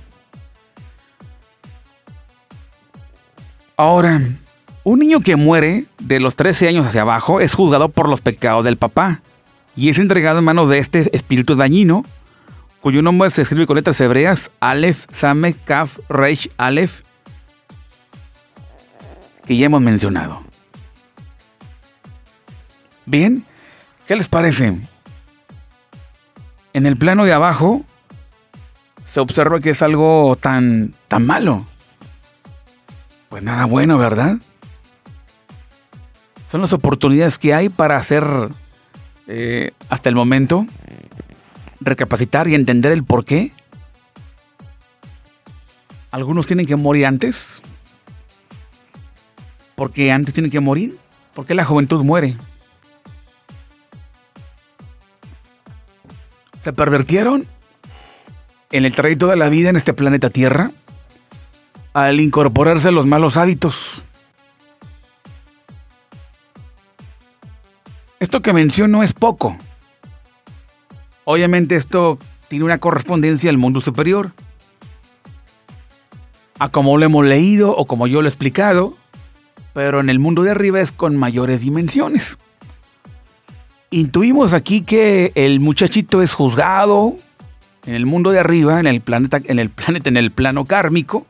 Ahora, 3.78 4.22
un 4.84 4.98
niño 5.00 5.20
que 5.20 5.36
muere 5.36 5.84
de 5.98 6.18
los 6.18 6.34
13 6.34 6.68
años 6.68 6.86
hacia 6.86 7.02
abajo 7.02 7.40
es 7.40 7.54
juzgado 7.54 7.90
por 7.90 8.08
los 8.08 8.22
pecados 8.22 8.64
del 8.64 8.78
papá 8.78 9.20
y 9.76 9.90
es 9.90 9.98
entregado 9.98 10.38
en 10.38 10.46
manos 10.46 10.70
de 10.70 10.78
este 10.78 11.14
espíritu 11.14 11.56
dañino, 11.56 12.02
cuyo 12.80 13.02
nombre 13.02 13.28
se 13.28 13.42
escribe 13.42 13.66
con 13.66 13.76
letras 13.76 14.00
hebreas 14.00 14.50
Aleph, 14.60 15.04
Samek, 15.12 15.62
Kaf, 15.64 15.98
Reish, 16.08 16.48
Aleph, 16.56 17.02
que 19.44 19.58
ya 19.58 19.66
hemos 19.66 19.82
mencionado. 19.82 20.40
Bien, 23.04 23.44
¿qué 24.08 24.16
les 24.16 24.28
parece? 24.28 24.78
En 26.72 26.86
el 26.86 26.96
plano 26.96 27.26
de 27.26 27.34
abajo 27.34 27.84
se 29.04 29.20
observa 29.20 29.60
que 29.60 29.70
es 29.70 29.82
algo 29.82 30.34
tan, 30.40 30.94
tan 31.08 31.26
malo. 31.26 31.66
Pues 33.36 33.44
nada 33.44 33.66
bueno, 33.66 33.98
¿verdad? 33.98 34.38
Son 36.50 36.62
las 36.62 36.72
oportunidades 36.72 37.36
que 37.36 37.52
hay 37.52 37.68
para 37.68 37.98
hacer 37.98 38.24
eh, 39.26 39.72
hasta 39.90 40.08
el 40.08 40.14
momento, 40.14 40.66
recapacitar 41.78 42.48
y 42.48 42.54
entender 42.54 42.92
el 42.92 43.04
por 43.04 43.26
qué. 43.26 43.52
Algunos 46.10 46.46
tienen 46.46 46.64
que 46.64 46.76
morir 46.76 47.04
antes. 47.04 47.60
Porque 49.74 50.12
antes 50.12 50.32
tienen 50.32 50.50
que 50.50 50.60
morir. 50.60 50.96
Porque 51.34 51.52
la 51.52 51.66
juventud 51.66 52.02
muere. 52.04 52.38
Se 56.64 56.72
pervertieron 56.72 57.46
en 58.72 58.86
el 58.86 58.94
trayecto 58.94 59.26
de 59.26 59.36
la 59.36 59.50
vida 59.50 59.68
en 59.68 59.76
este 59.76 59.92
planeta 59.92 60.30
Tierra 60.30 60.70
al 61.96 62.20
incorporarse 62.20 62.92
los 62.92 63.06
malos 63.06 63.38
hábitos. 63.38 64.02
Esto 68.20 68.42
que 68.42 68.52
menciono 68.52 69.02
es 69.02 69.14
poco. 69.14 69.56
Obviamente 71.24 71.74
esto 71.74 72.18
tiene 72.48 72.66
una 72.66 72.76
correspondencia 72.76 73.48
al 73.48 73.56
mundo 73.56 73.80
superior. 73.80 74.32
A 76.58 76.68
como 76.68 76.98
lo 76.98 77.06
hemos 77.06 77.24
leído 77.24 77.74
o 77.74 77.86
como 77.86 78.06
yo 78.06 78.20
lo 78.20 78.28
he 78.28 78.30
explicado, 78.30 78.94
pero 79.72 80.00
en 80.00 80.10
el 80.10 80.18
mundo 80.18 80.42
de 80.42 80.50
arriba 80.50 80.82
es 80.82 80.92
con 80.92 81.16
mayores 81.16 81.62
dimensiones. 81.62 82.36
Intuimos 83.88 84.52
aquí 84.52 84.82
que 84.82 85.32
el 85.34 85.60
muchachito 85.60 86.20
es 86.20 86.34
juzgado 86.34 87.16
en 87.86 87.94
el 87.94 88.04
mundo 88.04 88.32
de 88.32 88.40
arriba, 88.40 88.80
en 88.80 88.86
el 88.86 89.00
planeta, 89.00 89.40
en 89.42 89.58
el 89.58 89.70
planeta, 89.70 90.10
en 90.10 90.18
el 90.18 90.30
plano 90.30 90.66
kármico, 90.66 91.26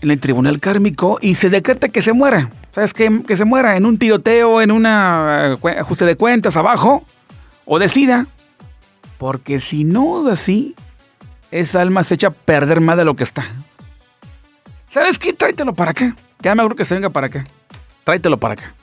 en 0.00 0.10
el 0.10 0.20
tribunal 0.20 0.60
kármico 0.60 1.18
y 1.20 1.34
se 1.34 1.50
decreta 1.50 1.88
que 1.88 2.02
se 2.02 2.12
muera. 2.12 2.50
¿Sabes 2.72 2.94
qué? 2.94 3.22
Que 3.26 3.36
se 3.36 3.44
muera 3.44 3.76
en 3.76 3.86
un 3.86 3.98
tiroteo, 3.98 4.60
en 4.60 4.70
un 4.70 4.86
eh, 4.86 5.56
ajuste 5.78 6.04
de 6.04 6.16
cuentas 6.16 6.56
abajo 6.56 7.04
o 7.64 7.78
decida. 7.78 8.26
Porque 9.18 9.58
si 9.58 9.84
no 9.84 10.22
es 10.22 10.40
así, 10.40 10.74
esa 11.50 11.80
alma 11.82 12.04
se 12.04 12.14
echa 12.14 12.28
a 12.28 12.30
perder 12.30 12.80
más 12.80 12.96
de 12.96 13.04
lo 13.04 13.16
que 13.16 13.24
está. 13.24 13.44
¿Sabes 14.88 15.18
qué? 15.18 15.32
Tráetelo 15.32 15.74
para 15.74 15.90
acá. 15.90 16.16
Ya 16.40 16.54
me 16.54 16.68
que 16.74 16.84
se 16.84 16.94
venga 16.94 17.10
para 17.10 17.26
acá. 17.26 17.44
Tráetelo 18.04 18.38
para 18.38 18.54
acá. 18.54 18.74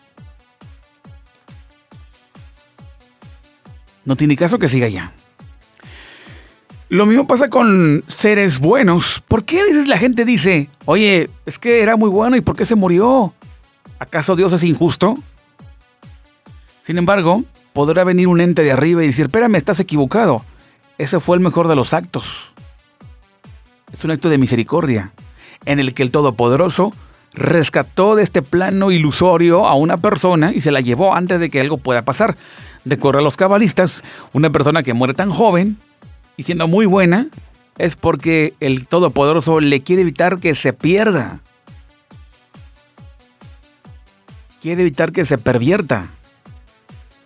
No 4.03 4.16
tiene 4.16 4.36
caso 4.36 4.59
que 4.59 4.68
siga 4.68 4.88
ya. 4.88 5.13
Lo 6.89 7.07
mismo 7.07 7.25
pasa 7.25 7.49
con 7.49 8.03
seres 8.07 8.59
buenos. 8.59 9.23
¿Por 9.27 9.43
qué 9.43 9.59
a 9.59 9.63
veces 9.63 9.88
la 9.88 9.97
gente 9.97 10.23
dice, 10.23 10.69
oye, 10.86 11.29
es 11.45 11.57
que 11.57 11.81
era 11.81 11.95
muy 11.95 12.09
bueno 12.09 12.36
y 12.36 12.41
por 12.41 12.55
qué 12.55 12.63
se 12.63 12.75
murió? 12.75 13.33
¿Acaso 13.97 14.36
Dios 14.36 14.53
es 14.53 14.63
injusto? 14.63 15.17
Sin 16.83 16.99
embargo, 16.99 17.43
podrá 17.73 18.03
venir 18.03 18.27
un 18.27 18.39
ente 18.39 18.61
de 18.61 18.71
arriba 18.71 19.03
y 19.03 19.07
decir, 19.07 19.25
espérame, 19.25 19.55
estás 19.55 19.79
equivocado. 19.79 20.45
ese 20.99 21.19
fue 21.19 21.38
el 21.38 21.43
mejor 21.43 21.67
de 21.67 21.75
los 21.75 21.93
actos. 21.93 22.53
Es 23.91 24.03
un 24.03 24.11
acto 24.11 24.29
de 24.29 24.38
misericordia, 24.38 25.11
en 25.65 25.79
el 25.79 25.95
que 25.95 26.03
el 26.03 26.11
Todopoderoso 26.11 26.93
rescató 27.33 28.15
de 28.15 28.23
este 28.23 28.43
plano 28.43 28.91
ilusorio 28.91 29.67
a 29.67 29.73
una 29.73 29.97
persona 29.97 30.53
y 30.53 30.61
se 30.61 30.71
la 30.71 30.81
llevó 30.81 31.15
antes 31.15 31.39
de 31.39 31.49
que 31.49 31.59
algo 31.59 31.77
pueda 31.77 32.03
pasar. 32.03 32.36
De 32.83 32.95
acuerdo 32.95 33.19
a 33.19 33.23
los 33.23 33.38
cabalistas, 33.38 34.03
una 34.33 34.51
persona 34.51 34.83
que 34.83 34.93
muere 34.93 35.15
tan 35.15 35.31
joven 35.31 35.77
y 36.38 36.43
siendo 36.43 36.67
muy 36.67 36.86
buena 36.86 37.27
es 37.77 37.95
porque 37.95 38.53
el 38.59 38.88
Todopoderoso 38.88 39.59
le 39.59 39.81
quiere 39.81 40.01
evitar 40.01 40.39
que 40.39 40.55
se 40.55 40.73
pierda. 40.73 41.39
Quiere 44.61 44.81
evitar 44.81 45.11
que 45.11 45.25
se 45.25 45.38
pervierta. 45.38 46.07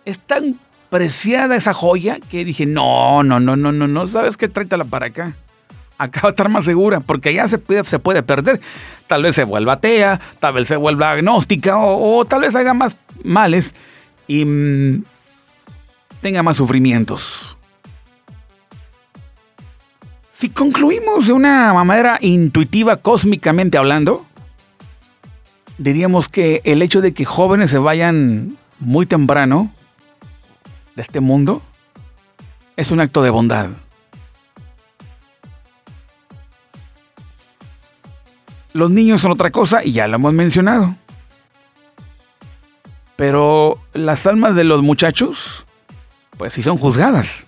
Es 0.04 0.18
tan 0.18 0.58
preciada 0.90 1.56
esa 1.56 1.72
joya 1.72 2.18
que 2.30 2.44
dije, 2.44 2.66
no, 2.66 3.22
no, 3.22 3.38
no, 3.40 3.56
no, 3.56 3.72
no, 3.72 3.86
no, 3.86 4.06
¿sabes 4.08 4.36
qué? 4.36 4.48
Tráetela 4.48 4.84
para 4.84 5.06
acá. 5.06 5.34
Acá 5.96 6.20
va 6.24 6.28
a 6.28 6.30
estar 6.30 6.48
más 6.48 6.64
segura, 6.64 7.00
porque 7.00 7.28
allá 7.28 7.46
se 7.46 7.58
puede, 7.58 7.84
se 7.84 7.98
puede 7.98 8.22
perder. 8.22 8.60
Tal 9.06 9.22
vez 9.22 9.36
se 9.36 9.44
vuelva 9.44 9.74
atea, 9.74 10.20
tal 10.38 10.54
vez 10.54 10.66
se 10.66 10.76
vuelva 10.76 11.12
agnóstica, 11.12 11.76
o, 11.78 12.24
tal 12.24 12.40
vez 12.40 12.54
haga 12.54 12.74
más 12.74 12.96
males 13.22 13.74
y 14.26 14.44
mm, 14.44 15.04
tenga 16.22 16.42
más 16.42 16.56
sufrimientos. 16.56 17.58
Si 20.40 20.48
concluimos 20.48 21.26
de 21.26 21.34
una 21.34 21.70
manera 21.74 22.16
intuitiva, 22.22 22.96
cósmicamente 22.96 23.76
hablando, 23.76 24.24
diríamos 25.76 26.30
que 26.30 26.62
el 26.64 26.80
hecho 26.80 27.02
de 27.02 27.12
que 27.12 27.26
jóvenes 27.26 27.70
se 27.70 27.76
vayan 27.76 28.56
muy 28.78 29.04
temprano 29.04 29.70
de 30.96 31.02
este 31.02 31.20
mundo 31.20 31.60
es 32.78 32.90
un 32.90 33.00
acto 33.00 33.22
de 33.22 33.28
bondad. 33.28 33.68
Los 38.72 38.90
niños 38.90 39.20
son 39.20 39.32
otra 39.32 39.50
cosa 39.50 39.84
y 39.84 39.92
ya 39.92 40.08
lo 40.08 40.14
hemos 40.14 40.32
mencionado. 40.32 40.96
Pero 43.16 43.78
las 43.92 44.26
almas 44.26 44.54
de 44.54 44.64
los 44.64 44.80
muchachos, 44.80 45.66
pues 46.38 46.54
sí 46.54 46.62
son 46.62 46.78
juzgadas. 46.78 47.44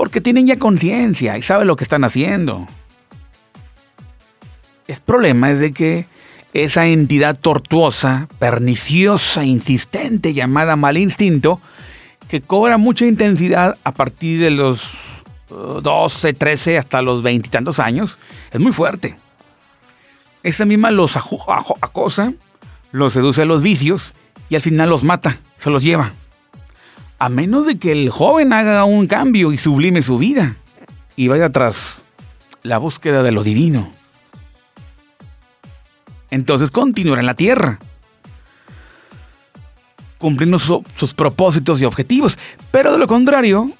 Porque 0.00 0.22
tienen 0.22 0.46
ya 0.46 0.58
conciencia 0.58 1.36
y 1.36 1.42
saben 1.42 1.66
lo 1.66 1.76
que 1.76 1.84
están 1.84 2.04
haciendo. 2.04 2.66
El 4.88 4.96
problema 4.96 5.50
es 5.50 5.60
de 5.60 5.72
que 5.72 6.06
esa 6.54 6.86
entidad 6.86 7.38
tortuosa, 7.38 8.26
perniciosa, 8.38 9.44
insistente, 9.44 10.32
llamada 10.32 10.74
mal 10.74 10.96
instinto, 10.96 11.60
que 12.28 12.40
cobra 12.40 12.78
mucha 12.78 13.04
intensidad 13.04 13.76
a 13.84 13.92
partir 13.92 14.40
de 14.40 14.50
los 14.50 14.90
12, 15.50 16.30
uh, 16.30 16.32
13 16.32 16.78
hasta 16.78 17.02
los 17.02 17.22
veintitantos 17.22 17.78
años, 17.78 18.18
es 18.52 18.58
muy 18.58 18.72
fuerte. 18.72 19.16
Esa 20.42 20.64
misma 20.64 20.90
los 20.90 21.18
acosa, 21.18 22.32
los 22.90 23.12
seduce 23.12 23.42
a 23.42 23.44
los 23.44 23.60
vicios 23.60 24.14
y 24.48 24.54
al 24.54 24.62
final 24.62 24.88
los 24.88 25.04
mata, 25.04 25.40
se 25.58 25.68
los 25.68 25.82
lleva 25.82 26.14
a 27.20 27.28
menos 27.28 27.66
de 27.66 27.78
que 27.78 27.92
el 27.92 28.08
joven 28.08 28.54
haga 28.54 28.84
un 28.84 29.06
cambio 29.06 29.52
y 29.52 29.58
sublime 29.58 30.00
su 30.00 30.16
vida 30.16 30.56
y 31.16 31.28
vaya 31.28 31.50
tras 31.50 32.02
la 32.62 32.78
búsqueda 32.78 33.22
de 33.22 33.30
lo 33.30 33.44
divino. 33.44 33.92
Entonces 36.30 36.70
continuará 36.70 37.20
en 37.20 37.26
la 37.26 37.34
tierra, 37.34 37.78
cumpliendo 40.16 40.58
sus 40.58 41.12
propósitos 41.14 41.82
y 41.82 41.84
objetivos, 41.84 42.38
pero 42.70 42.92
de 42.92 42.98
lo 42.98 43.06
contrario, 43.06 43.70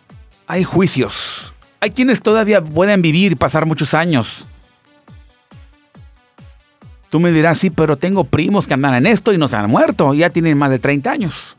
hay 0.47 0.62
juicios. 0.62 1.55
Hay 1.80 1.93
quienes 1.93 2.20
todavía 2.20 2.62
pueden 2.62 3.01
vivir 3.01 3.32
y 3.32 3.36
pasar 3.36 3.64
muchos 3.64 3.95
años. 3.95 4.47
Tú 7.09 7.20
me 7.20 7.32
dirás, 7.32 7.57
sí, 7.57 7.70
pero 7.70 7.97
tengo 7.97 8.24
primos 8.24 8.66
que 8.66 8.74
andan 8.74 8.97
en 8.97 9.07
esto 9.07 9.32
y 9.32 9.38
no 9.38 9.49
se 9.49 9.57
han 9.57 9.70
muerto, 9.70 10.12
ya 10.12 10.28
tienen 10.28 10.59
más 10.59 10.68
de 10.68 10.78
30 10.78 11.11
años 11.11 11.57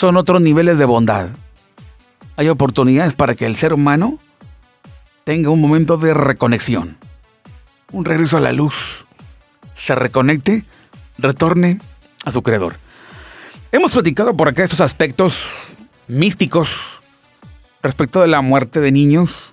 son 0.00 0.16
otros 0.16 0.40
niveles 0.40 0.78
de 0.78 0.86
bondad. 0.86 1.28
Hay 2.36 2.48
oportunidades 2.48 3.12
para 3.12 3.34
que 3.34 3.44
el 3.44 3.54
ser 3.54 3.74
humano 3.74 4.18
tenga 5.24 5.50
un 5.50 5.60
momento 5.60 5.98
de 5.98 6.14
reconexión, 6.14 6.96
un 7.92 8.06
regreso 8.06 8.38
a 8.38 8.40
la 8.40 8.52
luz, 8.52 9.04
se 9.76 9.94
reconecte, 9.94 10.64
retorne 11.18 11.80
a 12.24 12.32
su 12.32 12.42
creador. 12.42 12.76
Hemos 13.72 13.92
platicado 13.92 14.34
por 14.34 14.48
acá 14.48 14.64
estos 14.64 14.80
aspectos 14.80 15.50
místicos 16.08 17.02
respecto 17.82 18.22
de 18.22 18.28
la 18.28 18.40
muerte 18.40 18.80
de 18.80 18.92
niños, 18.92 19.52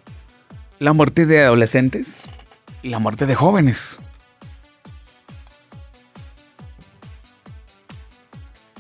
la 0.80 0.94
muerte 0.94 1.26
de 1.26 1.44
adolescentes 1.44 2.22
y 2.84 2.88
la 2.88 3.00
muerte 3.00 3.26
de 3.26 3.36
jóvenes. 3.36 4.00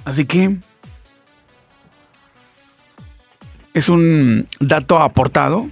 Así 0.05 0.23
que 0.23 0.59
Es 3.77 3.89
un 3.89 4.47
dato 4.59 4.97
aportado 4.97 5.67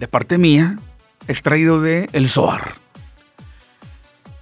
de 0.00 0.08
parte 0.08 0.38
mía, 0.38 0.80
extraído 1.28 1.80
de 1.80 2.08
El 2.12 2.28
Zohar. 2.28 2.74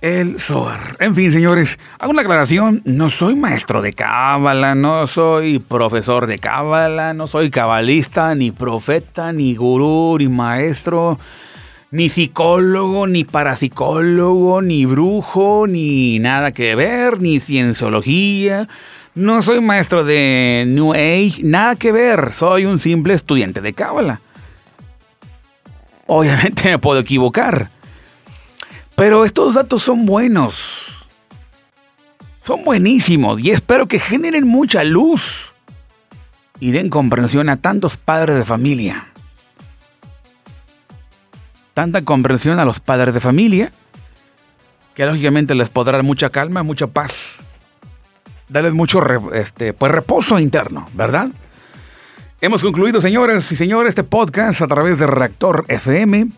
El 0.01 0.41
Zohar. 0.41 0.97
En 0.99 1.15
fin, 1.15 1.31
señores, 1.31 1.79
hago 1.99 2.13
una 2.13 2.23
aclaración. 2.23 2.81
No 2.87 3.11
soy 3.11 3.37
maestro 3.37 3.83
de 3.83 3.93
cábala, 3.93 4.75
no 4.75 5.07
soy 5.07 5.59
profesor 5.59 6.27
de 6.27 6.39
cábala, 6.39 7.13
no 7.13 7.27
soy 7.27 7.51
cabalista, 7.51 8.35
ni 8.35 8.51
profeta, 8.51 9.31
ni 9.35 9.57
gurú, 9.57 10.17
ni 10.19 10.29
maestro, 10.29 11.19
ni 11.91 12.09
psicólogo, 12.09 13.07
ni 13.07 13.25
parapsicólogo, 13.25 14.63
ni 14.63 14.87
brujo, 14.87 15.67
ni 15.67 16.19
nada 16.19 16.53
que 16.53 16.75
ver, 16.77 17.21
ni 17.21 17.41
cienciología. 17.41 18.69
No 19.15 19.43
soy 19.43 19.61
maestro 19.61 20.05
de 20.05 20.65
New 20.69 20.93
Age, 20.93 21.41
nada 21.43 21.75
que 21.75 21.91
ver. 21.91 22.33
Soy 22.33 22.65
un 22.65 22.79
simple 22.79 23.15
estudiante 23.15 23.61
de 23.61 23.73
Cábala. 23.73 24.21
Obviamente 26.07 26.69
me 26.69 26.79
puedo 26.79 27.01
equivocar. 27.01 27.71
Pero 28.95 29.25
estos 29.25 29.55
datos 29.55 29.83
son 29.83 30.07
buenos. 30.07 31.07
Son 32.43 32.65
buenísimos 32.65 33.41
y 33.41 33.51
espero 33.51 33.87
que 33.87 33.99
generen 33.99 34.47
mucha 34.47 34.85
luz 34.85 35.55
y 36.59 36.71
den 36.71 36.89
comprensión 36.89 37.49
a 37.49 37.57
tantos 37.57 37.97
padres 37.97 38.37
de 38.37 38.45
familia. 38.45 39.07
Tanta 41.75 42.03
comprensión 42.03 42.59
a 42.59 42.65
los 42.65 42.81
padres 42.81 43.15
de 43.15 43.21
familia 43.21 43.73
que 44.95 45.07
lógicamente 45.07 45.55
les 45.55 45.69
podrá 45.69 45.99
dar 45.99 46.03
mucha 46.03 46.31
calma, 46.31 46.63
mucha 46.63 46.87
paz 46.87 47.30
darles 48.51 48.75
mucho 48.75 49.01
este, 49.33 49.73
pues 49.73 49.93
reposo 49.93 50.39
interno, 50.39 50.89
¿verdad? 50.93 51.29
Hemos 52.41 52.63
concluido, 52.63 53.01
señores 53.01 53.51
y 53.53 53.57
señores, 53.57 53.91
este 53.91 54.03
podcast 54.03 54.61
a 54.61 54.67
través 54.67 54.99
de 54.99 55.07
Reactor 55.07 55.65
FM. 55.69 56.29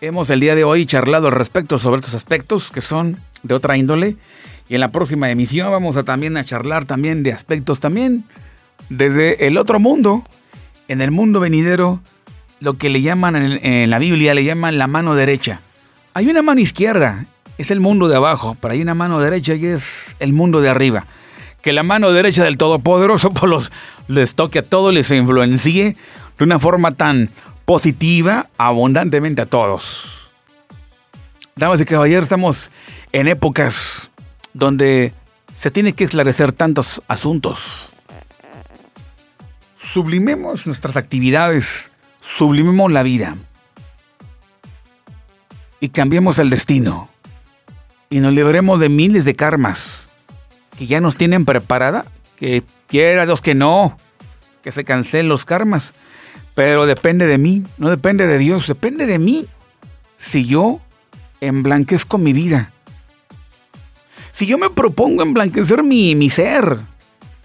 Hemos 0.00 0.30
el 0.30 0.40
día 0.40 0.54
de 0.54 0.64
hoy 0.64 0.86
charlado 0.86 1.28
al 1.28 1.34
respecto 1.34 1.78
sobre 1.78 2.00
estos 2.00 2.14
aspectos 2.14 2.70
que 2.70 2.80
son 2.80 3.18
de 3.42 3.54
otra 3.54 3.76
índole. 3.76 4.16
Y 4.68 4.74
en 4.74 4.80
la 4.80 4.90
próxima 4.90 5.30
emisión 5.30 5.70
vamos 5.70 5.96
a 5.96 6.04
también 6.04 6.36
a 6.36 6.44
charlar 6.44 6.86
también 6.86 7.22
de 7.22 7.32
aspectos 7.32 7.80
también 7.80 8.24
desde 8.88 9.46
el 9.46 9.58
otro 9.58 9.78
mundo, 9.80 10.24
en 10.88 11.02
el 11.02 11.10
mundo 11.10 11.40
venidero, 11.40 12.00
lo 12.60 12.74
que 12.74 12.88
le 12.88 13.02
llaman 13.02 13.36
en, 13.36 13.64
en 13.64 13.90
la 13.90 13.98
Biblia, 13.98 14.34
le 14.34 14.44
llaman 14.44 14.78
la 14.78 14.86
mano 14.86 15.14
derecha. 15.14 15.60
Hay 16.14 16.28
una 16.28 16.42
mano 16.42 16.60
izquierda 16.60 17.26
es 17.60 17.70
el 17.70 17.78
mundo 17.78 18.08
de 18.08 18.16
abajo, 18.16 18.56
pero 18.58 18.72
hay 18.72 18.80
una 18.80 18.94
mano 18.94 19.20
derecha 19.20 19.54
y 19.54 19.66
es 19.66 20.16
el 20.18 20.32
mundo 20.32 20.62
de 20.62 20.70
arriba. 20.70 21.04
Que 21.60 21.74
la 21.74 21.82
mano 21.82 22.10
derecha 22.10 22.42
del 22.42 22.56
Todopoderoso 22.56 23.30
por 23.34 23.50
los, 23.50 23.70
les 24.08 24.34
toque 24.34 24.60
a 24.60 24.62
todos, 24.62 24.94
les 24.94 25.10
influencie 25.10 25.94
de 26.38 26.44
una 26.44 26.58
forma 26.58 26.94
tan 26.94 27.28
positiva, 27.66 28.48
abundantemente 28.56 29.42
a 29.42 29.46
todos. 29.46 30.30
Damas 31.54 31.82
y 31.82 31.84
caballeros, 31.84 32.22
estamos 32.22 32.70
en 33.12 33.28
épocas 33.28 34.10
donde 34.54 35.12
se 35.54 35.70
tiene 35.70 35.92
que 35.92 36.04
esclarecer 36.04 36.52
tantos 36.52 37.02
asuntos. 37.08 37.90
Sublimemos 39.92 40.66
nuestras 40.66 40.96
actividades, 40.96 41.92
sublimemos 42.22 42.90
la 42.90 43.02
vida 43.02 43.36
y 45.78 45.90
cambiemos 45.90 46.38
el 46.38 46.48
destino 46.48 47.09
y 48.10 48.18
nos 48.18 48.34
libremos 48.34 48.80
de 48.80 48.88
miles 48.88 49.24
de 49.24 49.34
karmas 49.34 50.08
que 50.76 50.86
ya 50.86 51.00
nos 51.00 51.16
tienen 51.16 51.44
preparada, 51.44 52.06
que 52.36 52.64
quiera 52.88 53.24
los 53.24 53.40
que 53.40 53.54
no, 53.54 53.96
que 54.62 54.72
se 54.72 54.84
cancelen 54.84 55.28
los 55.28 55.44
karmas, 55.44 55.94
pero 56.54 56.86
depende 56.86 57.26
de 57.26 57.38
mí, 57.38 57.64
no 57.78 57.88
depende 57.88 58.26
de 58.26 58.38
Dios, 58.38 58.66
depende 58.66 59.06
de 59.06 59.18
mí. 59.18 59.46
Si 60.18 60.44
yo 60.44 60.80
emblanquezco 61.40 62.18
mi 62.18 62.32
vida, 62.32 62.72
si 64.32 64.46
yo 64.46 64.58
me 64.58 64.70
propongo 64.70 65.22
emblanquecer 65.22 65.82
mi, 65.82 66.14
mi 66.14 66.30
ser, 66.30 66.80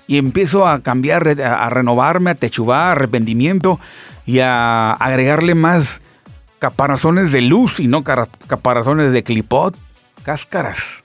y 0.08 0.18
empiezo 0.18 0.68
a 0.68 0.82
cambiar, 0.82 1.42
a 1.42 1.70
renovarme, 1.70 2.32
a 2.32 2.36
techubar, 2.36 2.98
arrepentimiento 2.98 3.80
y 4.26 4.40
a 4.40 4.94
agregarle 4.94 5.56
más 5.56 6.02
caparazones 6.60 7.32
de 7.32 7.42
luz 7.42 7.80
y 7.80 7.88
no 7.88 8.04
caparazones 8.04 9.12
de 9.12 9.24
clipot, 9.24 9.76
cáscaras. 10.26 11.04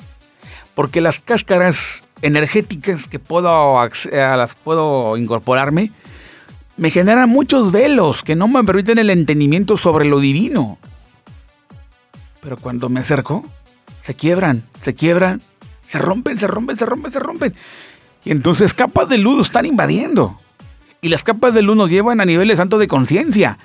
Porque 0.74 1.00
las 1.00 1.18
cáscaras 1.18 2.02
energéticas 2.22 3.06
que 3.06 3.18
puedo, 3.18 3.78
a 3.78 3.88
las 4.36 4.54
puedo 4.54 5.16
incorporarme 5.16 5.92
me 6.76 6.90
generan 6.90 7.28
muchos 7.28 7.72
velos 7.72 8.22
que 8.22 8.34
no 8.34 8.48
me 8.48 8.64
permiten 8.64 8.98
el 8.98 9.10
entendimiento 9.10 9.76
sobre 9.76 10.06
lo 10.06 10.18
divino. 10.18 10.78
Pero 12.40 12.56
cuando 12.56 12.88
me 12.88 13.00
acerco, 13.00 13.44
se 14.00 14.14
quiebran, 14.14 14.62
se 14.80 14.94
quiebran, 14.94 15.42
se 15.86 15.98
rompen, 15.98 16.38
se 16.38 16.46
rompen, 16.46 16.78
se 16.78 16.86
rompen, 16.86 17.12
se 17.12 17.18
rompen. 17.18 17.54
Y 18.24 18.30
entonces 18.30 18.72
capas 18.72 19.10
de 19.10 19.18
luz 19.18 19.48
están 19.48 19.66
invadiendo. 19.66 20.40
Y 21.02 21.10
las 21.10 21.22
capas 21.22 21.52
de 21.52 21.60
luz 21.60 21.76
nos 21.76 21.90
llevan 21.90 22.22
a 22.22 22.24
niveles 22.24 22.56
santos 22.56 22.80
de 22.80 22.88
conciencia. 22.88 23.58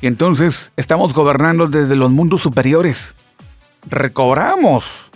Y 0.00 0.06
entonces 0.06 0.72
estamos 0.78 1.12
gobernando 1.12 1.66
desde 1.66 1.96
los 1.96 2.10
mundos 2.10 2.40
superiores. 2.40 3.14
Recobramos. 3.86 5.10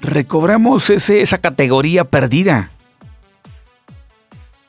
Recobramos 0.00 0.90
ese, 0.90 1.22
esa 1.22 1.38
categoría 1.38 2.04
perdida. 2.04 2.70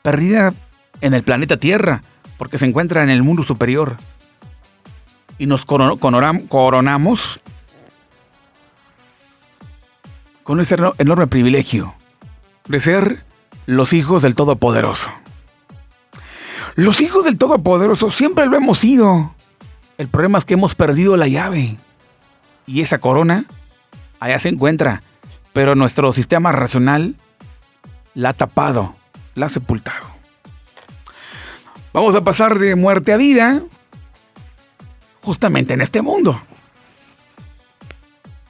Perdida 0.02 0.54
en 1.00 1.14
el 1.14 1.22
planeta 1.22 1.56
Tierra, 1.56 2.02
porque 2.38 2.58
se 2.58 2.66
encuentra 2.66 3.02
en 3.02 3.10
el 3.10 3.22
mundo 3.22 3.42
superior. 3.42 3.96
Y 5.38 5.46
nos 5.46 5.64
coronamos 5.64 7.40
con 10.42 10.60
ese 10.60 10.76
enorme 10.98 11.26
privilegio 11.26 11.94
de 12.66 12.80
ser 12.80 13.24
los 13.66 13.92
hijos 13.92 14.22
del 14.22 14.34
Todopoderoso. 14.34 15.10
Los 16.74 17.00
hijos 17.00 17.24
del 17.24 17.38
Todopoderoso 17.38 18.10
siempre 18.10 18.46
lo 18.46 18.56
hemos 18.56 18.78
sido. 18.78 19.34
El 20.00 20.08
problema 20.08 20.38
es 20.38 20.46
que 20.46 20.54
hemos 20.54 20.74
perdido 20.74 21.18
la 21.18 21.28
llave. 21.28 21.76
Y 22.66 22.80
esa 22.80 23.00
corona 23.00 23.44
allá 24.18 24.38
se 24.38 24.48
encuentra. 24.48 25.02
Pero 25.52 25.74
nuestro 25.74 26.10
sistema 26.12 26.52
racional 26.52 27.16
la 28.14 28.30
ha 28.30 28.32
tapado, 28.32 28.94
la 29.34 29.44
ha 29.44 29.48
sepultado. 29.50 30.06
Vamos 31.92 32.14
a 32.14 32.24
pasar 32.24 32.58
de 32.58 32.76
muerte 32.76 33.12
a 33.12 33.18
vida 33.18 33.60
justamente 35.20 35.74
en 35.74 35.82
este 35.82 36.00
mundo. 36.00 36.40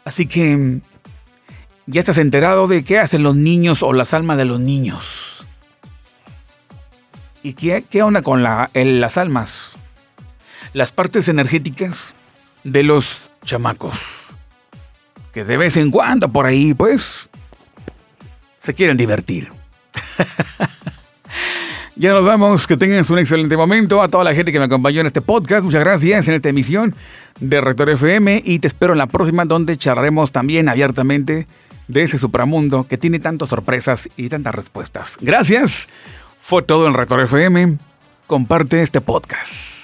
Así 0.05 0.27
que 0.27 0.79
ya 1.87 1.99
estás 1.99 2.19
enterado 2.19 2.69
de 2.69 2.85
qué 2.85 3.01
hacen 3.01 3.25
los 3.25 3.35
niños 3.35 3.83
o 3.83 3.93
las 3.93 4.15
almas 4.15 4.37
de 4.37 4.45
los 4.45 4.61
niños. 4.61 5.45
¿Y 7.43 7.55
qué, 7.55 7.83
qué 7.91 8.05
onda 8.05 8.23
con 8.23 8.45
las 8.45 9.19
almas? 9.19 9.80
Las 10.73 10.93
partes 10.93 11.29
energéticas 11.29 12.15
de 12.65 12.83
los 12.83 13.31
chamacos. 13.45 13.99
Que 15.33 15.45
de 15.45 15.57
vez 15.57 15.77
en 15.77 15.91
cuando 15.91 16.31
por 16.31 16.47
ahí, 16.47 16.75
pues, 16.75 17.29
se 18.61 18.75
quieren 18.75 18.97
divertir. 18.97 19.49
ya 21.97 22.13
nos 22.13 22.25
vamos, 22.25 22.67
que 22.67 22.77
tengan 22.77 23.05
un 23.09 23.19
excelente 23.19 23.57
momento. 23.57 24.03
A 24.03 24.09
toda 24.09 24.25
la 24.25 24.35
gente 24.35 24.53
que 24.53 24.59
me 24.59 24.67
acompañó 24.67 25.01
en 25.01 25.07
este 25.07 25.21
podcast, 25.21 25.65
muchas 25.65 25.81
gracias 25.81 26.29
en 26.29 26.35
esta 26.35 26.49
emisión 26.49 26.95
de 27.41 27.61
Rector 27.61 27.91
FM 27.91 28.43
y 28.45 28.59
te 28.59 28.69
espero 28.69 28.93
en 28.93 28.99
la 28.99 29.07
próxima 29.07 29.45
donde 29.45 29.77
charlaremos 29.77 30.33
también 30.33 30.69
abiertamente 30.69 31.47
de 31.89 32.03
ese 32.03 32.19
supramundo 32.19 32.87
que 32.87 32.99
tiene 32.99 33.19
tantas 33.19 33.49
sorpresas 33.49 34.09
y 34.17 34.29
tantas 34.29 34.55
respuestas. 34.55 35.17
Gracias. 35.21 35.89
Fue 36.43 36.63
todo 36.63 36.87
en 36.87 36.95
Rector 36.95 37.21
FM. 37.21 37.79
Comparte 38.27 38.83
este 38.83 39.01
podcast. 39.01 39.80